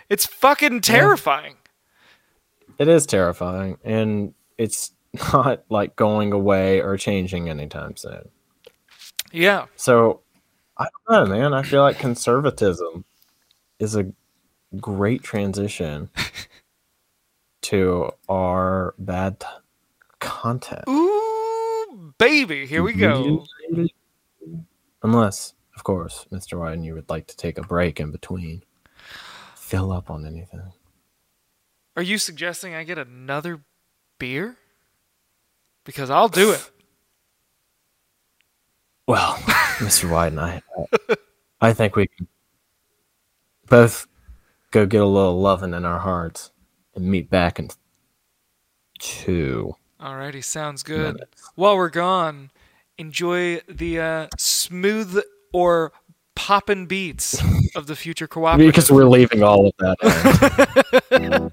It's 0.09 0.25
fucking 0.27 0.81
terrifying. 0.81 1.57
it 2.79 2.89
is 2.89 3.05
terrifying, 3.07 3.77
and 3.85 4.33
it's 4.57 4.93
not 5.33 5.65
like 5.69 5.97
going 5.97 6.33
away 6.33 6.81
or 6.81 6.97
changing 6.97 7.49
anytime 7.49 7.97
soon. 7.97 8.29
Yeah. 9.33 9.67
So 9.77 10.21
I 10.79 10.87
don't 11.09 11.29
know, 11.29 11.37
man. 11.37 11.53
I 11.53 11.63
feel 11.63 11.83
like 11.83 11.99
conservatism 11.99 13.05
is 13.79 13.95
a 13.97 14.07
great 14.81 15.23
transition 15.23 16.09
to 17.63 18.11
our 18.29 18.95
bad 18.99 19.41
t- 19.41 19.47
content. 20.21 20.85
Ooh, 20.89 21.28
baby, 22.19 22.67
here 22.67 22.83
we 22.83 22.93
go. 22.93 23.47
Mm-hmm. 23.73 24.57
Unless, 25.03 25.55
of 25.77 25.85
course, 25.85 26.27
Mr. 26.33 26.59
Wyden, 26.59 26.85
you 26.85 26.95
would 26.95 27.09
like 27.09 27.27
to 27.29 27.37
take 27.37 27.59
a 27.59 27.63
break 27.63 28.01
in 28.01 28.11
between. 28.11 28.63
Fill 29.55 29.93
up 29.93 30.11
on 30.11 30.27
anything. 30.27 30.61
Are 31.97 32.03
you 32.03 32.19
suggesting 32.19 32.75
I 32.75 32.85
get 32.85 32.99
another 32.99 33.61
beer? 34.19 34.57
Because 35.85 36.11
I'll 36.11 36.29
do 36.29 36.53
it. 36.53 36.71
Well, 39.07 39.35
Mr. 39.79 40.09
Wyden, 40.09 40.39
I, 40.39 40.63
I 41.61 41.73
think 41.73 41.97
we 41.97 42.09
can 42.09 42.29
both 43.69 44.07
go 44.71 44.87
get 44.87 45.01
a 45.01 45.07
little 45.07 45.41
loving 45.41 45.75
in 45.75 45.85
our 45.85 45.99
hearts 45.99 46.51
and 46.95 47.07
meet 47.07 47.31
back 47.31 47.59
in 47.59 47.69
two 48.99 49.75
Alrighty, 50.01 50.45
sounds 50.45 50.83
good. 50.83 51.25
While 51.57 51.77
we're 51.77 51.89
gone, 51.89 52.51
enjoy 52.99 53.61
the 53.69 54.01
uh, 54.01 54.29
smooth 54.39 55.21
or 55.53 55.93
poppin' 56.37 56.87
beats 56.87 57.43
of 57.75 57.89
the 57.89 57.97
future 57.97 58.29
cooperative. 58.29 58.73
because 58.73 58.91
we're 58.93 59.05
leaving 59.09 59.43
all 59.43 59.67
of 59.67 59.73
that. 59.79 61.53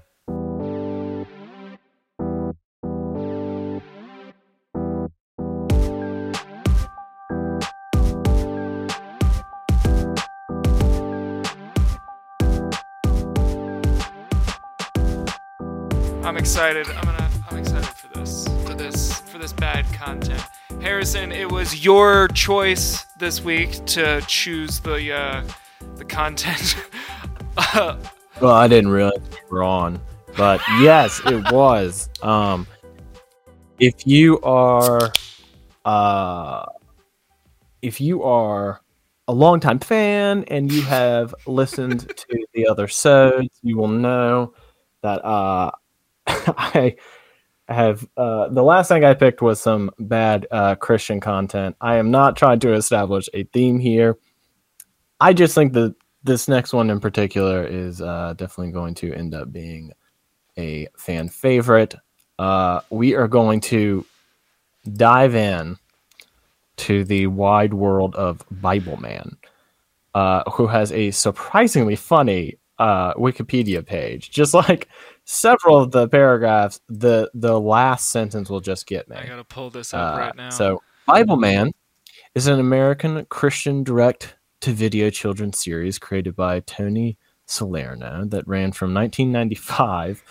I'm 16.22 16.36
excited. 16.36 16.88
I'm 16.88 17.04
gonna. 17.04 17.25
This. 19.46 19.52
Bad 19.52 19.84
content. 19.92 20.42
Harrison, 20.80 21.30
it 21.30 21.50
was 21.50 21.84
your 21.84 22.26
choice 22.28 23.04
this 23.20 23.40
week 23.40 23.84
to 23.86 24.20
choose 24.26 24.80
the 24.80 25.12
uh, 25.12 25.44
the 25.96 26.04
content. 26.04 26.76
uh, 27.56 27.96
well, 28.40 28.52
I 28.52 28.66
didn't 28.66 28.90
realize 28.90 29.20
we 29.30 29.38
were 29.50 29.62
on, 29.62 30.00
but 30.36 30.60
yes, 30.80 31.20
it 31.24 31.44
was. 31.52 32.08
Um, 32.22 32.66
if 33.78 34.06
you 34.06 34.40
are, 34.40 35.12
uh, 35.84 36.66
if 37.82 38.00
you 38.00 38.24
are 38.24 38.80
a 39.28 39.32
longtime 39.32 39.78
fan 39.78 40.44
and 40.48 40.72
you 40.72 40.82
have 40.82 41.34
listened 41.46 42.00
to 42.16 42.46
the 42.52 42.66
other 42.66 42.88
shows, 42.88 43.46
you 43.62 43.76
will 43.76 43.88
know 43.88 44.54
that 45.02 45.24
uh, 45.24 45.70
I 46.26 46.96
have 47.68 48.06
uh, 48.16 48.48
the 48.48 48.62
last 48.62 48.88
thing 48.88 49.04
I 49.04 49.14
picked 49.14 49.42
was 49.42 49.60
some 49.60 49.90
bad 49.98 50.46
uh, 50.50 50.74
Christian 50.76 51.20
content. 51.20 51.76
I 51.80 51.96
am 51.96 52.10
not 52.10 52.36
trying 52.36 52.60
to 52.60 52.74
establish 52.74 53.28
a 53.34 53.44
theme 53.44 53.78
here. 53.78 54.16
I 55.20 55.32
just 55.32 55.54
think 55.54 55.72
that 55.72 55.94
this 56.22 56.48
next 56.48 56.72
one 56.72 56.90
in 56.90 57.00
particular 57.00 57.64
is 57.64 58.00
uh, 58.00 58.34
definitely 58.36 58.72
going 58.72 58.94
to 58.96 59.12
end 59.12 59.34
up 59.34 59.52
being 59.52 59.92
a 60.58 60.88
fan 60.96 61.28
favorite. 61.28 61.94
Uh, 62.38 62.80
we 62.90 63.14
are 63.14 63.28
going 63.28 63.60
to 63.60 64.04
dive 64.94 65.34
in 65.34 65.76
to 66.76 67.04
the 67.04 67.26
wide 67.26 67.72
world 67.74 68.14
of 68.16 68.44
Bible 68.50 68.98
Man, 68.98 69.36
uh, 70.14 70.48
who 70.50 70.66
has 70.66 70.92
a 70.92 71.10
surprisingly 71.10 71.96
funny 71.96 72.58
uh, 72.78 73.14
Wikipedia 73.14 73.84
page. 73.84 74.30
Just 74.30 74.54
like 74.54 74.88
several 75.26 75.78
of 75.78 75.90
the 75.90 76.08
paragraphs, 76.08 76.80
the 76.88 77.30
the 77.34 77.60
last 77.60 78.10
sentence 78.10 78.48
will 78.48 78.60
just 78.60 78.86
get 78.86 79.08
me. 79.10 79.16
I 79.16 79.26
gotta 79.26 79.44
pull 79.44 79.68
this 79.68 79.92
up 79.92 80.14
Uh, 80.14 80.18
right 80.18 80.36
now. 80.36 80.50
So, 80.50 80.82
Bible 81.06 81.36
Man 81.36 81.72
is 82.34 82.46
an 82.46 82.58
American 82.58 83.26
Christian 83.26 83.84
direct 83.84 84.36
to 84.62 84.72
video 84.72 85.10
children's 85.10 85.58
series 85.62 85.98
created 85.98 86.34
by 86.34 86.60
Tony 86.60 87.18
Salerno 87.46 88.24
that 88.26 88.46
ran 88.48 88.72
from 88.72 88.94
1995 88.94 90.22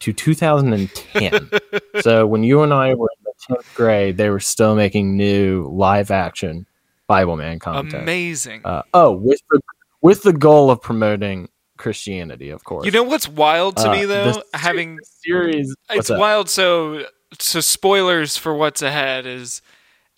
to 0.00 0.12
2010. 0.12 1.50
so, 2.00 2.26
when 2.26 2.42
you 2.44 2.62
and 2.62 2.72
I 2.72 2.94
were 2.94 3.10
in 3.18 3.24
the 3.24 3.56
10th 3.56 3.74
grade, 3.74 4.16
they 4.16 4.30
were 4.30 4.40
still 4.40 4.74
making 4.74 5.16
new 5.16 5.68
live 5.68 6.10
action 6.10 6.66
Bible 7.08 7.36
Man 7.36 7.58
content. 7.58 8.04
Amazing. 8.04 8.62
Uh, 8.64 8.82
oh, 8.94 9.12
with 9.12 9.40
the, 9.50 9.60
with 10.00 10.22
the 10.22 10.32
goal 10.32 10.70
of 10.70 10.80
promoting 10.80 11.48
Christianity, 11.84 12.48
of 12.50 12.64
course. 12.64 12.84
you 12.86 12.90
know 12.90 13.02
what's 13.04 13.28
wild 13.28 13.76
to 13.76 13.88
Uh, 13.88 13.92
me 13.92 14.04
though? 14.06 14.42
Having 14.54 14.98
series. 15.22 15.74
it's 15.90 16.10
up? 16.10 16.18
wild. 16.18 16.48
So 16.50 17.04
so 17.38 17.60
spoilers 17.60 18.36
for 18.36 18.54
what's 18.54 18.80
ahead 18.82 19.26
is 19.26 19.60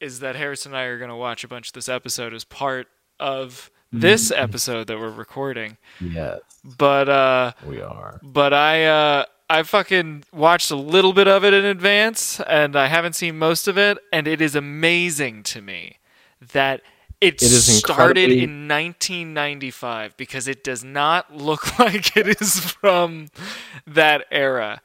is 0.00 0.20
that 0.20 0.36
Harrison 0.36 0.72
and 0.72 0.78
I 0.78 0.84
are 0.84 0.98
gonna 0.98 1.16
watch 1.16 1.42
a 1.44 1.48
bunch 1.48 1.68
of 1.68 1.72
this 1.74 1.88
episode 1.88 2.32
as 2.32 2.44
part 2.44 2.86
of 3.20 3.70
this 3.92 4.30
Mm-hmm. 4.30 4.42
episode 4.44 4.86
that 4.88 4.98
we're 4.98 5.10
recording. 5.10 5.76
Yes, 6.00 6.40
But 6.78 7.08
uh 7.08 7.52
we 7.66 7.80
are. 7.80 8.20
but 8.22 8.52
I 8.54 8.84
uh 8.86 9.24
I 9.48 9.62
fucking 9.62 10.24
watched 10.32 10.70
a 10.70 10.76
little 10.76 11.12
bit 11.12 11.28
of 11.28 11.44
it 11.44 11.52
in 11.54 11.64
advance 11.64 12.40
and 12.40 12.74
I 12.76 12.86
haven't 12.88 13.14
seen 13.14 13.38
most 13.38 13.68
of 13.68 13.76
it 13.78 13.98
and 14.12 14.26
it 14.28 14.40
is 14.40 14.54
amazing 14.56 15.42
to 15.44 15.60
me 15.62 15.98
that 16.52 16.80
it, 17.20 17.34
It 17.34 17.42
is 17.42 17.78
started 17.78 18.30
incredibly- 18.30 18.42
in 18.44 18.68
1995 18.68 20.16
because 20.16 20.48
it 20.48 20.62
does 20.64 20.84
not 20.84 21.34
look 21.34 21.78
like 21.78 22.16
it 22.16 22.40
is 22.40 22.60
from 22.60 23.28
that 23.86 24.26
era. 24.30 24.80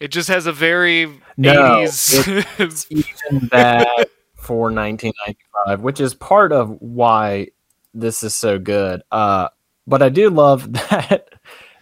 It 0.00 0.08
just 0.08 0.28
has 0.28 0.46
a 0.46 0.52
very 0.52 1.06
No, 1.36 1.84
80s 1.86 2.86
even 2.90 3.48
that 3.52 4.08
for 4.34 4.72
1995, 4.72 5.80
which 5.80 6.00
is 6.00 6.12
part 6.14 6.52
of 6.52 6.76
why 6.80 7.48
this 7.94 8.22
is 8.24 8.34
so 8.34 8.58
good. 8.58 9.02
Uh, 9.12 9.48
but 9.86 10.02
I 10.02 10.08
do 10.08 10.28
love 10.30 10.72
that 10.90 11.28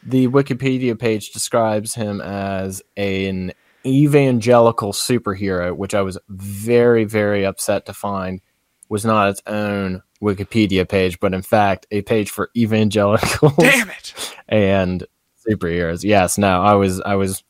the 0.03 0.29
Wikipedia 0.29 0.99
page 0.99 1.31
describes 1.31 1.95
him 1.95 2.21
as 2.21 2.83
an 2.99 3.53
evangelical 3.87 4.93
superhero, 4.93 5.75
which 5.75 5.95
I 5.95 6.03
was 6.03 6.19
very, 6.29 7.05
very 7.05 7.47
upset 7.47 7.87
to 7.87 7.95
find 7.95 8.43
was 8.91 9.07
not 9.07 9.31
its 9.31 9.43
own 9.47 10.03
Wikipedia 10.21 10.87
page, 10.87 11.19
but 11.21 11.33
in 11.33 11.41
fact 11.41 11.87
a 11.91 12.03
page 12.03 12.29
for 12.29 12.51
evangelicals 12.55 13.55
Damn 13.59 13.89
it. 13.89 14.35
and 14.49 15.07
superheroes. 15.49 16.05
Yes, 16.05 16.37
no, 16.37 16.61
I 16.63 16.75
was 16.75 17.01
I 17.01 17.15
was 17.15 17.43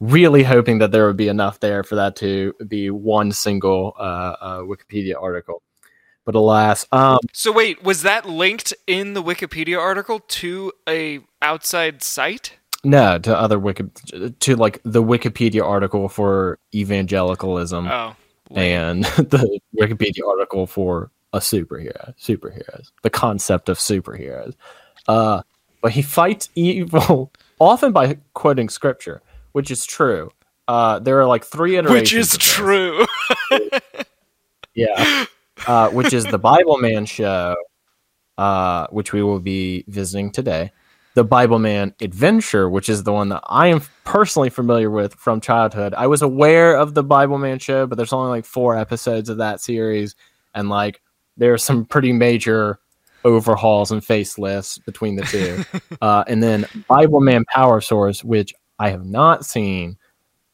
really 0.00 0.42
hoping 0.42 0.78
that 0.78 0.90
there 0.90 1.06
would 1.06 1.16
be 1.18 1.28
enough 1.28 1.60
there 1.60 1.84
for 1.84 1.96
that 1.96 2.16
to 2.16 2.54
be 2.66 2.88
one 2.90 3.30
single 3.32 3.94
uh, 3.98 4.02
uh, 4.40 4.58
Wikipedia 4.60 5.14
article. 5.20 5.62
But 6.24 6.34
alas, 6.36 6.86
um, 6.92 7.18
So 7.32 7.50
wait, 7.52 7.82
was 7.82 8.02
that 8.02 8.26
linked 8.28 8.72
in 8.86 9.14
the 9.14 9.22
Wikipedia 9.22 9.78
article 9.78 10.20
to 10.20 10.72
a 10.88 11.20
outside 11.42 12.02
site? 12.02 12.56
no, 12.84 13.18
to 13.18 13.36
other 13.38 13.58
wiki 13.60 13.84
to 14.40 14.56
like 14.56 14.80
the 14.84 15.02
Wikipedia 15.02 15.62
article 15.64 16.08
for 16.08 16.58
evangelicalism 16.74 17.86
Oh. 17.88 18.16
And 18.54 19.04
the 19.16 19.60
Wikipedia 19.78 20.26
article 20.28 20.66
for 20.66 21.10
a 21.32 21.38
superhero, 21.38 22.14
superheroes, 22.18 22.92
the 23.02 23.10
concept 23.10 23.68
of 23.68 23.78
superheroes. 23.78 24.54
Uh, 25.08 25.42
but 25.80 25.92
he 25.92 26.02
fights 26.02 26.50
evil 26.54 27.32
often 27.58 27.92
by 27.92 28.18
quoting 28.34 28.68
scripture, 28.68 29.22
which 29.52 29.70
is 29.70 29.84
true. 29.84 30.30
Uh, 30.68 30.98
there 30.98 31.20
are 31.20 31.26
like 31.26 31.44
three 31.44 31.76
iterations. 31.76 32.02
Which 32.02 32.14
is 32.14 32.38
true. 32.38 33.04
Yeah. 34.74 35.24
Uh, 35.66 35.90
which 35.90 36.12
is 36.12 36.24
the 36.24 36.38
Bible 36.38 36.78
Man 36.78 37.06
show, 37.06 37.56
uh, 38.38 38.86
which 38.90 39.12
we 39.12 39.22
will 39.22 39.40
be 39.40 39.84
visiting 39.86 40.30
today. 40.30 40.72
The 41.14 41.24
Bible 41.24 41.58
Man 41.58 41.94
Adventure, 42.00 42.70
which 42.70 42.88
is 42.88 43.02
the 43.02 43.12
one 43.12 43.28
that 43.30 43.42
I 43.46 43.68
am 43.68 43.82
personally 44.04 44.50
familiar 44.50 44.90
with 44.90 45.14
from 45.14 45.40
childhood. 45.40 45.94
I 45.94 46.06
was 46.06 46.22
aware 46.22 46.76
of 46.76 46.94
the 46.94 47.02
Bible 47.02 47.38
Man 47.38 47.58
show, 47.58 47.86
but 47.86 47.96
there's 47.96 48.12
only 48.12 48.30
like 48.30 48.44
four 48.44 48.76
episodes 48.76 49.28
of 49.28 49.38
that 49.38 49.60
series, 49.60 50.16
and 50.54 50.68
like 50.68 51.02
there 51.36 51.52
are 51.52 51.58
some 51.58 51.84
pretty 51.84 52.12
major 52.12 52.78
overhauls 53.24 53.92
and 53.92 54.02
facelifts 54.02 54.82
between 54.84 55.16
the 55.16 55.22
two. 55.22 55.64
uh, 56.00 56.24
and 56.26 56.42
then 56.42 56.66
Bible 56.88 57.20
Man 57.20 57.44
Power 57.44 57.80
Source, 57.80 58.24
which 58.24 58.54
I 58.78 58.90
have 58.90 59.04
not 59.04 59.44
seen 59.44 59.98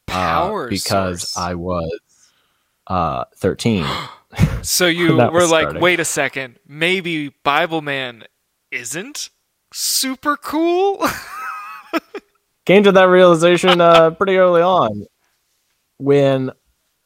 uh, 0.09 0.13
Power 0.13 0.69
because 0.69 1.31
Source. 1.31 1.37
I 1.37 1.55
was 1.55 2.01
uh, 2.87 3.25
13. 3.37 3.87
So 4.61 4.87
you 4.87 5.17
were 5.17 5.47
like, 5.47 5.63
starting. 5.63 5.81
wait 5.81 6.01
a 6.01 6.05
second, 6.05 6.59
maybe 6.67 7.31
Bible 7.45 7.81
Man 7.81 8.25
isn't 8.71 9.31
super 9.73 10.37
cool? 10.37 11.03
came 12.69 12.83
to 12.83 12.93
that 12.93 13.05
realization 13.05 13.81
uh, 13.81 14.11
pretty 14.11 14.37
early 14.37 14.61
on 14.61 15.07
when 15.97 16.51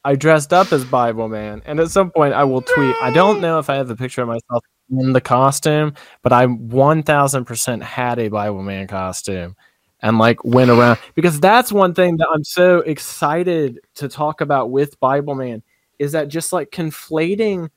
I 0.03 0.15
dressed 0.15 0.51
up 0.51 0.73
as 0.73 0.83
Bible 0.83 1.29
Man. 1.29 1.61
And 1.65 1.79
at 1.79 1.89
some 1.89 2.11
point, 2.11 2.33
I 2.33 2.43
will 2.43 2.61
tweet. 2.61 2.95
I 3.01 3.11
don't 3.11 3.39
know 3.39 3.59
if 3.59 3.69
I 3.69 3.75
have 3.75 3.89
a 3.89 3.95
picture 3.95 4.21
of 4.21 4.27
myself 4.27 4.63
in 4.91 5.13
the 5.13 5.21
costume, 5.21 5.93
but 6.21 6.33
I 6.33 6.47
1000% 6.47 7.81
had 7.81 8.19
a 8.19 8.27
Bible 8.27 8.61
Man 8.61 8.87
costume 8.87 9.55
and 10.01 10.19
like 10.19 10.43
went 10.43 10.69
around 10.69 10.99
because 11.15 11.39
that's 11.39 11.71
one 11.71 11.93
thing 11.93 12.17
that 12.17 12.27
I'm 12.33 12.43
so 12.43 12.79
excited 12.79 13.79
to 13.95 14.09
talk 14.09 14.41
about 14.41 14.69
with 14.69 14.99
Bible 14.99 15.35
Man 15.35 15.63
is 15.97 16.11
that 16.11 16.27
just 16.27 16.51
like 16.51 16.71
conflating 16.71 17.69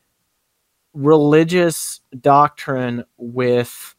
religious 0.92 2.00
doctrine 2.20 3.04
with 3.16 3.94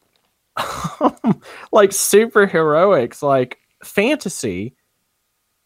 like 1.72 1.92
superheroics, 1.92 3.22
like 3.22 3.60
fantasy. 3.84 4.76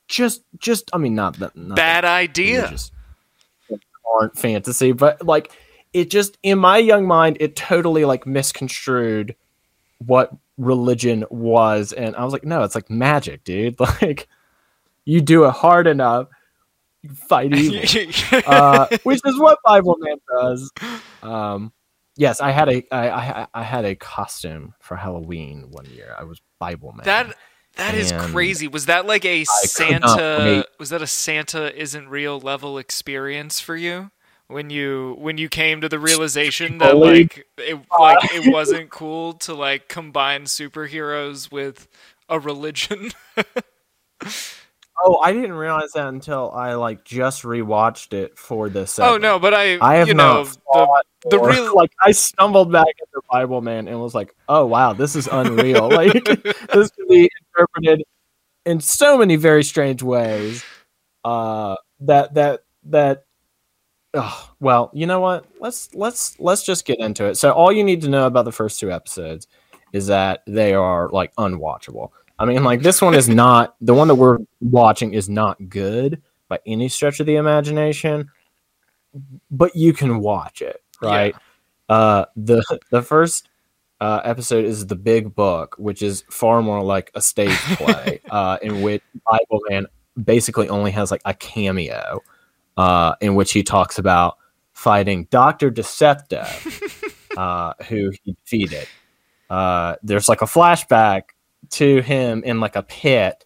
Just, 0.08 0.44
just, 0.58 0.90
I 0.94 0.98
mean, 0.98 1.16
not 1.16 1.40
that 1.40 1.56
not 1.56 1.78
Bad 1.78 2.04
that 2.04 2.14
idea. 2.14 2.76
aren't 4.06 4.38
fantasy, 4.38 4.92
but 4.92 5.26
like 5.26 5.52
it 5.94 6.10
just 6.10 6.38
in 6.44 6.60
my 6.60 6.78
young 6.78 7.06
mind, 7.06 7.38
it 7.40 7.56
totally 7.56 8.06
like 8.06 8.26
misconstrued 8.26 9.36
what 10.00 10.32
religion 10.58 11.26
was, 11.30 11.94
and 11.94 12.16
I 12.16 12.24
was 12.24 12.34
like, 12.34 12.44
no, 12.44 12.64
it's 12.64 12.76
like 12.76 12.90
magic, 12.90 13.44
dude. 13.44 13.78
Like 14.02 14.28
you 15.06 15.22
do 15.22 15.46
it 15.46 15.52
hard 15.52 15.88
enough, 15.88 16.28
you 17.02 17.10
fight 17.10 17.54
evil, 17.56 18.12
uh, 18.46 18.88
which 19.04 19.22
is 19.26 19.40
what 19.40 19.60
Bible 19.64 19.98
Man 20.00 20.18
does. 20.30 20.72
Um, 21.24 21.72
yes, 22.22 22.40
I 22.40 22.52
had 22.52 22.70
a 22.70 22.84
I, 22.92 23.10
I 23.10 23.48
I 23.54 23.64
had 23.64 23.84
a 23.84 23.96
costume 23.96 24.76
for 24.80 24.96
Halloween 24.96 25.68
one 25.72 25.86
year. 25.86 26.16
I 26.18 26.24
was 26.24 26.42
Bible 26.60 26.94
man. 26.94 27.06
That 27.06 27.36
that 27.76 27.96
is 27.96 28.12
crazy. 28.12 28.68
Was 28.68 28.86
that 28.86 29.06
like 29.06 29.26
a 29.26 29.44
Santa? 29.46 30.66
Was 30.80 30.90
that 30.90 31.02
a 31.02 31.08
Santa 31.08 31.76
isn't 31.78 32.08
real 32.08 32.40
level 32.40 32.78
experience 32.78 33.60
for 33.60 33.76
you? 33.76 34.12
When 34.48 34.70
you 34.70 35.16
when 35.18 35.38
you 35.38 35.50
came 35.50 35.82
to 35.82 35.90
the 35.90 36.00
realization 36.00 36.78
that 36.80 36.98
like 36.98 37.46
it 37.58 37.80
like 37.98 38.34
it 38.34 38.52
wasn't 38.54 38.90
cool 38.90 39.34
to 39.34 39.54
like 39.54 39.88
combine 39.88 40.44
superheroes 40.44 41.52
with 41.52 41.88
a 42.30 42.40
religion. 42.40 43.12
oh, 45.04 45.18
I 45.18 45.34
didn't 45.34 45.54
realize 45.54 45.92
that 45.94 46.08
until 46.08 46.52
I 46.52 46.76
like 46.76 47.04
just 47.04 47.44
rewatched 47.44 48.14
it 48.14 48.38
for 48.38 48.70
this. 48.70 49.00
oh 49.00 49.18
no, 49.18 49.40
but 49.40 49.54
I 49.54 49.78
I 49.82 49.96
have 49.96 50.08
you 50.08 50.14
know 50.14 50.44
the 50.44 51.04
the 51.30 51.38
or- 51.38 51.50
real 51.50 51.76
like 51.76 51.92
I 52.02 52.12
stumbled 52.12 52.72
back 52.72 52.88
into 52.88 53.26
Bible 53.32 53.62
Man 53.62 53.88
and 53.88 54.00
was 54.00 54.16
like, 54.16 54.36
oh 54.50 54.66
wow, 54.66 54.94
this 54.94 55.16
is 55.16 55.28
unreal. 55.32 55.90
like 55.92 56.14
this 56.74 56.92
can 56.92 57.08
be 57.08 57.30
interpreted 57.56 58.04
in 58.66 58.80
so 58.80 59.18
many 59.18 59.36
very 59.36 59.64
strange 59.64 60.04
ways. 60.04 60.64
Uh, 61.24 61.76
that 62.02 62.34
that 62.36 62.62
that. 62.86 63.26
Oh, 64.14 64.52
well, 64.60 64.92
you 64.94 65.06
know 65.06 65.22
what? 65.22 65.46
Let's 65.60 65.94
let's 65.96 66.38
let's 66.38 66.64
just 66.64 66.86
get 66.86 67.00
into 67.00 67.26
it. 67.26 67.36
So 67.36 67.52
all 67.52 67.72
you 67.72 67.84
need 67.84 68.02
to 68.02 68.10
know 68.10 68.28
about 68.28 68.44
the 68.44 68.52
first 68.52 68.78
two 68.80 68.92
episodes 68.92 69.48
is 69.94 70.08
that 70.08 70.44
they 70.46 70.74
are 70.74 71.10
like 71.10 71.34
unwatchable. 71.36 72.10
I 72.42 72.46
mean, 72.46 72.64
like 72.64 72.82
this 72.82 73.04
one 73.04 73.14
is 73.14 73.30
not 73.30 73.76
the 73.82 73.94
one 73.94 74.08
that 74.08 74.16
we're 74.16 74.40
watching 74.62 75.14
is 75.14 75.30
not 75.30 75.70
good 75.70 76.24
by 76.48 76.58
any 76.66 76.90
stretch 76.90 77.20
of 77.20 77.28
the 77.28 77.36
imagination, 77.36 78.32
but 79.52 79.76
you 79.76 79.94
can 79.94 80.22
watch 80.22 80.64
it, 80.64 80.84
right? 81.04 81.36
Uh, 81.88 82.26
the 82.36 82.64
the 82.90 83.04
first 83.04 83.48
uh, 84.00 84.22
episode 84.24 84.66
is 84.66 84.88
the 84.88 84.96
Big 84.96 85.36
Book, 85.36 85.76
which 85.78 86.02
is 86.02 86.24
far 86.32 86.64
more 86.64 86.82
like 86.82 87.12
a 87.14 87.22
stage 87.22 87.56
play, 87.78 88.20
uh, 88.32 88.58
in 88.64 88.82
which 88.82 89.04
Bible 89.30 89.62
Man 89.70 89.86
basically 90.22 90.68
only 90.68 90.90
has 90.90 91.12
like 91.12 91.22
a 91.26 91.36
cameo, 91.36 92.22
uh, 92.76 93.14
in 93.22 93.36
which 93.36 93.54
he 93.54 93.62
talks 93.62 94.00
about 94.00 94.40
fighting 94.74 95.28
Doctor 95.30 95.70
Decepto, 95.70 96.48
uh, 97.38 97.74
who 97.88 98.12
he 98.24 98.32
defeated. 98.32 98.88
Uh, 99.48 99.96
there's 100.02 100.28
like 100.28 100.42
a 100.42 100.46
flashback 100.46 101.22
to 101.72 102.02
him 102.02 102.44
in 102.44 102.60
like 102.60 102.76
a 102.76 102.84
pit, 102.84 103.46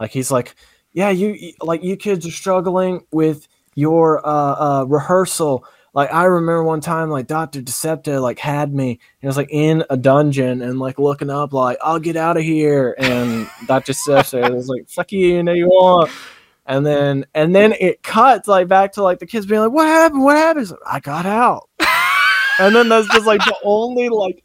like 0.00 0.10
he's 0.10 0.30
like, 0.30 0.54
"Yeah, 0.92 1.10
you 1.10 1.52
like 1.62 1.82
you 1.82 1.96
kids 1.96 2.26
are 2.26 2.30
struggling 2.30 3.04
with 3.12 3.48
your 3.74 4.26
uh, 4.26 4.80
uh, 4.80 4.84
rehearsal." 4.88 5.64
Like 5.94 6.12
I 6.12 6.24
remember 6.24 6.64
one 6.64 6.80
time, 6.80 7.10
like 7.10 7.26
Doctor 7.26 7.60
Decepto 7.60 8.22
like 8.22 8.38
had 8.38 8.72
me. 8.74 8.92
and 8.92 8.98
He 9.20 9.26
was 9.26 9.36
like 9.36 9.50
in 9.50 9.84
a 9.90 9.96
dungeon 9.96 10.62
and 10.62 10.78
like 10.78 10.98
looking 10.98 11.28
up, 11.28 11.52
like 11.52 11.76
I'll 11.82 11.98
get 11.98 12.16
out 12.16 12.36
of 12.38 12.42
here. 12.42 12.94
And 12.98 13.48
Doctor 13.66 13.92
Decepto 13.92 14.54
was 14.54 14.68
like, 14.68 14.88
"Fuck 14.88 15.12
you, 15.12 15.26
you 15.26 15.42
know 15.42 15.52
you 15.52 15.68
won't." 15.68 16.10
And 16.64 16.86
then 16.86 17.26
and 17.34 17.54
then 17.54 17.74
it 17.78 18.02
cuts 18.02 18.48
like 18.48 18.68
back 18.68 18.92
to 18.92 19.02
like 19.02 19.18
the 19.18 19.26
kids 19.26 19.46
being 19.46 19.60
like, 19.60 19.72
"What 19.72 19.86
happened? 19.86 20.22
What 20.22 20.36
happened?" 20.36 20.70
Like, 20.70 20.80
I 20.86 21.00
got 21.00 21.26
out. 21.26 21.68
and 22.58 22.74
then 22.74 22.88
that's 22.88 23.08
just 23.08 23.26
like 23.26 23.44
the 23.44 23.56
only 23.62 24.08
like 24.08 24.44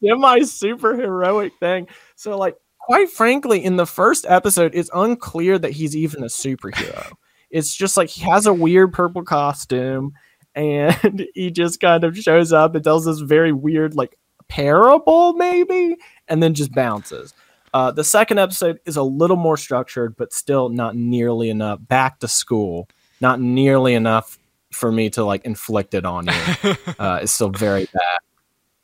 semi 0.00 0.40
superheroic 0.40 1.52
thing. 1.60 1.88
So 2.14 2.38
like 2.38 2.56
quite 2.86 3.10
frankly, 3.10 3.64
in 3.64 3.76
the 3.76 3.86
first 3.86 4.24
episode, 4.28 4.72
it's 4.72 4.88
unclear 4.94 5.58
that 5.58 5.72
he's 5.72 5.96
even 5.96 6.22
a 6.22 6.26
superhero. 6.26 7.12
It's 7.50 7.74
just 7.74 7.96
like 7.96 8.08
he 8.08 8.22
has 8.22 8.46
a 8.46 8.54
weird 8.54 8.92
purple 8.92 9.24
costume 9.24 10.12
and 10.54 11.26
he 11.34 11.50
just 11.50 11.80
kind 11.80 12.04
of 12.04 12.16
shows 12.16 12.52
up 12.52 12.76
and 12.76 12.84
tells 12.84 13.04
this 13.04 13.18
very 13.18 13.50
weird 13.50 13.96
like 13.96 14.16
parable 14.48 15.32
maybe 15.32 15.96
and 16.28 16.40
then 16.40 16.54
just 16.54 16.72
bounces. 16.72 17.34
Uh, 17.74 17.90
the 17.90 18.04
second 18.04 18.38
episode 18.38 18.78
is 18.86 18.96
a 18.96 19.02
little 19.02 19.36
more 19.36 19.56
structured, 19.56 20.16
but 20.16 20.32
still 20.32 20.68
not 20.68 20.94
nearly 20.94 21.50
enough. 21.50 21.80
Back 21.82 22.20
to 22.20 22.28
school, 22.28 22.88
not 23.20 23.40
nearly 23.40 23.94
enough 23.94 24.38
for 24.72 24.92
me 24.92 25.10
to 25.10 25.24
like 25.24 25.44
inflict 25.44 25.92
it 25.92 26.06
on 26.06 26.26
you. 26.26 26.74
Uh, 26.98 27.18
it's 27.22 27.32
still 27.32 27.50
very 27.50 27.86
bad. 27.92 28.18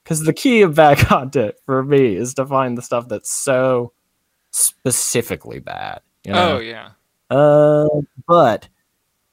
Because 0.03 0.25
the 0.25 0.33
key 0.33 0.63
of 0.63 0.75
bad 0.75 0.99
content 1.07 1.55
for 1.65 1.83
me 1.83 2.17
is 2.17 2.35
to 2.35 2.47
find 2.47 2.77
the 2.77 2.83
stuff 2.83 3.09
that's 3.09 3.33
so 3.33 3.93
specifically 4.51 5.59
bad. 5.59 6.01
You 6.25 6.33
know? 6.33 6.57
oh 6.57 6.61
yeah. 6.61 6.91
Uh, 7.31 7.89
but 8.27 8.69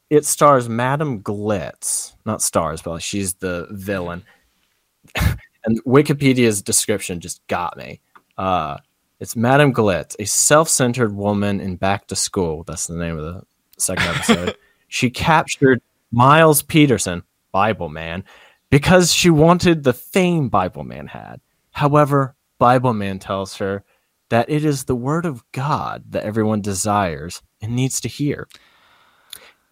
it 0.09 0.26
stars 0.26 0.70
Madam 0.70 1.22
Glitz, 1.22 2.15
not 2.26 2.41
stars, 2.41 2.82
but 2.82 3.01
she's 3.01 3.36
the 3.36 3.67
villain. 3.72 4.24
and 5.15 5.84
Wikipedia's 5.84 6.61
description 6.61 7.20
just 7.20 7.45
got 7.47 7.78
me. 7.78 8.01
Uh, 8.38 8.78
it's 9.20 9.36
Madam 9.36 9.74
Glitz, 9.74 10.15
a 10.17 10.26
self-centered 10.26 11.13
woman 11.13 11.59
in 11.59 11.76
Back 11.76 12.07
to 12.07 12.15
School. 12.15 12.63
That's 12.63 12.88
the 12.88 12.95
name 12.95 13.17
of 13.17 13.24
the 13.24 13.43
second 13.78 14.07
episode. 14.07 14.55
she 14.88 15.09
captured 15.09 15.82
Miles 16.11 16.61
Peterson, 16.61 17.24
Bible 17.51 17.89
Man, 17.89 18.24
because 18.70 19.13
she 19.13 19.30
wanted 19.30 19.84
the 19.84 19.93
fame 19.93 20.49
Bible 20.49 20.84
Man 20.84 21.07
had. 21.07 21.41
However, 21.72 22.36
Bible 22.59 22.93
Man 22.93 23.20
tells 23.20 23.57
her 23.57 23.84
that 24.30 24.49
it 24.49 24.63
is 24.65 24.84
the 24.84 24.95
word 24.95 25.26
of 25.26 25.43
God 25.51 26.03
that 26.09 26.24
everyone 26.24 26.61
desires 26.61 27.41
and 27.61 27.76
needs 27.76 27.99
to 28.01 28.07
hear. 28.07 28.47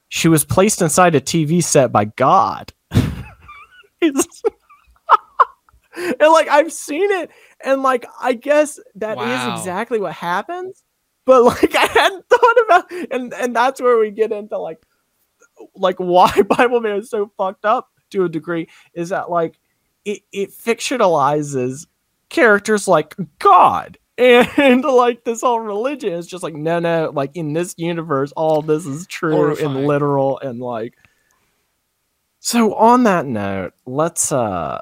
She 0.10 0.28
was 0.28 0.46
placed 0.46 0.82
inside 0.82 1.16
a 1.16 1.22
TV 1.22 1.64
set 1.64 1.92
by 1.92 2.06
God. 2.06 2.74
And 5.98 6.32
like 6.32 6.48
I've 6.48 6.72
seen 6.72 7.10
it, 7.12 7.32
and 7.64 7.82
like 7.82 8.06
I 8.22 8.34
guess 8.34 8.80
that 8.96 9.18
is 9.18 9.18
Wow. 9.18 9.60
exactly 9.60 10.00
what 10.00 10.14
happens. 10.14 10.84
But 11.26 11.44
like 11.46 11.76
I 11.76 11.86
hadn't 11.88 12.26
thought 12.30 12.56
about, 12.66 12.92
and 13.12 13.34
and 13.34 13.56
that's 13.56 13.82
where 13.82 13.98
we 13.98 14.12
get 14.12 14.32
into 14.32 14.60
like 14.60 14.78
like 15.76 15.96
why 15.98 16.32
Bible 16.48 16.82
Man 16.82 16.98
is 16.98 17.10
so 17.10 17.32
fucked 17.36 17.66
up 17.66 17.90
to 18.12 18.26
a 18.26 18.30
degree 18.30 18.68
is 18.94 19.10
that 19.10 19.30
like 19.30 19.60
it, 20.06 20.22
it 20.32 20.52
fictionalizes 20.52 21.88
characters 22.30 22.88
like 22.88 23.16
God. 23.40 23.98
And 24.20 24.84
like 24.84 25.26
this 25.26 25.42
whole 25.42 25.60
religion 25.60 26.12
is 26.12 26.26
just 26.26 26.42
like 26.42 26.56
no 26.56 26.80
no 26.80 27.12
like 27.14 27.36
in 27.36 27.54
this 27.54 27.76
universe 27.78 28.32
all 28.36 28.64
this 28.64 28.84
is 28.88 29.06
true 29.06 29.32
Horrifying. 29.32 29.76
and 29.78 29.86
literal 29.86 30.40
and 30.40 30.60
like 30.60 30.96
so 32.40 32.74
on 32.74 33.04
that 33.04 33.28
note 33.28 33.74
let's 33.86 34.32
uh 34.32 34.82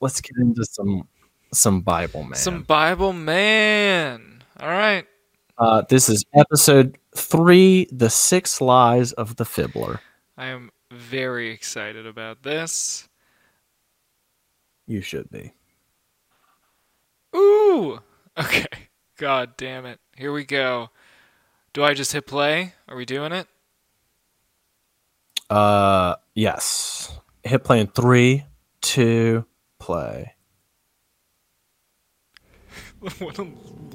let's 0.00 0.20
get 0.20 0.32
into 0.40 0.64
some 0.64 1.06
some 1.52 1.80
Bible 1.80 2.24
man. 2.24 2.34
Some 2.34 2.62
Bible 2.62 3.12
man. 3.12 4.42
All 4.58 4.68
right. 4.68 5.06
uh 5.58 5.82
this 5.88 6.08
is 6.08 6.24
episode 6.34 6.98
3 7.14 7.88
The 7.92 8.10
Six 8.10 8.60
Lies 8.60 9.12
of 9.12 9.36
the 9.36 9.44
Fibbler. 9.44 10.00
I 10.36 10.46
am 10.46 10.70
very 10.90 11.50
excited 11.50 12.06
about 12.06 12.42
this. 12.42 13.08
You 14.86 15.00
should 15.00 15.30
be. 15.30 15.52
Ooh. 17.34 18.00
Okay. 18.38 18.66
God 19.18 19.56
damn 19.56 19.86
it. 19.86 19.98
Here 20.16 20.32
we 20.32 20.44
go. 20.44 20.90
Do 21.72 21.82
I 21.82 21.94
just 21.94 22.12
hit 22.12 22.26
play? 22.26 22.74
Are 22.88 22.96
we 22.96 23.04
doing 23.04 23.32
it? 23.32 23.46
Uh, 25.50 26.16
yes. 26.34 27.18
Hit 27.42 27.64
play 27.64 27.80
in 27.80 27.86
three, 27.88 28.44
two, 28.80 29.44
play. 29.78 30.34
what 33.18 33.38
a 33.38 33.46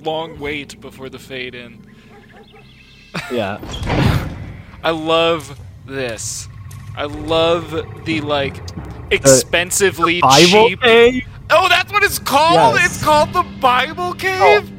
long 0.03 0.39
wait 0.39 0.79
before 0.79 1.09
the 1.09 1.19
fade 1.19 1.55
in. 1.55 1.85
Yeah. 3.31 3.59
I 4.83 4.91
love 4.91 5.59
this. 5.85 6.47
I 6.95 7.05
love 7.05 7.71
the 8.05 8.21
like 8.21 8.57
expensively 9.11 10.21
Bible 10.21 10.69
cheap. 10.69 10.81
cave. 10.81 11.27
Oh, 11.49 11.67
that's 11.67 11.91
what 11.91 12.03
it's 12.03 12.19
called. 12.19 12.75
Yes. 12.75 12.95
It's 12.95 13.03
called 13.03 13.33
the 13.33 13.43
Bible 13.59 14.13
Cave. 14.13 14.71
Oh. 14.71 14.77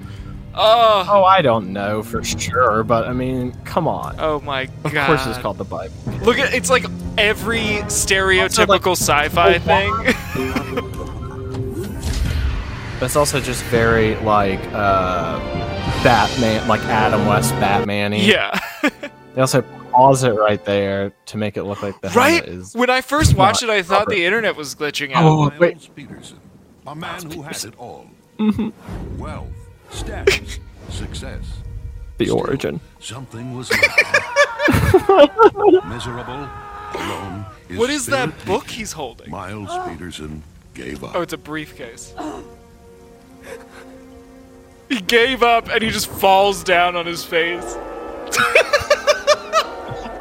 Oh, 0.54 1.24
I 1.24 1.40
don't 1.40 1.72
know 1.72 2.02
for 2.02 2.22
sure, 2.22 2.84
but 2.84 3.06
I 3.06 3.14
mean, 3.14 3.52
come 3.64 3.88
on. 3.88 4.16
Oh 4.18 4.40
my 4.40 4.66
god! 4.66 4.84
of 4.84 5.06
course, 5.06 5.26
it's 5.26 5.38
called 5.38 5.56
the 5.56 5.64
Bible. 5.64 5.94
Look 6.22 6.38
at 6.38 6.52
it's 6.52 6.68
like 6.68 6.84
every 7.16 7.80
stereotypical 7.86 8.92
sci-fi 8.92 9.54
oh, 9.54 9.58
thing. 9.58 11.02
It's 13.02 13.16
also 13.16 13.40
just 13.40 13.64
very 13.64 14.14
like 14.16 14.60
uh, 14.72 15.40
Batman, 16.04 16.68
like 16.68 16.82
Adam 16.82 17.26
West 17.26 17.50
Batman. 17.54 18.12
yeah. 18.12 18.58
They 19.34 19.40
also 19.40 19.64
pause 19.92 20.24
it 20.24 20.30
right 20.30 20.64
there 20.64 21.12
to 21.26 21.36
make 21.36 21.56
it 21.56 21.64
look 21.64 21.82
like 21.82 22.00
the 22.00 22.08
right? 22.10 22.46
is. 22.46 22.74
When 22.74 22.90
I 22.90 23.00
first 23.00 23.36
watched 23.36 23.62
it, 23.62 23.70
I 23.70 23.82
thought 23.82 24.06
covered. 24.06 24.16
the 24.16 24.24
internet 24.24 24.56
was 24.56 24.74
glitching 24.74 25.12
out. 25.12 25.24
Oh, 25.24 25.52
wait. 25.58 25.76
Miles 25.76 25.88
Peterson, 25.88 26.40
a 26.86 26.94
man 26.94 27.30
who 27.30 27.42
had 27.42 27.64
it 27.64 27.74
all. 27.78 28.08
Mm-hmm. 28.38 29.18
Wealth, 29.18 29.48
status, 29.90 30.58
success. 30.88 31.44
the 32.18 32.26
Still, 32.26 32.38
origin. 32.38 32.80
Something 33.00 33.54
was. 33.54 33.70
Miserable, 35.88 36.48
alone. 36.94 37.46
his 37.68 37.78
What 37.78 37.90
is 37.90 38.06
that 38.06 38.32
book 38.44 38.68
he's 38.68 38.92
holding? 38.92 39.30
Miles 39.30 39.70
Peterson 39.88 40.42
gave 40.74 41.04
up. 41.04 41.14
Oh, 41.14 41.20
it's 41.20 41.32
a 41.32 41.38
briefcase. 41.38 42.14
he 44.88 45.00
gave 45.00 45.42
up 45.42 45.68
and 45.68 45.82
he 45.82 45.90
just 45.90 46.08
falls 46.08 46.62
down 46.64 46.96
on 46.96 47.06
his 47.06 47.24
face. 47.24 47.76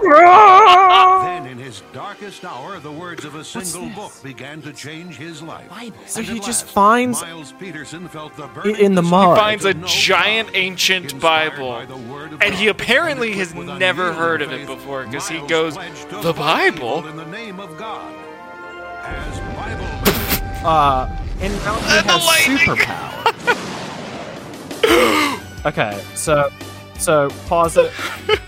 Then, 0.04 1.45
in 1.47 1.58
his 1.58 1.82
darkest 1.93 2.43
hour, 2.43 2.80
the 2.80 2.91
words 2.91 3.24
of 3.26 3.36
a 3.36 3.43
single 3.43 3.89
book 3.89 4.12
began 4.24 4.62
to 4.64 4.74
change 4.74 5.16
his 5.18 5.41
life. 5.41 5.70
So 6.08 6.20
And 6.20 6.30
he 6.30 6.39
just 6.39 6.64
last, 6.66 6.74
finds 6.74 7.22
Miles 7.22 7.54
Peterson 7.60 8.08
felt 8.08 8.36
the 8.36 8.43
i- 8.43 8.68
in 8.80 8.95
the 8.95 9.02
burning 9.02 9.10
mud. 9.12 9.36
desire 9.36 9.36
finds 9.36 9.66
a 9.66 9.74
giant 9.86 10.47
God. 10.49 10.56
ancient 10.58 11.20
Bible, 11.20 11.70
by 11.72 11.86
the 11.86 11.97
word 11.97 12.34
of 12.34 12.41
and 12.41 12.54
he 12.56 12.68
apparently 12.68 13.34
has 13.34 13.54
never 13.54 14.10
unyielding 14.10 14.20
heard 14.20 14.41
of 14.41 14.52
it 14.52 14.66
before 14.68 15.06
because 15.06 15.28
he 15.30 15.39
goes, 15.47 15.76
"The 16.22 16.34
Bible?" 16.34 16.97
evil 16.99 17.08
in 17.12 17.18
the 17.18 17.26
name 17.26 17.60
of 17.60 17.78
God. 17.78 18.14
As 19.04 19.39
Bible 19.39 19.88
uh 20.68 21.08
and 21.41 21.54
now 21.64 21.74
he 21.76 21.97
And 21.97 22.06
has 22.10 22.26
lightning. 22.26 22.58
superpower. 24.86 25.66
okay, 25.66 26.02
so 26.16 26.49
so 26.97 27.30
pause 27.47 27.78
it. 27.78 27.91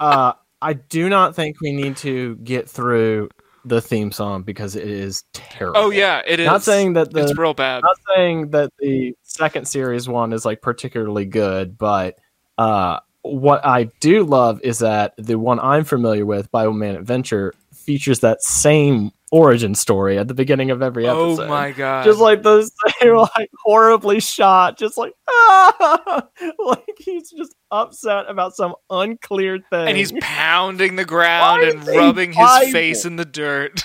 uh 0.00 0.32
I 0.60 0.72
do 0.72 1.08
not 1.08 1.36
think 1.36 1.60
we 1.60 1.72
need 1.72 1.96
to 1.98 2.36
get 2.36 2.68
through 2.68 3.28
the 3.64 3.80
theme 3.80 4.10
song 4.10 4.42
because 4.42 4.74
it 4.74 4.88
is 4.88 5.24
terrible. 5.32 5.78
Oh 5.78 5.90
yeah, 5.90 6.22
it 6.26 6.40
is. 6.40 6.46
Not 6.46 6.62
saying 6.62 6.94
that 6.94 7.12
the 7.12 7.24
it's 7.24 7.38
real 7.38 7.54
bad. 7.54 7.82
not 7.82 7.96
saying 8.14 8.50
that 8.50 8.72
the 8.78 9.14
second 9.22 9.68
series 9.68 10.08
one 10.08 10.32
is 10.32 10.44
like 10.44 10.62
particularly 10.62 11.26
good, 11.26 11.78
but 11.78 12.18
uh, 12.56 13.00
what 13.22 13.64
I 13.64 13.84
do 14.00 14.24
love 14.24 14.60
is 14.62 14.80
that 14.80 15.14
the 15.16 15.38
one 15.38 15.60
I'm 15.60 15.84
familiar 15.84 16.26
with, 16.26 16.50
Bible 16.50 16.72
Man 16.72 16.96
Adventure, 16.96 17.54
features 17.72 18.20
that 18.20 18.42
same 18.42 19.12
origin 19.30 19.74
story 19.74 20.18
at 20.18 20.28
the 20.28 20.34
beginning 20.34 20.70
of 20.70 20.82
every 20.82 21.06
episode. 21.06 21.44
Oh 21.44 21.48
my 21.48 21.72
god! 21.72 22.04
Just 22.04 22.20
like 22.20 22.42
the 22.44 22.70
same, 23.00 23.16
like 23.16 23.50
horribly 23.62 24.20
shot, 24.20 24.78
just 24.78 24.96
like 24.96 25.12
ah, 25.28 26.28
like 26.58 26.96
he's 26.98 27.30
just 27.30 27.54
upset 27.70 28.26
about 28.28 28.54
some 28.54 28.74
unclear 28.90 29.58
thing, 29.70 29.88
and 29.88 29.96
he's 29.96 30.12
pounding 30.20 30.96
the 30.96 31.04
ground 31.06 31.62
and 31.62 31.86
rubbing 31.86 32.32
his 32.32 32.72
face 32.72 33.04
in 33.04 33.16
the 33.16 33.24
dirt. 33.24 33.84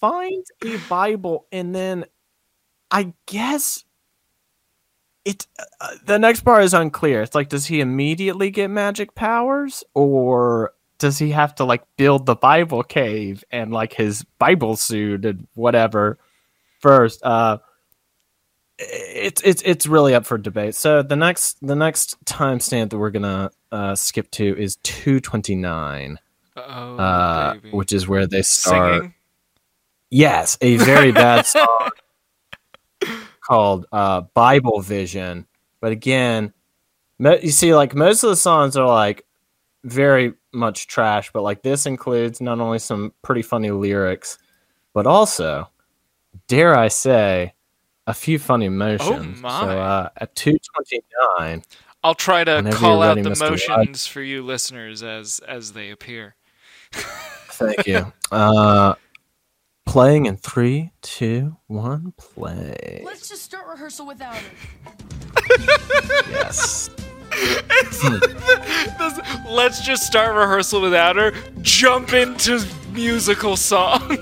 finds 0.00 0.52
a 0.62 0.76
Bible 0.88 1.46
and 1.50 1.74
then 1.74 2.04
I 2.90 3.14
guess 3.26 3.84
it 5.24 5.46
uh, 5.80 5.94
the 6.04 6.18
next 6.18 6.42
part 6.42 6.64
is 6.64 6.74
unclear. 6.74 7.22
It's 7.22 7.34
like 7.34 7.48
does 7.48 7.66
he 7.66 7.80
immediately 7.80 8.50
get 8.50 8.68
magic 8.68 9.14
powers 9.14 9.82
or 9.94 10.73
does 10.98 11.18
he 11.18 11.30
have 11.30 11.54
to 11.56 11.64
like 11.64 11.82
build 11.96 12.26
the 12.26 12.36
Bible 12.36 12.82
cave 12.82 13.44
and 13.50 13.72
like 13.72 13.92
his 13.92 14.24
Bible 14.38 14.76
suit 14.76 15.24
and 15.24 15.46
whatever 15.54 16.18
first? 16.80 17.22
Uh 17.22 17.58
it's 18.78 19.40
it's 19.42 19.62
it's 19.64 19.86
really 19.86 20.14
up 20.14 20.26
for 20.26 20.38
debate. 20.38 20.74
So 20.74 21.02
the 21.02 21.16
next 21.16 21.58
the 21.64 21.76
next 21.76 22.22
timestamp 22.24 22.90
that 22.90 22.98
we're 22.98 23.10
gonna 23.10 23.50
uh, 23.70 23.94
skip 23.94 24.30
to 24.32 24.58
is 24.58 24.76
two 24.82 25.20
twenty 25.20 25.54
nine, 25.54 26.18
uh, 26.56 27.54
which 27.70 27.92
is 27.92 28.08
where 28.08 28.26
they 28.26 28.42
start. 28.42 28.94
Singing. 28.94 29.14
Yes, 30.10 30.58
a 30.60 30.76
very 30.76 31.12
bad 31.12 31.46
song 31.46 31.90
called 33.40 33.86
uh, 33.92 34.22
Bible 34.34 34.80
Vision. 34.80 35.46
But 35.80 35.92
again, 35.92 36.52
mo- 37.18 37.38
you 37.40 37.50
see, 37.50 37.74
like 37.74 37.94
most 37.94 38.24
of 38.24 38.30
the 38.30 38.36
songs 38.36 38.76
are 38.76 38.86
like 38.86 39.24
very 39.84 40.34
much 40.52 40.86
trash, 40.86 41.30
but 41.32 41.42
like 41.42 41.62
this 41.62 41.86
includes 41.86 42.40
not 42.40 42.60
only 42.60 42.78
some 42.78 43.12
pretty 43.22 43.42
funny 43.42 43.70
lyrics, 43.70 44.38
but 44.92 45.06
also, 45.06 45.68
dare 46.48 46.76
I 46.76 46.88
say, 46.88 47.54
a 48.06 48.14
few 48.14 48.38
funny 48.38 48.68
motions. 48.68 49.38
Oh 49.38 49.42
my. 49.42 49.60
So 49.60 49.68
uh, 49.68 50.08
at 50.16 50.34
two 50.34 50.56
twenty 50.74 51.02
nine, 51.38 51.62
I'll 52.02 52.14
try 52.14 52.44
to 52.44 52.70
call 52.72 53.02
out 53.02 53.16
the 53.16 53.30
Mr. 53.30 53.68
Rod. 53.68 53.78
motions 53.78 54.06
for 54.06 54.22
you 54.22 54.42
listeners 54.42 55.02
as 55.02 55.40
as 55.46 55.72
they 55.72 55.90
appear. 55.90 56.34
thank 56.92 57.86
you. 57.86 58.12
Uh, 58.32 58.94
playing 59.86 60.26
in 60.26 60.36
three, 60.36 60.92
two, 61.02 61.56
one, 61.66 62.12
play. 62.16 63.02
Let's 63.04 63.28
just 63.28 63.42
start 63.42 63.66
rehearsal 63.68 64.06
without 64.06 64.36
it. 64.36 64.42
Yes. 66.30 66.88
Hmm. 67.36 68.18
This- 68.98 69.20
Let's 69.48 69.80
just 69.84 70.06
start 70.06 70.34
rehearsal 70.36 70.80
without 70.80 71.16
her. 71.16 71.32
Jump 71.62 72.12
into 72.12 72.64
musical 72.92 73.56
song. 73.56 74.16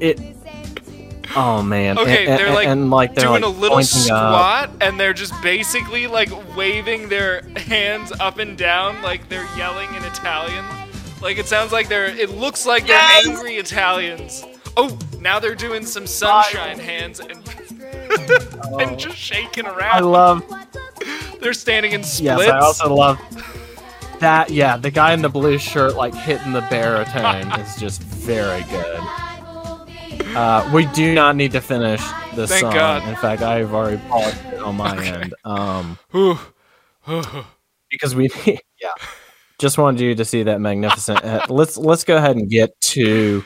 It. 0.00 0.18
Oh 1.36 1.62
man. 1.62 1.96
Okay, 1.98 2.26
and, 2.26 2.38
they're 2.38 2.46
and- 2.46 2.54
like 2.54 2.66
and, 2.68 2.90
like 2.90 3.14
they're 3.14 3.26
doing 3.26 3.42
like 3.42 3.54
a 3.54 3.58
little 3.60 3.76
pointing 3.76 4.00
up. 4.00 4.04
squat, 4.04 4.70
and 4.80 4.98
they're 4.98 5.12
just 5.12 5.32
basically 5.42 6.06
like 6.06 6.30
waving 6.56 7.08
their 7.08 7.42
hands 7.56 8.10
up 8.18 8.38
and 8.38 8.56
down, 8.58 9.00
like 9.02 9.28
they're 9.28 9.46
yelling 9.56 9.94
in 9.94 10.02
Italian. 10.04 10.64
Like 11.22 11.38
it 11.38 11.46
sounds 11.46 11.70
like 11.70 11.88
they're. 11.88 12.06
It 12.06 12.30
looks 12.30 12.66
like 12.66 12.86
they're 12.86 12.96
Yes! 12.96 13.26
angry 13.28 13.56
Italians. 13.56 14.44
Oh, 14.76 14.98
now 15.20 15.38
they're 15.38 15.54
doing 15.54 15.84
some 15.84 16.06
sunshine 16.06 16.78
hands 16.78 17.20
and 17.20 17.44
and 18.80 18.98
just 18.98 19.16
shaking 19.16 19.66
around. 19.66 19.80
I 19.96 20.00
love. 20.00 20.42
they're 21.40 21.52
standing 21.52 21.92
in 21.92 22.02
splits. 22.02 22.42
Yes, 22.42 22.50
I 22.50 22.58
also 22.58 22.94
love 22.94 23.18
that. 24.20 24.50
Yeah, 24.50 24.76
the 24.76 24.90
guy 24.90 25.12
in 25.12 25.22
the 25.22 25.28
blue 25.28 25.58
shirt 25.58 25.94
like 25.96 26.14
hitting 26.14 26.52
the 26.52 26.62
baritone 26.62 27.48
is 27.60 27.76
just 27.76 28.02
very 28.02 28.62
good. 28.64 29.00
Uh, 30.36 30.70
we 30.72 30.86
do 30.86 31.14
not 31.14 31.34
need 31.36 31.52
to 31.52 31.60
finish 31.60 32.00
the 32.34 32.46
Thank 32.46 32.60
song. 32.60 32.72
God. 32.72 33.08
In 33.08 33.16
fact, 33.16 33.42
I've 33.42 33.74
already 33.74 34.00
paused 34.08 34.36
it 34.46 34.58
on 34.60 34.76
my 34.76 35.04
end. 35.04 35.34
Um, 35.44 35.98
because 37.90 38.14
we 38.14 38.30
yeah 38.80 38.90
just 39.58 39.76
wanted 39.76 40.00
you 40.00 40.14
to 40.14 40.24
see 40.24 40.42
that 40.44 40.60
magnificent 40.60 41.22
uh, 41.24 41.44
let's 41.48 41.76
let's 41.76 42.04
go 42.04 42.16
ahead 42.16 42.36
and 42.36 42.48
get 42.48 42.70
to 42.80 43.44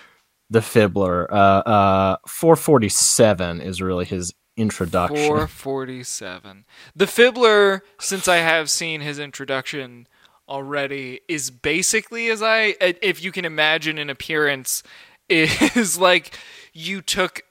the 0.50 0.60
Fibbler 0.60 1.26
uh 1.30 1.68
uh 1.68 2.16
447 2.28 3.60
is 3.60 3.82
really 3.82 4.04
his 4.04 4.32
introduction 4.56 5.16
447. 5.16 6.64
The 6.94 7.06
Fibbler, 7.06 7.80
since 7.98 8.28
I 8.28 8.36
have 8.36 8.70
seen 8.70 9.00
his 9.00 9.18
introduction 9.18 10.06
already, 10.48 11.20
is 11.28 11.50
basically 11.50 12.28
as 12.28 12.42
I, 12.42 12.74
if 12.80 13.22
you 13.22 13.32
can 13.32 13.44
imagine 13.44 13.98
an 13.98 14.10
appearance, 14.10 14.82
is 15.28 15.98
like 15.98 16.38
you 16.72 17.00
took 17.00 17.42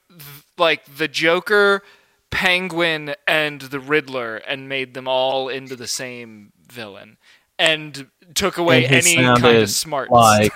like 0.57 0.85
the 0.97 1.07
Joker, 1.07 1.81
Penguin, 2.29 3.15
and 3.27 3.61
the 3.61 3.79
Riddler 3.79 4.37
and 4.37 4.69
made 4.69 4.93
them 4.93 5.07
all 5.07 5.49
into 5.49 5.75
the 5.75 5.87
same 5.87 6.53
villain. 6.67 7.17
And 7.59 8.09
took 8.33 8.57
away 8.57 8.85
And 8.85 8.95
any 8.95 9.15
kind 9.15 9.57
of 9.57 9.69
smarts. 9.69 10.11
like 10.11 10.51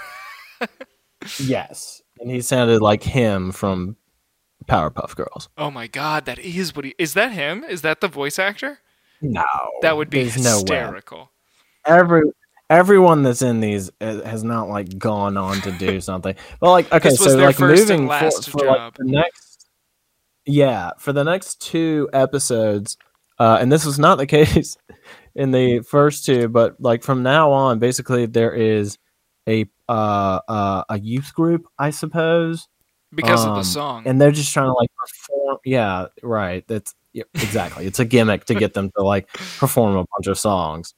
yes 1.40 2.02
and 2.20 2.30
he 2.32 2.42
sounded 2.42 2.82
like 2.82 3.04
him 3.04 3.52
from 3.52 3.96
powerpuff 4.68 5.16
girls 5.16 5.50
oh 5.58 5.72
my 5.72 5.88
god, 5.88 6.26
that 6.26 6.40
is 6.40 6.76
what 6.76 6.86
he 6.86 6.96
is. 6.98 7.14
That 7.14 7.32
him? 7.32 7.64
Is 7.64 7.82
that 7.82 8.02
the 8.02 8.08
voice 8.08 8.40
actor? 8.40 8.80
no 9.22 9.44
That 9.82 9.98
would 9.98 10.10
be 10.10 10.24
there's 10.24 10.44
no 10.44 10.60
hysterical. 10.60 11.32
every 11.86 12.24
everyone 12.70 13.24
that's 13.24 13.42
in 13.42 13.60
these 13.62 13.90
uh, 14.02 14.22
has 14.24 14.44
not 14.44 14.68
like 14.68 14.98
gone 14.98 15.38
on 15.38 15.60
to 15.62 15.72
do 15.72 16.02
something 16.02 16.36
but 16.60 16.70
like 16.70 16.92
okay 16.92 17.10
so 17.12 17.36
like 17.38 17.60
moving 17.60 18.02
for, 18.02 18.08
last 18.08 18.50
for 18.50 18.66
like 18.66 18.78
job. 18.78 18.96
the 18.98 19.06
next 19.06 19.70
yeah 20.46 20.92
for 21.00 21.14
the 21.14 21.24
next 21.24 21.62
two 21.62 22.10
episodes 22.12 22.98
uh 23.40 23.58
and 23.62 23.72
this 23.72 23.86
was 23.86 23.98
not 23.98 24.18
the 24.18 24.26
case 24.38 24.78
in 25.34 25.52
the 25.52 25.80
first 25.80 26.26
two 26.26 26.50
but 26.50 26.76
like 26.80 27.04
from 27.04 27.24
now 27.24 27.52
on 27.52 27.80
basically 27.80 28.26
there 28.26 28.54
is 28.54 28.98
a 29.48 29.66
uh, 29.88 30.40
uh 30.50 30.84
a 30.90 31.00
youth 31.00 31.34
group 31.34 31.68
i 31.80 31.90
suppose 31.90 32.68
Because 33.14 33.44
of 33.46 33.52
Um, 33.52 33.58
the 33.58 33.64
song. 33.64 34.04
and 34.06 34.20
they're 34.20 34.32
just 34.32 34.54
trying 34.54 34.68
to 34.68 34.74
like 34.74 34.90
perform 34.98 35.58
yeah 35.64 36.08
right 36.22 36.68
that's 36.68 36.94
yeah, 37.14 37.24
exactly 37.36 37.86
it's 37.86 38.00
a 38.00 38.06
gimmick 38.06 38.46
to 38.46 38.54
get 38.54 38.74
them 38.74 38.92
to 38.98 39.04
like 39.04 39.28
perform 39.58 39.96
a 39.96 40.06
bunch 40.16 40.28
of 40.28 40.38
songs 40.38 40.94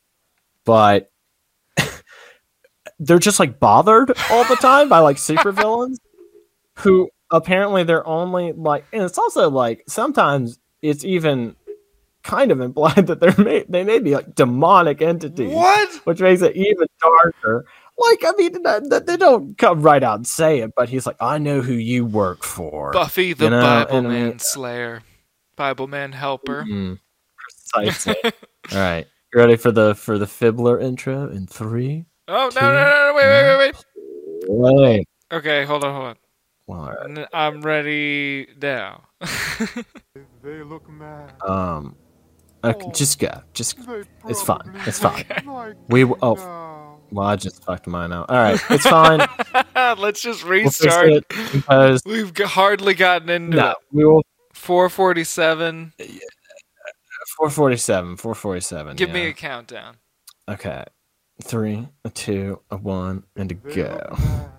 but 0.65 1.11
they're 2.99 3.19
just 3.19 3.39
like 3.39 3.59
bothered 3.59 4.11
all 4.31 4.43
the 4.45 4.55
time 4.55 4.89
by 4.89 4.99
like 4.99 5.17
super 5.17 5.51
villains 5.51 5.99
who 6.79 7.09
apparently 7.31 7.83
they're 7.83 8.05
only 8.07 8.51
like 8.53 8.85
and 8.91 9.03
it's 9.03 9.17
also 9.17 9.49
like 9.49 9.83
sometimes 9.87 10.59
it's 10.81 11.05
even 11.05 11.55
kind 12.23 12.51
of 12.51 12.59
implied 12.59 13.07
that 13.07 13.19
they're 13.19 13.35
may, 13.37 13.63
they 13.69 13.83
may 13.83 13.99
be 13.99 14.15
like 14.15 14.35
demonic 14.35 15.01
entities 15.01 15.53
what? 15.53 15.93
which 16.05 16.19
makes 16.19 16.41
it 16.41 16.55
even 16.55 16.87
darker. 17.01 17.65
Like, 17.99 18.23
I 18.25 18.31
mean, 18.37 18.63
th- 18.63 18.89
th- 18.89 19.03
they 19.05 19.17
don't 19.17 19.57
come 19.57 19.81
right 19.81 20.01
out 20.01 20.15
and 20.15 20.25
say 20.27 20.59
it, 20.59 20.71
but 20.75 20.89
he's 20.89 21.05
like, 21.05 21.17
I 21.19 21.37
know 21.37 21.61
who 21.61 21.73
you 21.73 22.05
work 22.05 22.43
for. 22.43 22.91
Buffy 22.91 23.33
the 23.33 23.45
You 23.45 23.49
know, 23.51 23.61
Bible 23.61 23.97
and 23.97 24.07
I 24.07 24.09
Man 24.11 24.27
mean- 24.29 24.39
Slayer. 24.39 25.01
Bible 25.55 25.87
Man 25.87 26.11
Helper. 26.13 26.63
Mm, 26.69 26.99
precisely. 27.73 28.15
All 28.23 28.31
right, 28.79 29.05
you 29.33 29.39
ready 29.39 29.55
for 29.57 29.71
the 29.71 29.95
for 29.95 30.17
the 30.17 30.25
Fibbler 30.25 30.81
intro 30.81 31.29
in 31.29 31.45
three? 31.47 32.05
Oh, 32.27 32.49
no, 32.55 32.61
no, 32.61 32.71
no, 32.71 33.07
no, 33.07 33.13
wait, 33.15 33.25
wait, 33.27 33.57
wait, 33.57 33.75
wait. 34.47 34.77
Wait. 34.81 35.07
Okay, 35.31 35.65
hold 35.65 35.83
on, 35.83 35.93
hold 35.93 36.07
on. 36.07 36.15
Well, 36.67 36.79
all 36.81 36.87
right. 36.91 37.17
N- 37.17 37.27
I'm 37.33 37.61
ready 37.61 38.47
now. 38.61 39.03
They 40.41 40.63
look 40.63 40.89
mad. 40.89 41.33
Um, 41.45 41.95
okay, 42.63 42.89
just 42.93 43.19
go. 43.19 43.41
Just 43.53 43.77
it's 44.27 44.41
fine. 44.41 44.71
It's 44.87 44.99
fine. 44.99 45.25
like 45.45 45.75
We 45.89 45.99
you 46.01 46.17
oh 46.21 46.33
now. 46.35 46.88
Well, 47.11 47.27
I 47.27 47.35
just 47.35 47.63
fucked 47.63 47.87
mine 47.87 48.11
out. 48.13 48.29
All 48.29 48.37
right, 48.37 48.59
it's 48.69 48.85
fine. 48.87 49.27
Let's 49.99 50.21
just 50.21 50.43
We'll 50.43 50.63
restart. 50.63 51.27
because 51.51 52.01
We've 52.05 52.35
hardly 52.37 52.93
gotten 52.93 53.29
into 53.29 53.57
no, 53.57 53.69
it. 53.71 53.77
we 53.91 54.05
will 54.05 54.23
447. 54.53 55.93
447. 57.37 58.17
447. 58.17 58.95
Give 58.95 59.09
yeah. 59.09 59.13
me 59.13 59.25
a 59.27 59.33
countdown. 59.33 59.97
Okay. 60.47 60.83
Three, 61.43 61.87
a 62.03 62.09
two, 62.09 62.61
a 62.69 62.75
one, 62.77 63.23
and 63.35 63.51
a 63.51 63.55
go. 63.55 63.69
look 64.09 64.19
mad. 64.19 64.51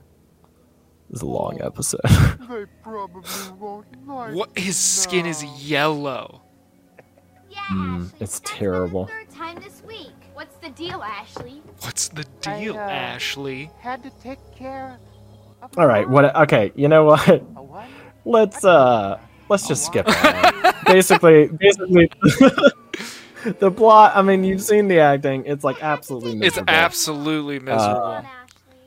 This 1.11 1.17
is 1.19 1.23
a 1.23 1.27
long 1.27 1.61
episode. 1.61 2.01
They 2.49 2.65
probably 2.83 3.23
won't 3.59 3.87
like 4.09 4.35
What? 4.35 4.51
His 4.57 4.67
you 4.67 4.73
skin 4.73 5.27
is 5.27 5.45
yellow. 5.45 6.43
Yeah, 7.51 7.59
Mm, 7.71 8.05
Ashley. 8.05 8.17
it's 8.21 8.39
that's 8.39 8.41
terrible. 8.59 9.11
The 10.41 10.47
third 10.47 10.53
time 10.57 10.57
this 10.57 10.57
week. 10.57 10.57
What's 10.57 10.57
the 10.59 10.71
deal, 10.71 11.03
Ashley? 11.03 11.63
What's 11.81 12.09
the 12.09 12.25
deal, 12.41 12.77
I, 12.77 12.79
uh, 12.79 12.91
Ashley? 12.91 13.71
Had 13.81 14.03
to 14.05 14.11
take 14.23 14.39
care 14.55 14.99
of. 15.63 15.79
All 15.79 15.87
right. 15.87 16.09
What? 16.09 16.35
Okay. 16.37 16.73
You 16.75 16.89
know 16.89 17.05
what? 17.05 17.43
What? 17.43 17.87
Let's 18.25 18.65
uh, 18.65 19.19
let's 19.49 19.67
just 19.69 19.85
skip 19.87 20.07
that. 20.07 20.83
basically, 20.87 21.49
basically, 21.49 22.11
the 23.59 23.71
plot. 23.71 24.13
I 24.15 24.23
mean, 24.23 24.45
you've 24.45 24.63
seen 24.63 24.89
the 24.89 25.01
acting. 25.01 25.45
It's 25.47 25.65
like 25.65 25.83
absolutely 25.83 26.47
It's 26.47 26.59
absolutely 26.69 27.59
Uh, 27.59 27.63
miserable. 27.63 27.95
Come 28.01 28.03
on, 28.03 28.25
Ashley. 28.25 28.79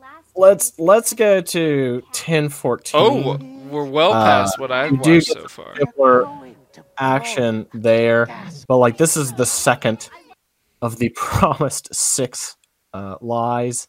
Last 0.00 0.24
Let's 0.36 0.78
let's 0.78 1.12
go 1.14 1.40
to 1.40 2.02
ten 2.12 2.48
fourteen. 2.48 3.00
oh, 3.00 3.36
we're 3.70 3.84
well 3.84 4.12
Uh, 4.12 4.24
past 4.24 4.58
what 4.58 4.70
I've 4.72 4.92
you 4.92 4.98
do 5.02 5.14
watched 5.14 5.32
so 5.32 5.48
far. 5.48 5.74
Similar 5.76 6.22
Going 6.24 6.56
to 6.74 6.80
blow. 6.80 6.88
action 6.98 7.66
there, 7.72 8.28
but 8.68 8.76
like 8.78 8.96
this 8.98 9.16
is 9.16 9.32
the 9.34 9.46
second 9.46 10.08
of 10.82 10.98
the 10.98 11.08
promised 11.14 11.94
six 11.94 12.56
uh, 12.92 13.16
lies. 13.20 13.88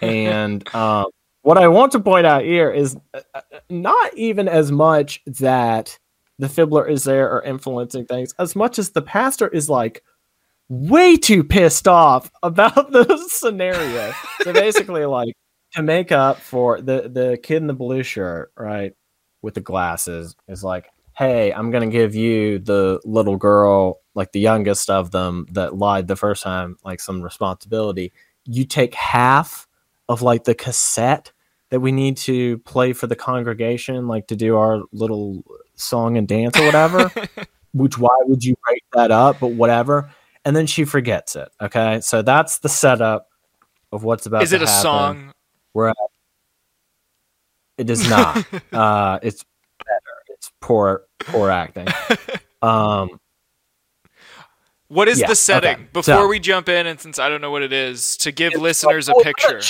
and 0.00 0.66
um, 0.74 1.06
what 1.42 1.58
I 1.58 1.68
want 1.68 1.92
to 1.92 2.00
point 2.00 2.26
out 2.26 2.44
here 2.44 2.70
is 2.70 2.96
uh, 3.14 3.20
uh, 3.34 3.40
not 3.68 4.16
even 4.16 4.48
as 4.48 4.72
much 4.72 5.20
that 5.26 5.98
the 6.38 6.46
Fibbler 6.46 6.88
is 6.88 7.04
there 7.04 7.30
or 7.30 7.42
influencing 7.42 8.06
things, 8.06 8.34
as 8.38 8.56
much 8.56 8.78
as 8.78 8.90
the 8.90 9.02
pastor 9.02 9.48
is 9.48 9.68
like 9.68 10.02
way 10.68 11.16
too 11.16 11.44
pissed 11.44 11.86
off 11.86 12.30
about 12.42 12.92
the 12.92 13.16
scenario. 13.28 14.12
so 14.42 14.52
basically, 14.52 15.04
like 15.04 15.34
to 15.74 15.82
make 15.82 16.12
up 16.12 16.38
for 16.38 16.80
the 16.80 17.08
the 17.12 17.38
kid 17.42 17.56
in 17.58 17.66
the 17.66 17.74
blue 17.74 18.02
shirt, 18.02 18.52
right, 18.56 18.92
with 19.42 19.54
the 19.54 19.60
glasses, 19.60 20.34
is 20.48 20.64
like, 20.64 20.88
hey, 21.14 21.52
I'm 21.52 21.70
gonna 21.70 21.88
give 21.88 22.14
you 22.14 22.58
the 22.58 23.00
little 23.04 23.36
girl, 23.36 24.00
like 24.14 24.32
the 24.32 24.40
youngest 24.40 24.90
of 24.90 25.10
them 25.10 25.46
that 25.52 25.76
lied 25.76 26.08
the 26.08 26.16
first 26.16 26.42
time, 26.42 26.76
like 26.84 27.00
some 27.00 27.22
responsibility. 27.22 28.12
You 28.44 28.64
take 28.64 28.94
half 28.94 29.66
of 30.08 30.22
like 30.22 30.44
the 30.44 30.54
cassette 30.54 31.32
that 31.70 31.80
we 31.80 31.92
need 31.92 32.18
to 32.18 32.58
play 32.58 32.92
for 32.92 33.06
the 33.06 33.16
congregation, 33.16 34.06
like 34.06 34.26
to 34.26 34.36
do 34.36 34.56
our 34.56 34.82
little 34.92 35.44
song 35.74 36.16
and 36.16 36.28
dance 36.28 36.58
or 36.58 36.64
whatever. 36.64 37.10
Which 37.72 37.96
why 37.98 38.16
would 38.24 38.44
you 38.44 38.54
break 38.66 38.82
that 38.92 39.10
up? 39.10 39.40
But 39.40 39.52
whatever. 39.52 40.10
And 40.44 40.54
then 40.54 40.66
she 40.66 40.84
forgets 40.84 41.36
it. 41.36 41.48
Okay, 41.60 42.00
so 42.02 42.20
that's 42.20 42.58
the 42.58 42.68
setup 42.68 43.28
of 43.90 44.04
what's 44.04 44.26
about. 44.26 44.42
Is 44.42 44.50
to 44.50 44.56
it 44.56 44.62
a 44.62 44.66
happen. 44.66 44.82
song? 44.82 45.32
We're 45.72 45.88
at, 45.88 45.96
it 47.78 47.88
is 47.88 48.08
not. 48.08 48.44
uh, 48.72 49.18
it's. 49.22 49.44
It's 50.42 50.50
poor, 50.60 51.04
poor 51.20 51.50
acting. 51.50 51.86
Um, 52.62 53.18
What 54.86 55.08
is 55.08 55.18
Yeah, 55.18 55.26
the 55.26 55.34
setting? 55.34 55.70
okay, 55.74 55.82
Before 55.92 56.14
so- 56.14 56.28
we 56.28 56.38
jump 56.38 56.68
in, 56.68 56.86
and 56.86 57.00
since 57.00 57.18
I 57.18 57.28
don't 57.28 57.40
know 57.40 57.50
what 57.50 57.62
it 57.62 57.72
is, 57.72 58.16
to 58.18 58.30
give 58.30 58.54
listeners 58.54 59.08
like- 59.08 59.16
a 59.16 59.20
oh, 59.20 59.22
picture. 59.24 59.60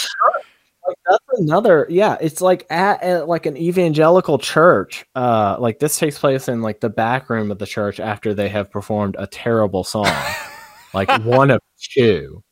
Like, 0.87 0.97
that's 1.09 1.25
another. 1.41 1.87
Yeah, 1.89 2.19
it's 2.21 2.43
like 2.43 2.67
at, 2.69 3.03
at 3.03 3.29
like 3.29 3.47
an 3.47 3.57
evangelical 3.57 4.37
church. 4.39 5.07
Uh, 5.15 5.57
like 5.59 5.79
this 5.79 5.97
takes 5.99 6.19
place 6.19 6.49
in 6.49 6.61
like 6.61 6.81
the 6.81 6.91
back 6.91 7.31
room 7.31 7.51
of 7.51 7.59
the 7.59 7.67
church 7.67 7.99
after 7.99 8.35
they 8.35 8.51
have 8.51 8.71
performed 8.71 9.17
a 9.19 9.27
terrible 9.27 9.85
song, 9.85 10.13
like 10.93 11.09
one 11.25 11.51
of 11.51 11.61
two 11.79 12.43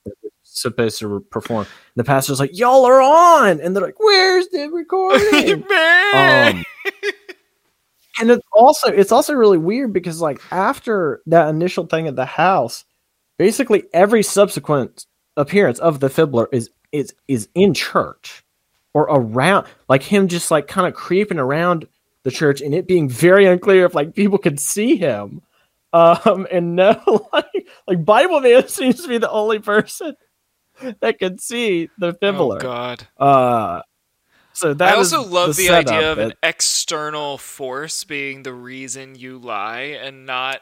supposed 0.43 0.99
to 1.01 1.09
re- 1.09 1.21
perform. 1.31 1.67
The 1.97 2.05
pastor's 2.05 2.41
like, 2.41 2.57
"Y'all 2.57 2.85
are 2.87 3.03
on," 3.03 3.61
and 3.61 3.75
they're 3.77 3.85
like, 3.85 3.99
"Where's 4.01 4.49
the 4.49 4.69
recording?" 4.69 5.65
Man! 5.69 6.57
um, 6.57 6.65
and 8.21 8.31
it's 8.31 8.47
also 8.53 8.89
it's 8.89 9.13
also 9.13 9.35
really 9.35 9.59
weird 9.59 9.93
because 9.93 10.21
like 10.21 10.41
after 10.53 11.23
that 11.27 11.49
initial 11.49 11.87
thing 11.87 12.07
at 12.07 12.17
the 12.17 12.27
house 12.27 12.85
basically 13.39 13.85
every 13.93 14.23
subsequent 14.23 15.07
appearance 15.37 15.79
of 15.79 16.01
the 16.01 16.09
Fibbler 16.09 16.47
is 16.53 16.71
is 16.93 17.15
is 17.29 17.49
in 17.55 17.75
church 17.75 18.45
or 18.93 19.05
around 19.05 19.67
like 19.89 20.03
him 20.03 20.29
just 20.29 20.51
like 20.51 20.69
kind 20.69 20.87
of 20.87 20.95
creeping 20.95 21.39
around 21.39 21.87
the 22.23 22.31
church 22.31 22.61
and 22.61 22.75
it 22.75 22.87
being 22.87 23.09
very 23.09 23.47
unclear 23.47 23.87
if 23.87 23.95
like 23.95 24.15
people 24.15 24.39
could 24.39 24.61
see 24.61 24.97
him 24.97 25.41
um 25.93 26.47
and 26.53 26.77
no 26.77 27.29
like 27.33 27.69
like 27.87 28.05
bible 28.05 28.41
man 28.41 28.69
seems 28.69 29.03
to 29.03 29.09
be 29.09 29.19
the 29.19 29.31
only 29.31 29.59
person 29.59 30.15
that 31.01 31.19
can 31.19 31.39
see 31.39 31.89
the 31.99 32.09
oh 32.09 32.13
Fibbler 32.13 32.61
God! 32.61 33.07
uh 33.19 33.81
so 34.61 34.75
that 34.75 34.95
I 34.95 34.97
also 34.97 35.23
love 35.23 35.57
the, 35.57 35.67
setup 35.67 35.93
idea 35.95 36.13
of 36.13 36.19
an 36.19 36.33
external 36.43 37.39
force 37.39 38.05
being 38.05 38.43
the 38.43 38.53
reason 38.53 39.15
you 39.15 39.39
lie, 39.39 39.99
and 40.03 40.27
not 40.27 40.61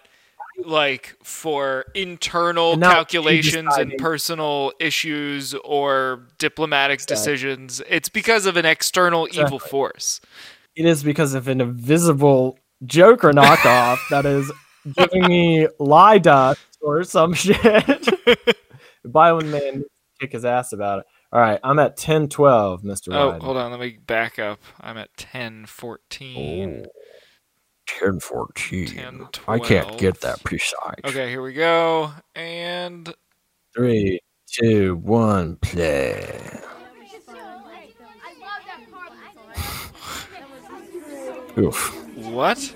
like 0.65 1.17
for 1.23 1.85
internal 1.95 2.73
And 2.73 2.83
calculations 2.83 3.77
and 3.77 3.93
personal 3.99 4.73
issues 4.81 5.55
or 5.55 6.27
diplomatic 6.39 6.95
Exactly. 6.97 7.15
decisions. 7.17 7.83
It's 7.89 8.09
because 8.09 8.45
of 8.47 8.57
an 8.57 8.65
external 8.65 9.29
evil 9.33 9.59
force. 9.61 10.21
it 10.75 10.85
is 10.85 11.03
because 11.05 11.35
of 11.35 11.47
an 11.49 11.61
invisible 11.61 12.59
Joker 12.85 13.33
knockoff 13.33 13.99
that 14.11 14.25
is 14.27 14.51
giving 14.97 15.27
me 15.27 15.69
lie 15.79 16.19
dust 16.19 16.61
or 16.81 17.05
some 17.05 17.35
shit. 17.45 17.57
Bible 19.05 19.41
man 19.43 19.85
kick 20.21 20.33
his 20.33 20.45
ass 20.45 20.73
about 20.73 21.01
it. 21.01 21.07
All 21.31 21.41
right, 21.41 21.61
I'm 21.63 21.79
at 21.79 21.99
10 21.99 22.29
12, 22.29 22.83
Mr. 22.83 23.15
Oh, 23.15 23.39
hold 23.39 23.59
on. 23.59 23.71
Let 23.71 23.81
me 23.81 23.99
back 24.07 24.39
up. 24.39 24.61
I'm 24.81 24.97
at 24.97 25.15
10, 25.19 25.67
14. 25.67 26.87
10 27.87 28.21
14. 28.21 28.87
10, 28.87 29.29
I 29.47 29.59
can't 29.59 29.99
get 29.99 30.23
that 30.23 30.43
precise. 30.43 31.01
Okay, 31.05 31.29
here 31.29 31.43
we 31.43 31.53
go. 31.53 32.13
And 32.35 33.15
Three, 33.75 34.21
two, 34.47 34.97
one, 34.97 35.57
play. 35.57 36.41
Oof. 41.59 42.17
what? 42.17 42.75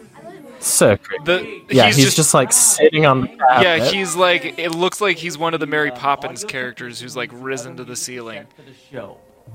So 0.63 0.97
creepy. 0.97 1.25
The 1.25 1.75
Yeah, 1.75 1.87
he's, 1.87 1.97
he's, 1.97 2.05
just, 2.07 2.17
just, 2.17 2.35
like 2.35 2.53
sitting 2.53 3.05
on 3.05 3.23
the 3.23 3.29
carpet. 3.29 3.63
yeah. 3.63 3.91
He's 3.91 4.15
like 4.15 4.59
it 4.59 4.71
looks 4.71 5.01
like 5.01 5.17
he's 5.17 5.37
one 5.37 5.55
of 5.55 5.61
the 5.61 5.67
Mary 5.67 5.91
Poppins 5.91 6.45
characters 6.45 7.01
who's 7.01 7.17
like 7.17 7.31
risen 7.33 7.77
to 7.77 7.85
the 7.85 7.97
ceiling. 7.97 8.47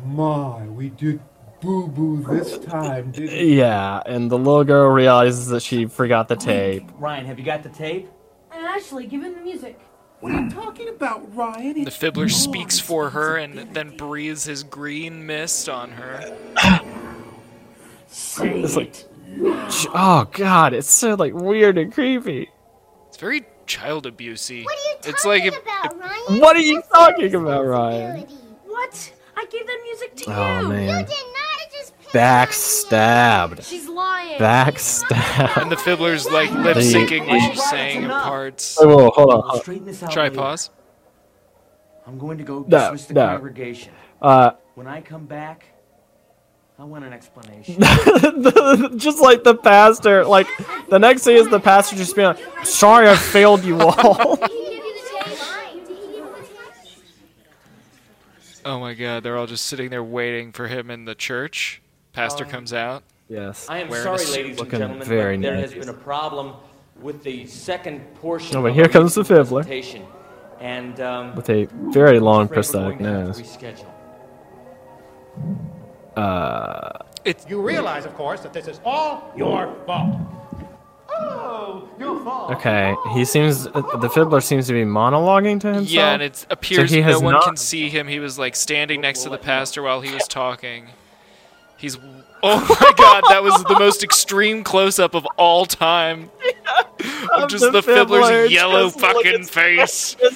My, 0.05 0.65
we 0.67 0.89
did 0.89 1.21
boo 1.61 1.87
boo 1.87 2.23
this 2.23 2.57
time, 2.59 3.11
didn't 3.11 3.31
we? 3.31 3.57
Yeah, 3.57 4.01
and 4.05 4.29
the 4.29 4.37
little 4.37 4.63
girl 4.63 4.89
realizes 4.89 5.47
that 5.47 5.61
she 5.61 5.85
forgot 5.85 6.27
the 6.27 6.35
tape. 6.35 6.83
Ryan, 6.97 7.25
have 7.25 7.39
you 7.39 7.45
got 7.45 7.63
the 7.63 7.69
tape? 7.69 8.09
And 8.51 8.65
Ashley, 8.65 9.07
give 9.07 9.23
him 9.23 9.33
the 9.33 9.41
music. 9.41 9.79
What 10.19 10.31
are 10.31 10.41
you 10.41 10.49
talking 10.49 10.89
about, 10.89 11.35
Ryan? 11.35 11.83
The 11.83 11.91
Fibbler 11.91 12.31
speaks 12.31 12.79
for 12.79 13.11
her 13.11 13.37
and 13.37 13.73
then 13.73 13.95
breathes 13.95 14.45
his 14.45 14.63
green 14.63 15.25
mist 15.25 15.69
on 15.69 15.91
her. 15.91 16.35
Say 18.07 18.49
It's 18.59 18.75
like, 18.75 19.05
oh 19.41 20.27
god, 20.31 20.73
it's 20.73 20.89
so 20.89 21.15
like 21.15 21.33
weird 21.33 21.77
and 21.77 21.93
creepy. 21.93 22.49
It's 23.07 23.17
very 23.17 23.45
child 23.65 24.05
abusey. 24.05 24.63
What 24.65 24.75
are 24.77 24.81
you 24.81 24.95
talking 24.95 25.11
It's 25.13 25.25
like 25.25 25.43
if, 25.45 25.61
about, 25.61 25.85
if- 25.93 25.99
Ryan? 25.99 26.41
What 26.41 26.55
are 26.55 26.59
you 26.61 26.81
talking 26.93 27.35
about, 27.35 27.65
Ryan? 27.65 28.21
What? 28.65 29.13
I 29.35 29.45
gave 29.45 29.65
that 29.67 29.79
music 29.83 30.15
to 30.17 30.31
Oh 30.31 30.59
You 30.61 30.67
you. 30.67 30.73
did 30.73 30.87
man, 30.87 30.95
not. 30.97 31.05
It 31.07 31.71
just 31.77 31.93
backstabbed, 32.13 33.63
She's 33.67 33.87
lying. 33.87 34.39
backstabbed. 34.39 35.61
and 35.61 35.71
the 35.71 35.75
Fibbler's 35.77 36.25
like 36.25 36.51
lip 36.51 36.77
syncing 36.77 37.27
what 37.27 37.51
she's 37.51 37.69
saying 37.69 38.03
in 38.03 38.09
parts. 38.09 38.77
Oh, 38.81 38.87
whoa, 38.87 39.09
hold 39.11 39.33
on. 39.33 39.41
Hold 39.41 39.45
on. 39.55 39.61
straighten 39.61 39.85
this 39.85 40.01
out 40.03 40.11
Try 40.11 40.23
later. 40.23 40.35
pause. 40.35 40.69
I'm 42.05 42.17
going 42.17 42.37
to 42.37 42.43
go 42.43 42.59
No, 42.67 42.79
dismiss 42.91 43.05
the 43.07 43.13
no. 43.15 43.27
congregation. 43.27 43.91
Uh, 44.21 44.51
When 44.75 44.87
I 44.87 45.01
come 45.01 45.25
back, 45.25 45.65
I 46.79 46.83
want 46.83 47.03
an 47.05 47.11
explanation. 47.13 47.81
just 48.99 49.19
like 49.19 49.43
the 49.43 49.55
pastor, 49.55 50.23
like 50.25 50.47
the 50.89 50.99
next 50.99 51.23
thing 51.23 51.35
is 51.37 51.47
the 51.49 51.59
pastor 51.59 51.95
just 51.95 52.15
being 52.15 52.27
like, 52.27 52.65
"Sorry, 52.65 53.09
I 53.09 53.15
failed 53.15 53.63
you 53.63 53.79
all." 53.81 54.35
Did 54.35 54.51
he 54.51 54.57
give 54.75 54.85
you 54.85 54.93
the 54.93 55.09
tape? 55.25 55.87
Did 55.87 55.97
he 55.97 56.05
give 56.05 56.13
you 56.13 56.23
the 56.23 56.47
tape? 58.53 58.61
Oh 58.65 58.79
my 58.79 58.93
god, 58.93 59.23
they're 59.23 59.37
all 59.37 59.47
just 59.47 59.65
sitting 59.65 59.89
there 59.89 60.03
waiting 60.03 60.51
for 60.51 60.67
him 60.67 60.91
in 60.91 61.05
the 61.05 61.15
church. 61.15 61.81
Pastor 62.13 62.43
Um, 62.45 62.49
comes 62.51 62.73
out. 62.73 63.01
Yes. 63.27 63.65
I 63.67 63.79
am 63.79 63.91
sorry, 63.91 64.25
ladies 64.25 64.59
and 64.61 64.69
gentlemen, 64.71 65.07
very 65.07 65.35
but 65.37 65.41
there 65.43 65.55
has 65.55 65.73
been 65.73 65.89
a 65.89 65.93
problem 65.93 66.53
with 67.01 67.23
the 67.23 67.45
second 67.47 68.01
portion. 68.15 68.55
Oh, 68.55 68.61
but 68.61 68.73
here 68.73 68.87
comes 68.87 69.15
the 69.15 69.23
Fibbler. 69.23 69.63
presentation, 69.65 70.05
And 70.59 70.99
um, 71.01 71.35
With 71.35 71.49
a 71.49 71.65
very 71.91 72.19
long 72.19 72.41
I'm 72.41 72.45
afraid 72.45 72.49
we're 72.49 72.53
prosthetic 72.53 72.99
going 72.99 73.13
to 73.13 73.23
nose. 73.25 73.37
To 76.17 76.21
reschedule. 76.21 77.01
Uh, 77.25 77.37
You 77.49 77.61
realize, 77.61 78.05
of 78.05 78.15
course, 78.15 78.41
that 78.41 78.53
this 78.53 78.67
is 78.67 78.79
all 78.85 79.31
your 79.35 79.73
fault. 79.85 80.19
Oh, 81.19 81.87
your 81.99 82.19
fault. 82.23 82.51
okay, 82.57 82.93
he 83.13 83.25
seems 83.25 83.63
the 83.63 83.71
Fibbler 84.13 84.43
seems 84.43 84.67
to 84.67 84.73
be 84.73 84.83
monologuing 84.83 85.59
to 85.61 85.67
himself. 85.67 85.89
Yeah, 85.89 86.13
and 86.13 86.21
it 86.21 86.45
appears 86.49 86.91
he 86.91 87.01
no 87.01 87.19
one 87.19 87.33
not- 87.33 87.43
can 87.43 87.57
see 87.57 87.89
him. 87.89 88.07
He 88.07 88.19
was 88.19 88.37
like 88.37 88.55
standing 88.55 89.01
next 89.01 89.23
to 89.23 89.29
the 89.29 89.37
pastor 89.37 89.81
while 89.81 90.01
he 90.01 90.13
was 90.13 90.27
talking. 90.27 90.87
He's 91.77 91.97
oh 92.43 92.59
my 92.81 92.93
god, 92.97 93.23
that 93.29 93.41
was 93.41 93.63
the 93.63 93.79
most 93.79 94.03
extreme 94.03 94.63
close 94.63 94.99
up 94.99 95.15
of 95.15 95.25
all 95.37 95.65
time. 95.65 96.29
Of 97.33 97.43
Of 97.43 97.49
just 97.49 97.63
the 97.63 97.71
the, 97.71 97.81
Fibbler, 97.81 98.21
Fibbler's 98.21 98.51
yellow 98.51 98.85
just 98.89 98.99
fucking 98.99 99.41
at- 99.41 99.49
face. 99.49 100.15
Oh, 100.21 100.33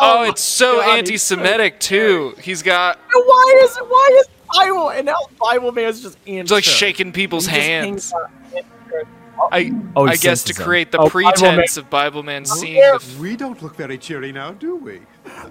Oh, 0.00 0.22
it's 0.24 0.40
so 0.42 0.80
anti-Semitic 0.80 1.80
too. 1.80 2.34
He's 2.40 2.62
got 2.62 2.98
Why 3.12 3.60
is 3.64 3.76
why 3.78 4.18
is 4.20 4.26
Bible 4.56 4.90
and 4.90 5.06
now 5.06 5.16
Bible 5.40 5.72
Man 5.72 5.84
is 5.86 6.02
just 6.02 6.18
in 6.26 6.42
He's 6.42 6.50
like 6.52 6.64
shaking 6.64 7.12
people's 7.12 7.46
He 7.46 7.56
hands. 7.58 8.10
hangs 8.10 8.12
out 8.14 8.30
in 8.56 8.62
church. 8.90 9.06
I 9.50 9.72
Oh, 9.96 10.06
I 10.06 10.16
guess 10.16 10.44
to 10.44 10.54
create 10.54 10.92
the 10.92 10.98
Oh, 10.98 11.08
Bible 11.08 11.10
pretense 11.10 11.76
of 11.76 11.88
Bible 11.90 12.22
Man 12.22 12.42
oh, 12.48 12.54
seeing 12.54 12.74
the 12.80 12.94
f- 12.94 13.18
We 13.18 13.34
don't 13.36 13.60
look 13.62 13.76
very 13.76 13.98
cheery 13.98 14.30
now, 14.32 14.52
do 14.52 14.76
we? 14.76 15.00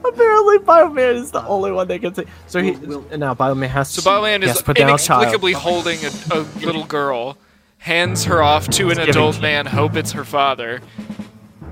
Apparently, 0.05 0.59
Bible 0.59 0.93
Man 0.93 1.15
is 1.15 1.31
the 1.31 1.43
only 1.45 1.71
one 1.71 1.87
that 1.87 1.99
can 2.01 2.13
see. 2.15 2.23
So 2.47 2.61
he 2.61 2.71
now 3.17 3.33
Bible 3.33 3.55
Man 3.55 3.69
has 3.69 3.89
So 3.89 4.01
to. 4.01 4.05
Bible 4.05 4.23
Man 4.23 4.43
is 4.43 4.61
put 4.61 4.77
down 4.77 4.87
a 4.87 4.91
inexplicably 4.91 5.53
holding 5.53 5.99
a, 6.05 6.11
a 6.31 6.39
little 6.65 6.85
girl, 6.85 7.37
hands 7.79 8.23
her 8.25 8.41
off 8.41 8.69
to 8.69 8.91
an 8.91 8.99
adult 8.99 9.41
man, 9.41 9.65
hope 9.65 9.95
it's 9.95 10.11
her 10.13 10.23
father. 10.25 10.81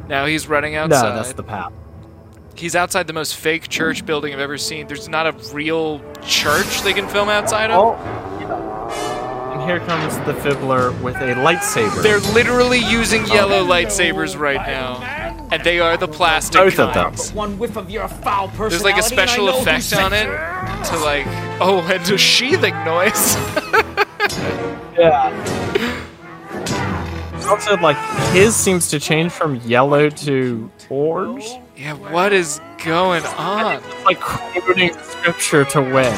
Now 0.08 0.26
he's 0.26 0.48
running 0.48 0.74
No, 0.74 0.82
outside. 0.86 1.16
that's 1.16 1.34
the 1.34 1.44
path. 1.44 1.72
He's 2.60 2.76
outside 2.76 3.08
the 3.08 3.14
most 3.14 3.38
fake 3.38 3.70
church 3.70 4.06
building 4.06 4.34
I've 4.34 4.42
ever 4.42 4.58
seen. 4.58 4.86
There's 4.88 5.08
not 5.08 5.26
a 5.26 5.32
real 5.54 6.02
church 6.22 6.82
they 6.82 6.92
can 6.92 7.08
film 7.08 7.30
outside 7.30 7.72
of. 7.72 7.78
Oh, 7.80 9.54
and 9.54 9.62
here 9.62 9.80
comes 9.80 10.18
the 10.26 10.34
Fibbler 10.34 10.92
with 11.02 11.16
a 11.16 11.36
lightsaber. 11.36 12.04
They're 12.04 12.20
literally 12.34 12.80
using 12.80 13.26
yellow 13.28 13.66
lightsabers 13.66 14.38
right 14.38 14.58
now, 14.68 15.02
and 15.54 15.64
they 15.64 15.80
are 15.80 15.96
the 15.96 16.10
plastic 16.10 16.60
Both 16.60 16.80
of 16.80 16.94
them. 16.94 17.14
One 17.34 17.58
whiff 17.58 17.78
of 17.78 17.90
your 17.90 18.10
foul 18.10 18.50
personality. 18.50 18.70
There's 18.72 18.84
like 18.84 18.98
a 18.98 19.04
special 19.04 19.48
effect 19.48 19.94
on 19.94 20.12
it 20.12 20.26
to 20.26 20.98
like 20.98 21.28
oh, 21.62 21.80
and 21.90 22.12
a 22.12 22.18
sheathing 22.18 22.76
noise. 22.84 23.38
Yeah. 25.00 25.30
Also, 27.50 27.78
like 27.78 27.96
his 28.34 28.54
seems 28.54 28.90
to 28.90 29.00
change 29.00 29.32
from 29.32 29.56
yellow 29.62 30.10
to 30.10 30.70
orange. 30.90 31.46
Yeah, 31.80 31.94
what 31.94 32.34
is 32.34 32.60
going 32.84 33.24
on? 33.24 33.82
It's 33.82 34.04
like 34.04 34.20
quoting 34.20 34.94
scripture 35.02 35.64
to 35.66 35.82
win. 35.82 36.14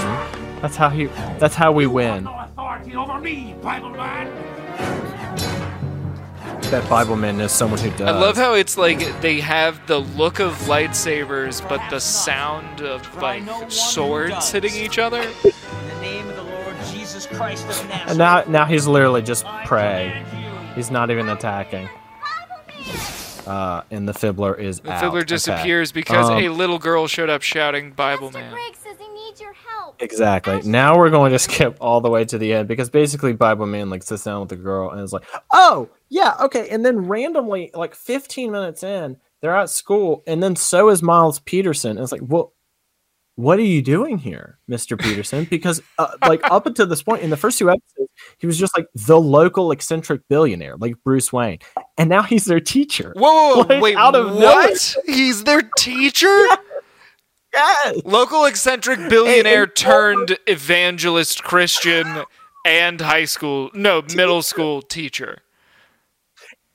That's 0.59 0.75
how 0.75 0.89
he. 0.89 1.05
That's 1.37 1.53
how 1.53 1.71
we 1.71 1.85
win. 1.85 2.23
No 2.23 2.39
authority 2.39 2.95
over 2.95 3.19
me, 3.19 3.55
Bible 3.61 3.91
man. 3.91 4.27
That 6.71 6.87
Bible 6.89 7.15
man 7.15 7.39
is 7.39 7.51
someone 7.51 7.79
who 7.79 7.91
does. 7.91 8.01
I 8.01 8.11
love 8.11 8.37
how 8.37 8.55
it's 8.55 8.75
like 8.75 9.21
they 9.21 9.39
have 9.39 9.85
the 9.85 9.99
look 9.99 10.39
of 10.39 10.53
lightsabers, 10.61 11.67
but 11.69 11.87
the 11.91 11.99
sound 11.99 12.81
of 12.81 13.15
like 13.21 13.43
swords 13.69 14.51
hitting 14.51 14.73
each 14.73 14.97
other. 14.97 15.21
In 15.21 15.29
the 15.43 16.01
name 16.01 16.27
of 16.27 16.35
the 16.37 16.43
Lord 16.43 16.75
Jesus 16.91 17.27
Christ 17.27 17.67
of 17.67 17.91
And 18.07 18.17
now, 18.17 18.43
now 18.47 18.65
he's 18.65 18.87
literally 18.87 19.21
just 19.21 19.45
prey. 19.65 20.23
He's 20.73 20.89
not 20.89 21.11
even 21.11 21.29
attacking. 21.29 21.87
Uh, 23.47 23.81
and 23.91 24.07
the 24.07 24.13
Fibbler 24.13 24.57
is 24.57 24.79
The 24.81 24.91
out. 24.91 25.03
Fibbler 25.03 25.17
Okay. 25.19 25.25
disappears 25.25 25.91
because 25.91 26.29
Um, 26.29 26.37
a 26.37 26.49
little 26.49 26.77
girl 26.79 27.07
showed 27.07 27.29
up 27.29 27.41
shouting 27.41 27.91
Bible 27.91 28.27
Master 28.27 28.39
Man. 28.39 28.51
Greg 28.51 28.75
says 28.75 28.97
he 28.99 29.07
needs 29.13 29.41
your 29.41 29.53
help. 29.53 30.01
Exactly. 30.01 30.61
Now 30.63 30.97
we're 30.97 31.09
going 31.09 31.31
to 31.31 31.39
skip 31.39 31.77
all 31.81 32.01
the 32.01 32.09
way 32.09 32.23
to 32.25 32.37
the 32.37 32.53
end 32.53 32.67
because 32.67 32.89
basically 32.89 33.33
Bible 33.33 33.65
Man 33.65 33.89
like 33.89 34.03
sits 34.03 34.23
down 34.23 34.41
with 34.41 34.49
the 34.49 34.55
girl 34.55 34.89
and 34.91 35.01
is 35.01 35.11
like, 35.13 35.23
"Oh, 35.51 35.89
yeah, 36.09 36.35
okay." 36.41 36.69
And 36.69 36.85
then 36.85 37.07
randomly, 37.07 37.71
like 37.73 37.95
15 37.95 38.51
minutes 38.51 38.83
in, 38.83 39.17
they're 39.41 39.55
at 39.55 39.69
school, 39.69 40.23
and 40.27 40.41
then 40.43 40.55
so 40.55 40.89
is 40.89 41.01
Miles 41.01 41.39
Peterson. 41.39 41.91
And 41.91 41.99
it's 42.01 42.11
like, 42.11 42.21
well, 42.23 42.53
what 43.41 43.59
are 43.59 43.63
you 43.63 43.81
doing 43.81 44.17
here, 44.17 44.57
Mister 44.67 44.95
Peterson? 44.97 45.45
Because 45.49 45.81
uh, 45.97 46.15
like 46.27 46.41
up 46.49 46.65
until 46.65 46.85
this 46.87 47.03
point 47.03 47.21
in 47.23 47.29
the 47.29 47.37
first 47.37 47.57
two 47.59 47.69
episodes, 47.69 48.09
he 48.37 48.47
was 48.47 48.57
just 48.57 48.77
like 48.77 48.87
the 48.95 49.19
local 49.19 49.71
eccentric 49.71 50.21
billionaire, 50.29 50.77
like 50.77 50.95
Bruce 51.03 51.33
Wayne, 51.33 51.59
and 51.97 52.09
now 52.09 52.21
he's 52.21 52.45
their 52.45 52.59
teacher. 52.59 53.13
Whoa, 53.15 53.31
whoa, 53.31 53.55
whoa, 53.55 53.67
Like, 53.67 53.81
wait, 53.81 53.95
out 53.97 54.15
of 54.15 54.35
what? 54.35 54.95
He's 55.05 55.43
their 55.43 55.61
teacher? 55.77 56.45
Yes. 57.53 57.97
Local 58.05 58.45
eccentric 58.45 59.09
billionaire 59.09 59.63
and- 59.63 59.75
turned 59.75 60.37
evangelist 60.47 61.43
Christian 61.43 62.23
and 62.65 63.01
high 63.01 63.25
school, 63.25 63.69
no, 63.73 64.01
middle 64.15 64.41
school 64.41 64.81
teacher. 64.81 65.39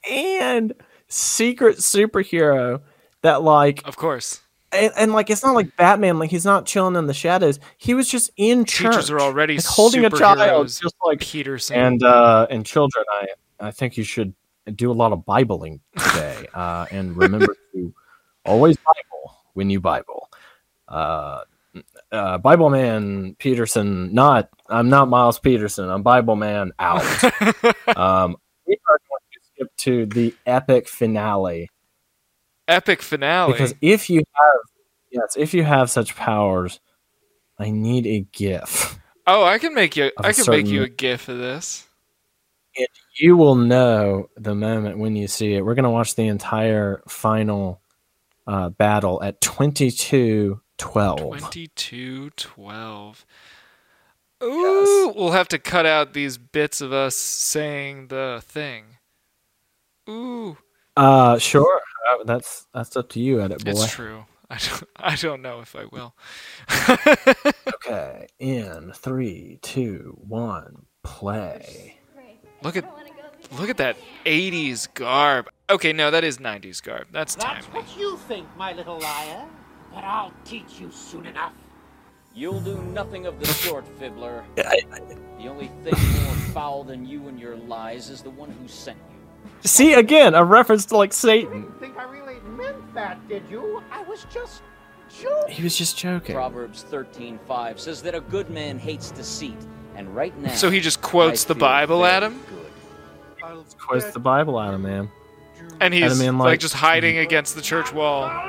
and 0.06 0.74
secret 1.08 1.78
superhero 1.78 2.82
that 3.22 3.42
like 3.42 3.80
Of 3.86 3.96
course. 3.96 4.42
And, 4.76 4.92
and 4.96 5.12
like 5.12 5.30
it's 5.30 5.42
not 5.42 5.54
like 5.54 5.76
Batman, 5.76 6.18
like 6.18 6.30
he's 6.30 6.44
not 6.44 6.66
chilling 6.66 6.96
in 6.96 7.06
the 7.06 7.14
shadows. 7.14 7.58
He 7.78 7.94
was 7.94 8.08
just 8.08 8.30
in 8.36 8.64
church, 8.64 8.92
Teachers 8.92 9.10
are 9.10 9.20
already 9.20 9.56
like, 9.56 9.64
holding 9.64 10.04
a 10.04 10.10
child, 10.10 10.68
just 10.68 10.94
like 11.04 11.20
Peterson. 11.20 11.76
and 11.76 12.02
uh 12.02 12.46
and 12.50 12.64
children. 12.64 13.04
I 13.10 13.26
I 13.60 13.70
think 13.70 13.96
you 13.96 14.04
should 14.04 14.34
do 14.74 14.90
a 14.90 14.94
lot 14.94 15.12
of 15.12 15.24
bibling 15.24 15.80
today, 15.96 16.46
uh, 16.54 16.86
and 16.90 17.16
remember 17.16 17.54
to 17.72 17.94
always 18.44 18.76
Bible 18.76 19.36
when 19.54 19.70
you 19.70 19.80
Bible. 19.80 20.28
Uh, 20.88 21.40
uh, 22.12 22.38
Bible 22.38 22.70
man 22.70 23.36
Peterson, 23.38 24.14
not 24.14 24.48
I'm 24.68 24.88
not 24.88 25.08
Miles 25.08 25.38
Peterson. 25.38 25.88
I'm 25.88 26.02
Bible 26.02 26.36
man 26.36 26.72
out. 26.78 27.02
um, 27.96 28.36
we 28.66 28.78
are 28.88 29.00
going 29.08 29.22
to 29.32 29.40
skip 29.52 29.76
to 29.78 30.06
the 30.06 30.34
epic 30.46 30.88
finale 30.88 31.68
Epic 32.68 33.02
finale. 33.02 33.52
because 33.52 33.74
if 33.80 34.10
you 34.10 34.18
have 34.18 34.60
yes, 35.10 35.36
if 35.36 35.54
you 35.54 35.62
have 35.62 35.90
such 35.90 36.16
powers, 36.16 36.80
I 37.58 37.70
need 37.70 38.06
a 38.06 38.20
GIF. 38.32 38.98
oh, 39.26 39.44
I 39.44 39.58
can 39.58 39.74
make 39.74 39.96
you 39.96 40.10
I 40.18 40.32
can 40.32 40.44
make 40.48 40.66
you 40.66 40.80
a 40.80 40.82
certain- 40.84 40.96
gif 40.96 41.28
of 41.28 41.38
this. 41.38 41.84
And 42.78 42.88
you 43.18 43.38
will 43.38 43.54
know 43.54 44.28
the 44.36 44.54
moment 44.54 44.98
when 44.98 45.16
you 45.16 45.28
see 45.28 45.54
it. 45.54 45.64
We're 45.64 45.74
gonna 45.74 45.90
watch 45.90 46.14
the 46.14 46.26
entire 46.26 47.02
final 47.08 47.80
uh, 48.46 48.68
battle 48.68 49.22
at 49.22 49.40
twenty 49.40 49.90
two 49.90 50.60
twelve. 50.76 51.18
2212. 51.18 53.24
Ooh, 54.42 55.12
we'll 55.16 55.30
have 55.30 55.48
to 55.48 55.58
cut 55.58 55.86
out 55.86 56.12
these 56.12 56.36
bits 56.36 56.82
of 56.82 56.92
us 56.92 57.16
saying 57.16 58.08
the 58.08 58.42
thing. 58.44 58.98
Ooh, 60.10 60.58
Uh, 60.96 61.38
sure. 61.38 61.80
Uh, 62.08 62.24
that's 62.24 62.66
that's 62.72 62.96
up 62.96 63.08
to 63.10 63.20
you, 63.20 63.40
edit 63.40 63.64
boy. 63.64 63.70
it's 63.72 63.90
true. 63.90 64.24
I 64.50 64.58
don't, 64.58 64.84
I 64.96 65.16
don't 65.16 65.42
know 65.42 65.60
if 65.60 65.74
I 65.74 65.86
will. 65.86 66.14
Okay, 67.74 68.28
in 68.38 68.92
three, 68.94 69.58
two, 69.62 70.16
one, 70.20 70.86
play. 71.02 71.98
Look 72.62 72.76
at 72.76 72.84
look 73.58 73.68
at 73.68 73.76
that 73.78 73.96
80s 74.24 74.92
garb. 74.94 75.48
Okay, 75.68 75.92
no, 75.92 76.10
that 76.12 76.22
is 76.24 76.38
90s 76.38 76.80
garb. 76.82 77.08
That's 77.10 77.34
That's 77.34 77.66
timely. 77.66 77.80
what 77.80 77.98
you 77.98 78.16
think, 78.28 78.46
my 78.56 78.72
little 78.72 78.98
liar. 79.00 79.44
But 79.92 80.04
I'll 80.04 80.32
teach 80.44 80.78
you 80.80 80.90
soon 80.92 81.26
enough. 81.26 81.52
You'll 82.34 82.60
do 82.60 82.80
nothing 82.82 83.26
of 83.26 83.40
the 83.40 83.46
sort, 83.46 83.84
Fibbler. 83.98 84.44
The 84.54 85.48
only 85.48 85.70
thing 85.82 85.94
more 86.24 86.34
foul 86.52 86.84
than 86.84 87.04
you 87.06 87.28
and 87.28 87.38
your 87.40 87.56
lies 87.56 88.10
is 88.10 88.22
the 88.22 88.30
one 88.30 88.50
who 88.50 88.68
sent 88.68 88.98
you. 89.10 89.15
See 89.64 89.94
again, 89.94 90.34
a 90.34 90.44
reference 90.44 90.84
to 90.86 90.96
like 90.96 91.12
Satan. 91.12 91.62
Didn't 91.62 91.80
think 91.80 91.98
I 91.98 92.04
really 92.04 92.38
meant 92.56 92.94
that, 92.94 93.26
did 93.28 93.42
you? 93.50 93.82
I 93.90 94.02
was 94.02 94.24
just 94.32 94.62
joking. 95.20 95.54
He 95.54 95.62
was 95.62 95.76
just 95.76 95.98
joking. 95.98 96.34
Proverbs 96.34 96.84
13:5 96.90 97.78
says 97.80 98.02
that 98.02 98.14
a 98.14 98.20
good 98.20 98.48
man 98.50 98.78
hates 98.78 99.10
deceit, 99.10 99.56
and 99.96 100.14
right 100.14 100.36
now. 100.38 100.54
So 100.54 100.70
he 100.70 100.80
just 100.80 101.00
quotes 101.02 101.44
I 101.46 101.48
the 101.48 101.54
Bible 101.56 102.00
very 102.02 102.12
at 102.12 102.22
him? 102.22 102.40
Good. 103.40 103.64
Quotes 103.78 104.10
the 104.12 104.18
Bible 104.20 104.58
out 104.58 104.74
of 104.74 104.80
man. 104.80 105.08
And 105.80 105.92
he's 105.94 106.04
Adam 106.04 106.20
in, 106.20 106.38
like, 106.38 106.46
like- 106.46 106.60
just 106.60 106.74
hiding 106.74 107.18
against 107.18 107.54
the 107.54 107.62
church 107.62 107.92
wall. 107.92 108.30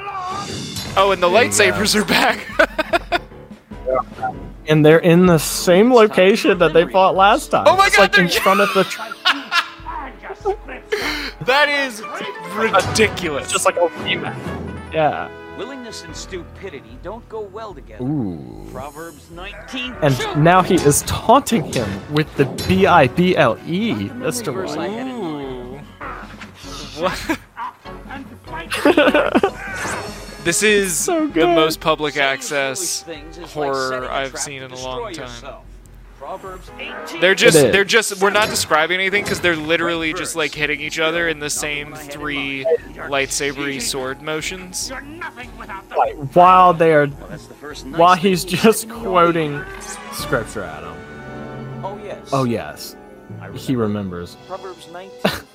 Oh, 0.99 1.12
and 1.12 1.22
the 1.22 1.28
lightsabers 1.28 1.95
are 1.95 2.03
back. 2.05 3.22
And 4.68 4.86
they're 4.86 4.99
in 4.99 5.28
the 5.28 5.38
same 5.38 5.93
location 5.93 6.58
that 6.58 6.74
they 6.74 6.86
fought 6.88 7.16
last 7.16 7.51
time. 7.51 7.64
Oh 7.68 7.78
my 7.78 7.88
It's 7.88 7.95
God, 7.95 8.01
like 8.01 8.18
in 8.18 8.26
they're- 8.28 8.41
front 8.41 8.60
of 8.62 8.74
the 8.74 8.84
tr- 8.84 9.01
that 11.48 11.68
is 11.70 12.04
ridiculous. 12.56 13.52
just 13.52 13.66
like 13.66 13.76
a 13.78 13.88
rematch. 14.04 14.93
Yeah. 14.93 15.30
Willingness 15.58 16.04
and 16.04 16.16
stupidity 16.16 16.98
don't 17.02 17.28
go 17.30 17.41
well 17.41 17.74
together. 17.74 18.04
Ooh. 18.04 18.68
Proverbs 18.72 19.32
19. 19.32 19.95
And 20.04 20.43
now 20.43 20.62
he 20.62 20.76
is 20.76 21.02
taunting 21.04 21.64
him 21.74 22.14
with 22.14 22.32
the 22.36 22.45
B 22.68 22.86
I 22.86 23.08
B 23.08 23.36
L 23.36 23.58
E, 23.66 23.93
Mr. 24.10 24.54
verse 24.54 24.76
I 24.78 24.88
Ooh. 25.10 25.80
What? 27.02 27.39
this 30.43 30.64
is 30.64 30.95
So 30.98 31.28
the 31.28 31.45
most 31.48 31.80
public 31.80 32.18
access 32.18 33.04
foolish 33.04 33.38
like 33.38 33.50
horror 33.52 33.89
setting 33.89 34.10
a 34.10 34.12
I've 34.12 34.38
seen 34.39 34.64
in 34.64 34.72
a 34.72 34.76
long 34.80 35.14
time. 35.14 35.26
yourself. 35.26 35.64
Proverbs 36.28 36.69
18. 36.78 37.21
They're 37.21 37.36
just 37.36 37.55
they're 37.55 37.86
just 37.86 38.21
we're 38.21 38.32
not 38.32 38.49
describing 38.49 38.99
anything 38.99 39.23
because 39.23 39.39
they're 39.39 39.55
literally 39.55 40.11
just 40.11 40.36
like 40.36 40.53
hitting 40.53 40.82
each 40.82 40.99
other 40.99 41.30
in 41.30 41.39
the 41.39 41.49
same 41.49 41.95
three 41.95 42.65
lightsabery 42.95 43.82
sword 43.82 44.21
motions. 44.21 44.91
Like, 44.91 46.15
while 46.36 46.73
they 46.73 46.91
are, 46.91 47.07
Well, 47.07 47.28
that's 47.30 47.45
the 47.47 47.53
first 47.53 47.86
nice 47.86 47.97
while 47.97 48.17
he's 48.17 48.43
just 48.43 48.89
quoting 48.89 49.63
scripture 50.11 50.63
at 50.63 50.84
him. 50.84 51.86
Oh 51.86 51.97
yes. 52.03 52.30
Oh 52.34 52.43
yes, 52.43 52.97
he 53.55 53.78
remembers. 53.78 54.36
Proverbs 54.47 54.88
19:5. 54.88 55.43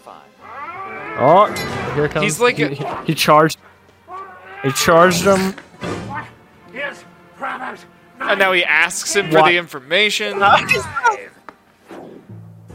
Oh, 1.15 1.53
here 1.95 2.09
comes. 2.09 2.25
He's 2.25 2.41
like 2.41 2.57
he, 2.57 2.69
he, 2.69 2.85
he 3.09 3.15
charged. 3.15 3.59
He 4.63 4.73
charged 4.73 5.25
him. 5.25 5.55
Here's 6.73 7.05
Proverbs. 7.37 7.85
And 8.31 8.39
now 8.39 8.53
he 8.53 8.65
asks 8.65 9.15
him 9.15 9.31
for 9.31 9.39
What? 9.41 9.51
the 9.51 9.57
information. 9.59 10.39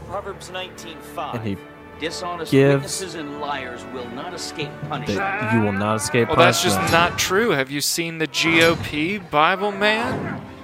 Proverbs 0.06 0.50
19:5. 0.50 1.34
And 1.34 1.44
he 1.46 1.56
Dishonest 2.00 2.50
gives- 2.52 2.74
witnesses 2.74 3.14
and 3.16 3.40
liars 3.40 3.84
will 3.92 4.08
not 4.10 4.32
escape 4.32 4.70
punishment. 4.88 5.18
that 5.18 5.52
you 5.52 5.60
will 5.60 5.72
not 5.72 5.96
escape 5.96 6.28
Well, 6.28 6.36
that's 6.36 6.62
just 6.62 6.76
punishment. 6.76 7.10
not 7.10 7.18
true. 7.18 7.50
Have 7.50 7.70
you 7.70 7.80
seen 7.80 8.18
the 8.18 8.26
GOP 8.28 9.18
Bible 9.30 9.72
man? 9.72 10.40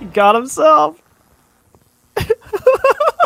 He 0.00 0.06
got 0.06 0.34
himself. 0.34 1.00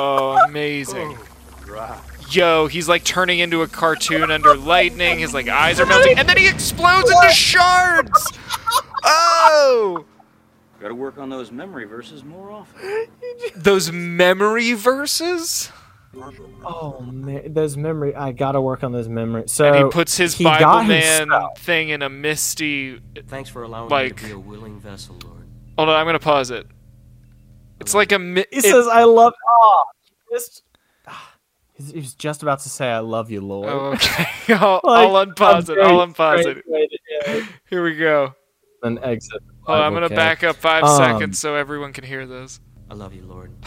Oh, 0.00 0.38
amazing. 0.46 1.16
Oh, 1.18 2.02
Yo, 2.30 2.66
he's 2.66 2.88
like 2.88 3.04
turning 3.04 3.38
into 3.38 3.62
a 3.62 3.66
cartoon 3.68 4.30
under 4.30 4.54
lightning. 4.56 5.18
His 5.20 5.32
like 5.32 5.48
eyes 5.48 5.80
are 5.80 5.86
melting, 5.86 6.18
and 6.18 6.28
then 6.28 6.36
he 6.36 6.46
explodes 6.48 7.10
into 7.10 7.30
shards. 7.30 8.32
Oh, 9.04 10.04
Got 10.80 10.88
to 10.88 10.94
work 10.94 11.18
on 11.18 11.28
those 11.28 11.50
memory 11.50 11.86
verses 11.86 12.22
more 12.24 12.50
often. 12.50 13.06
those 13.56 13.90
memory 13.90 14.74
verses. 14.74 15.70
Oh 16.64 17.00
man, 17.00 17.52
those 17.52 17.76
memory. 17.76 18.14
I 18.14 18.32
gotta 18.32 18.60
work 18.60 18.82
on 18.82 18.92
those 18.92 19.08
memory. 19.08 19.44
So 19.46 19.66
And 19.66 19.84
he 19.86 19.90
puts 19.90 20.16
his 20.16 20.34
he 20.34 20.44
Bible 20.44 20.60
got 20.60 20.86
man 20.86 21.20
himself- 21.20 21.58
thing 21.60 21.88
in 21.90 22.02
a 22.02 22.08
misty. 22.08 23.00
Thanks 23.28 23.50
for 23.50 23.62
allowing 23.62 23.88
Like- 23.90 24.16
me 24.16 24.20
to 24.22 24.24
be 24.26 24.32
a 24.32 24.38
willing 24.38 24.80
vessel, 24.80 25.16
Lord. 25.24 25.46
Hold 25.76 25.90
on, 25.90 25.96
I'm 25.96 26.06
gonna 26.06 26.18
pause 26.18 26.50
it. 26.50 26.66
It's 27.80 27.94
like 27.94 28.10
a. 28.12 28.18
Mi- 28.18 28.44
He 28.50 28.58
it- 28.58 28.62
says, 28.64 28.88
"I 28.88 29.04
love." 29.04 29.32
Ah, 29.46 29.50
oh, 29.52 29.84
he 30.30 30.36
just- 30.36 30.48
he's- 30.54 30.62
he 31.78 31.98
was 31.98 32.14
just 32.14 32.42
about 32.42 32.60
to 32.60 32.68
say, 32.68 32.88
"I 32.88 32.98
love 32.98 33.30
you, 33.30 33.40
Lord." 33.40 33.68
Oh, 33.68 33.92
okay. 33.92 34.26
I'll, 34.54 34.80
Like, 34.84 35.08
I'll 35.08 35.26
unpause 35.26 35.68
a 35.68 35.72
it. 35.72 35.78
I'll 35.78 36.06
unpause 36.06 36.44
it. 36.46 36.64
way 36.66 36.86
to 36.88 36.98
do 36.98 37.32
it. 37.38 37.44
Here 37.70 37.82
we 37.84 37.96
go. 37.96 38.34
Then 38.82 38.98
exit. 39.02 39.40
the 39.46 39.52
Hold 39.66 39.78
on, 39.78 39.84
I'm 39.84 39.92
Bible 39.94 39.96
gonna 39.96 40.08
cave. 40.10 40.16
back 40.16 40.44
up 40.44 40.56
five 40.56 40.84
Um, 40.84 40.96
seconds 40.96 41.38
so 41.38 41.54
everyone 41.54 41.92
can 41.92 42.04
hear 42.04 42.26
this. 42.26 42.60
I 42.90 42.94
love 42.94 43.12
you, 43.14 43.22
Lord. 43.22 43.52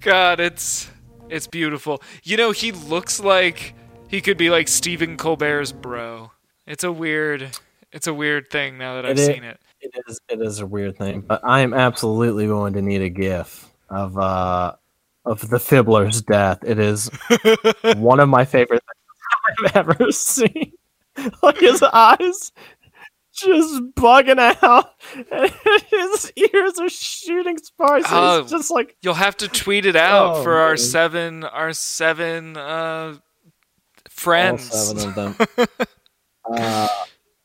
God, 0.00 0.40
it's 0.40 0.88
it's 1.28 1.46
beautiful. 1.46 2.02
You 2.22 2.36
know, 2.36 2.50
he 2.52 2.72
looks 2.72 3.20
like 3.20 3.74
he 4.08 4.20
could 4.20 4.36
be 4.38 4.50
like 4.50 4.68
Stephen 4.68 5.16
Colbert's 5.16 5.72
bro. 5.72 6.30
It's 6.66 6.84
a 6.84 6.92
weird, 6.92 7.50
it's 7.92 8.06
a 8.06 8.14
weird 8.14 8.48
thing 8.50 8.78
now 8.78 8.94
that 8.96 9.04
I've 9.06 9.12
It 9.12 9.18
is- 9.20 9.26
seen 9.26 9.44
it. 9.44 9.58
It 9.80 9.92
is. 10.08 10.20
It 10.28 10.40
is 10.42 10.58
a 10.60 10.66
weird 10.66 10.96
thing, 10.98 11.20
but 11.20 11.40
I 11.44 11.60
am 11.60 11.72
absolutely 11.72 12.46
going 12.48 12.72
to 12.74 12.82
need 12.82 13.00
a 13.00 13.08
GIF 13.08 13.68
of 13.88 14.18
uh 14.18 14.74
of 15.30 15.48
the 15.50 15.58
Fibbler's 15.58 16.22
death. 16.22 16.58
It 16.64 16.78
is 16.78 17.10
one 17.96 18.20
of 18.20 18.28
my 18.28 18.44
favorite 18.44 18.82
things 18.82 19.72
I've 19.74 19.76
ever 19.76 20.10
seen. 20.12 20.72
like 21.42 21.58
his 21.58 21.82
eyes 21.82 22.52
just 23.34 23.82
bugging 23.94 24.38
out, 24.62 24.90
and 25.30 25.52
his 25.90 26.32
ears 26.36 26.78
are 26.78 26.88
shooting 26.88 27.56
sparks. 27.58 28.06
and 28.10 28.14
Oh, 28.18 28.40
It's 28.40 28.50
just 28.50 28.70
like 28.70 28.96
You'll 29.02 29.14
have 29.14 29.36
to 29.38 29.48
tweet 29.48 29.86
it 29.86 29.94
out 29.96 30.36
Oh, 30.38 30.42
for 30.42 30.54
our 30.58 30.76
seven, 30.76 31.44
our 31.44 31.72
seven 31.72 32.56
uh, 32.56 33.14
all 33.14 33.18
friends. 34.10 34.64
seven 34.64 35.08
of 35.08 35.14
them. 35.14 35.66
uh, 36.52 36.88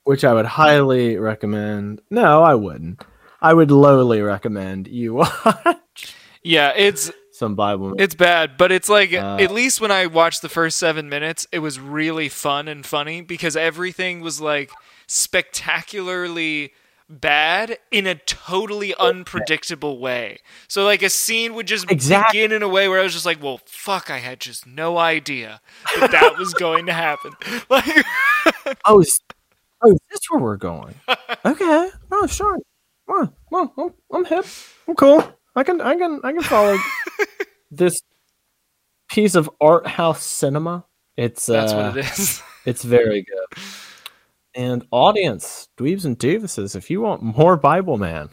which 0.04 0.24
I 0.24 0.34
would 0.34 0.46
highly 0.46 1.18
recommend. 1.18 2.02
No, 2.10 2.42
I 2.44 2.56
wouldn't. 2.56 3.04
I 3.42 3.54
would 3.54 3.72
lowly 3.72 4.22
recommend 4.22 4.88
you 4.88 5.14
watch 5.16 5.78
Yeah, 6.44 6.74
it's 6.76 7.12
some 7.34 7.56
Bible. 7.56 7.94
It's 7.98 8.16
bad, 8.16 8.58
but 8.58 8.72
it's 8.72 8.90
like 8.90 9.12
Uh, 9.14 9.38
at 9.40 9.52
least 9.52 9.82
when 9.82 9.92
I 9.92 10.06
watched 10.06 10.42
the 10.42 10.50
first 10.50 10.78
seven 10.78 11.10
minutes, 11.10 11.48
it 11.52 11.60
was 11.60 11.80
really 11.80 12.30
fun 12.30 12.68
and 12.68 12.86
funny 12.86 13.22
because 13.22 13.56
everything 13.58 14.22
was 14.22 14.40
like 14.40 14.72
spectacularly 15.08 16.74
bad 17.10 17.78
in 17.92 18.08
a 18.08 18.16
totally 18.16 18.96
unpredictable 18.96 20.00
way. 20.00 20.40
So 20.68 20.84
like 20.86 21.04
a 21.04 21.10
scene 21.10 21.54
would 21.56 21.68
just 21.68 21.90
Exactly. 21.92 22.40
begin 22.40 22.56
in 22.56 22.64
a 22.64 22.68
way 22.70 22.88
where 22.88 23.00
I 23.00 23.04
was 23.04 23.14
just 23.14 23.26
like, 23.26 23.42
"Well, 23.44 23.60
fuck, 23.66 24.10
I 24.10 24.18
had 24.20 24.40
just 24.40 24.66
no 24.66 24.98
idea 24.98 25.62
that 26.00 26.12
that 26.12 26.38
was 26.38 26.54
going 26.66 26.86
to 26.88 26.94
happen." 26.94 27.32
Like, 27.70 28.06
oh, 28.86 29.02
is, 29.02 29.20
oh, 29.84 29.92
is 29.92 30.00
this 30.10 30.20
where 30.30 30.42
we're 30.42 30.58
going? 30.58 30.96
Okay. 31.46 31.90
Oh, 32.12 32.28
sure. 32.28 32.58
Well, 33.08 33.34
well, 33.52 33.74
I'm, 33.78 33.94
I'm 34.14 34.26
hip. 34.26 34.46
I'm 34.88 34.96
cool. 34.96 35.20
I 35.56 35.64
can, 35.64 35.82
I 35.82 35.96
can, 35.96 36.20
I 36.24 36.32
can 36.34 36.42
follow 36.44 36.78
this 37.72 38.02
piece 39.10 39.36
of 39.36 39.50
art 39.62 39.86
house 39.88 40.24
cinema. 40.24 40.86
It's 41.16 41.46
that's 41.46 41.72
uh, 41.72 41.76
what 41.92 41.98
it 41.98 42.06
is. 42.06 42.42
It's 42.66 42.84
very 42.84 43.24
good. 43.24 43.60
And 44.56 44.86
audience, 44.92 45.68
dweebs 45.78 46.06
and 46.06 46.18
doofuses, 46.18 46.76
if 46.78 46.90
you 46.90 47.02
want 47.02 47.22
more 47.22 47.58
Bible 47.58 47.98
Man, 47.98 48.30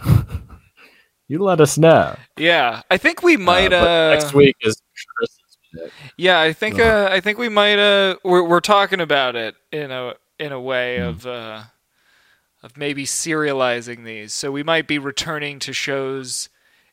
you 1.28 1.40
let 1.42 1.60
us 1.60 1.76
know. 1.76 2.14
yeah, 2.36 2.82
I 2.90 2.96
think 2.96 3.22
we 3.24 3.36
might. 3.36 3.72
Uh, 3.72 3.76
Uh, 3.78 4.10
next 4.14 4.32
week 4.32 4.54
is 4.62 4.80
Chris's 5.16 5.58
pick. 5.74 5.92
Yeah, 6.16 6.40
I 6.40 6.52
think 6.52 6.78
uh, 6.78 7.08
I 7.10 7.18
think 7.20 7.38
we 7.38 7.48
might 7.48 7.78
uh 7.80 8.16
we're 8.22 8.44
we're 8.46 8.60
talking 8.60 9.00
about 9.00 9.34
it 9.34 9.56
in 9.72 9.90
a 9.90 10.14
in 10.38 10.52
a 10.52 10.60
way 10.60 10.98
Hmm. 10.98 11.06
of 11.08 11.26
uh 11.26 11.62
of 12.62 12.76
maybe 12.76 13.04
serializing 13.04 14.04
these. 14.04 14.32
So 14.32 14.52
we 14.52 14.62
might 14.62 14.86
be 14.86 14.98
returning 14.98 15.58
to 15.60 15.72
shows 15.72 16.50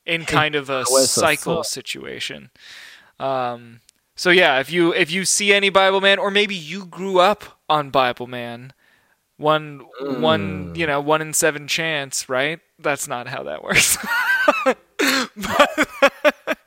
in 0.08 0.26
kind 0.26 0.56
of 0.56 0.70
a 0.70 0.86
cycle 0.86 1.64
situation. 1.64 2.50
Um 3.20 3.82
so 4.16 4.32
yeah, 4.32 4.60
if 4.60 4.72
you 4.72 4.94
if 4.94 5.12
you 5.12 5.26
see 5.26 5.54
any 5.54 5.70
Bible 5.70 6.02
Man 6.02 6.18
or 6.18 6.32
maybe 6.32 6.56
you 6.56 6.86
grew 6.86 7.20
up 7.20 7.60
on 7.70 7.92
Bible 7.92 8.28
Man, 8.28 8.74
one 9.38 9.82
one, 10.00 10.74
you 10.76 10.88
know, 10.88 11.00
1 11.00 11.22
in 11.22 11.34
7 11.34 11.68
chance, 11.68 12.28
right? 12.28 12.60
That's 12.80 13.08
not 13.08 13.28
how 13.28 13.44
that 13.44 13.64
works. 13.64 13.98
but, 14.66 14.78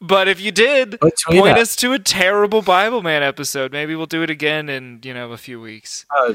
but 0.00 0.28
if 0.28 0.40
you 0.40 0.52
did, 0.52 1.00
point 1.00 1.58
us 1.58 1.74
to 1.76 1.92
a 1.92 1.98
terrible 1.98 2.62
Bible 2.62 3.02
Man 3.02 3.22
episode. 3.22 3.72
Maybe 3.72 3.94
we'll 3.96 4.06
do 4.06 4.22
it 4.22 4.30
again 4.30 4.68
in, 4.68 5.00
you 5.02 5.12
know, 5.12 5.32
a 5.32 5.36
few 5.36 5.60
weeks. 5.60 6.06
Oh, 6.12 6.34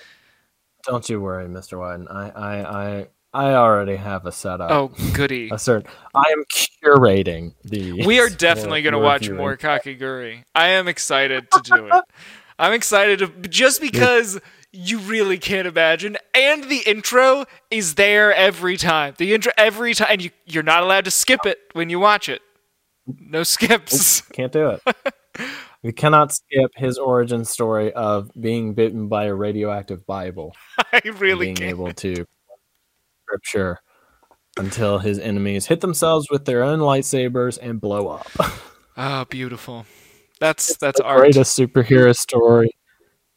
don't 0.85 1.07
you 1.09 1.21
worry, 1.21 1.47
Mr. 1.47 1.77
Wyden. 1.77 2.11
I, 2.11 2.29
I, 2.29 2.85
I, 2.85 3.07
I 3.37 3.53
already 3.53 3.97
have 3.97 4.25
a 4.25 4.31
setup. 4.31 4.71
Oh, 4.71 4.87
goody. 5.13 5.49
a 5.53 5.59
certain. 5.59 5.87
I 6.15 6.23
am 6.31 6.43
curating 6.51 7.53
the. 7.63 8.03
We 8.03 8.19
are 8.19 8.29
definitely 8.47 8.81
going 8.81 8.93
to 8.93 8.99
watch 8.99 9.29
more 9.29 9.55
Kakiguri. 9.55 10.43
I 10.55 10.69
am 10.69 10.87
excited 10.87 11.51
to 11.51 11.61
do 11.61 11.85
it. 11.85 12.03
I'm 12.59 12.73
excited 12.73 13.19
to 13.19 13.27
just 13.47 13.79
because 13.79 14.39
you 14.73 14.97
really 14.97 15.37
can't 15.37 15.67
imagine 15.67 16.17
and 16.33 16.63
the 16.63 16.81
intro 16.87 17.45
is 17.69 17.93
there 17.93 18.33
every 18.33 18.75
time. 18.75 19.13
The 19.19 19.35
intro 19.35 19.51
every 19.55 19.93
time 19.93 20.07
and 20.13 20.23
you 20.23 20.31
you're 20.47 20.63
not 20.63 20.81
allowed 20.81 21.05
to 21.05 21.11
skip 21.11 21.45
it 21.45 21.59
when 21.73 21.91
you 21.91 21.99
watch 21.99 22.29
it. 22.29 22.41
No 23.05 23.43
skips. 23.43 24.21
Can't 24.33 24.51
do 24.51 24.71
it. 24.71 24.81
we 25.83 25.91
cannot 25.91 26.33
skip 26.33 26.71
his 26.75 26.97
origin 26.97 27.45
story 27.45 27.93
of 27.93 28.31
being 28.39 28.73
bitten 28.73 29.07
by 29.07 29.25
a 29.25 29.33
radioactive 29.35 30.07
Bible. 30.07 30.55
I 30.91 31.01
really 31.19 31.45
being 31.45 31.55
can't. 31.57 31.69
able 31.69 31.93
to 31.93 32.25
scripture 33.27 33.79
until 34.57 34.99
his 34.99 35.19
enemies 35.19 35.67
hit 35.67 35.81
themselves 35.81 36.27
with 36.31 36.45
their 36.45 36.63
own 36.63 36.79
lightsabers 36.79 37.59
and 37.61 37.79
blow 37.79 38.07
up. 38.07 38.27
Oh, 38.95 39.25
beautiful. 39.29 39.85
That's 40.39 40.77
that's 40.77 40.99
the 40.99 41.05
art. 41.05 41.19
greatest 41.19 41.57
superhero 41.57 42.15
story 42.15 42.71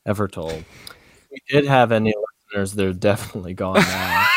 ever 0.06 0.28
told. 0.28 0.52
If 0.52 1.30
we 1.30 1.38
did 1.48 1.66
have 1.66 1.92
any 1.92 2.14
listeners, 2.52 2.74
they're 2.74 2.92
definitely 2.92 3.54
gone 3.54 3.80
now. 3.80 4.26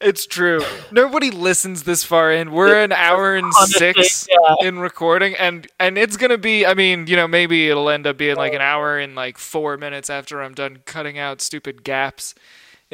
It's 0.00 0.26
true. 0.26 0.60
Nobody 0.92 1.30
listens 1.30 1.84
this 1.84 2.04
far 2.04 2.30
in. 2.30 2.52
We're 2.52 2.82
an 2.82 2.92
hour 2.92 3.34
and 3.36 3.50
six 3.54 4.28
yeah. 4.30 4.68
in 4.68 4.78
recording, 4.78 5.34
and 5.36 5.66
and 5.80 5.96
it's 5.96 6.18
gonna 6.18 6.36
be. 6.36 6.66
I 6.66 6.74
mean, 6.74 7.06
you 7.06 7.16
know, 7.16 7.26
maybe 7.26 7.70
it'll 7.70 7.88
end 7.88 8.06
up 8.06 8.18
being 8.18 8.36
like 8.36 8.52
an 8.52 8.60
hour 8.60 8.98
and 8.98 9.14
like 9.14 9.38
four 9.38 9.78
minutes 9.78 10.10
after 10.10 10.42
I'm 10.42 10.52
done 10.52 10.80
cutting 10.84 11.18
out 11.18 11.40
stupid 11.40 11.84
gaps 11.84 12.34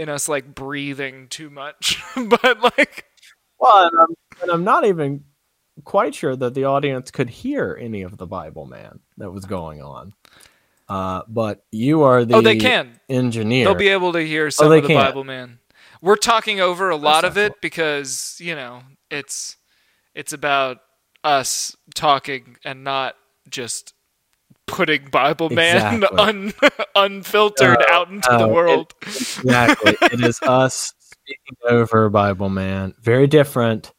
in 0.01 0.09
us 0.09 0.28
like 0.28 0.55
breathing 0.55 1.28
too 1.28 1.51
much. 1.51 2.03
but 2.16 2.61
like, 2.62 3.05
Well, 3.59 3.86
and 3.86 4.01
I'm, 4.01 4.14
and 4.42 4.51
I'm 4.51 4.64
not 4.64 4.86
even 4.86 5.24
quite 5.84 6.14
sure 6.14 6.34
that 6.34 6.55
the 6.55 6.64
audience 6.64 7.11
could 7.11 7.28
hear 7.28 7.78
any 7.80 8.03
of 8.03 8.16
the 8.16 8.26
Bible 8.26 8.66
Man 8.66 9.01
that 9.18 9.30
was 9.30 9.44
going 9.44 9.82
on. 9.82 10.14
Uh, 10.88 11.22
but 11.28 11.64
you 11.70 12.03
are 12.03 12.24
the 12.24 12.36
oh, 12.36 12.40
they 12.40 12.57
can. 12.57 12.98
engineer. 13.09 13.66
They'll 13.66 13.74
be 13.74 13.88
able 13.88 14.12
to 14.14 14.26
hear 14.26 14.51
some 14.51 14.70
they 14.70 14.78
of 14.78 14.82
the 14.82 14.88
can. 14.88 14.96
Bible 14.96 15.24
Man. 15.24 15.59
We're 16.03 16.16
talking 16.16 16.61
over 16.61 16.88
a 16.88 16.96
lot 16.96 17.22
not 17.22 17.24
of 17.24 17.36
it 17.36 17.61
because 17.61 18.38
you 18.40 18.55
know 18.55 18.82
it's 19.11 19.57
it's 20.14 20.32
about 20.32 20.78
us 21.22 21.76
talking 21.94 22.57
and 22.64 22.82
not 22.82 23.14
just 23.48 23.92
putting 24.71 25.05
Bible 25.11 25.51
Man 25.51 26.03
Exactly. 26.03 26.18
un, 26.18 26.53
unfiltered 26.95 27.79
No, 27.79 27.95
out 27.95 28.11
into 28.11 28.29
the 28.31 28.39
no, 28.39 28.47
it- 28.47 28.53
world. 28.53 28.95
exactly. 29.03 29.97
it 30.03 30.21
is 30.25 30.41
us 30.43 30.93
speaking 31.01 31.57
over 31.68 32.09
Bible 32.09 32.49
Man. 32.49 32.95
Very 33.01 33.27
different 33.27 33.93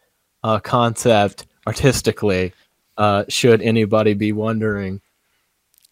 uh, 0.44 0.60
concept 0.60 1.46
artistically. 1.68 2.54
Uh, 2.98 3.24
should 3.30 3.62
anybody 3.62 4.14
be 4.14 4.32
wondering 4.32 5.02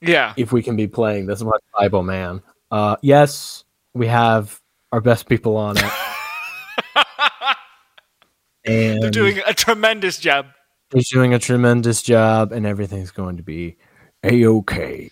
yeah, 0.02 0.34
if 0.38 0.52
we 0.52 0.62
can 0.62 0.76
be 0.76 0.88
playing 0.88 1.26
this 1.28 1.42
much 1.42 1.62
Bible 1.78 2.04
Man? 2.04 2.42
Uh, 2.72 2.96
yes, 3.02 3.64
we 3.94 4.08
have 4.08 4.60
our 4.92 5.02
best 5.02 5.28
people 5.28 5.58
on 5.58 5.76
it. 5.78 5.84
and 8.66 9.02
they're 9.02 9.10
doing 9.10 9.40
a 9.48 9.54
tremendous 9.54 10.18
job. 10.20 10.48
he's 10.94 11.10
doing 11.10 11.34
a 11.34 11.40
tremendous 11.40 12.02
job, 12.02 12.52
and 12.52 12.66
everything's 12.66 13.12
going 13.12 13.38
to 13.38 13.44
be 13.44 13.78
a 14.24 14.46
okay. 14.46 15.10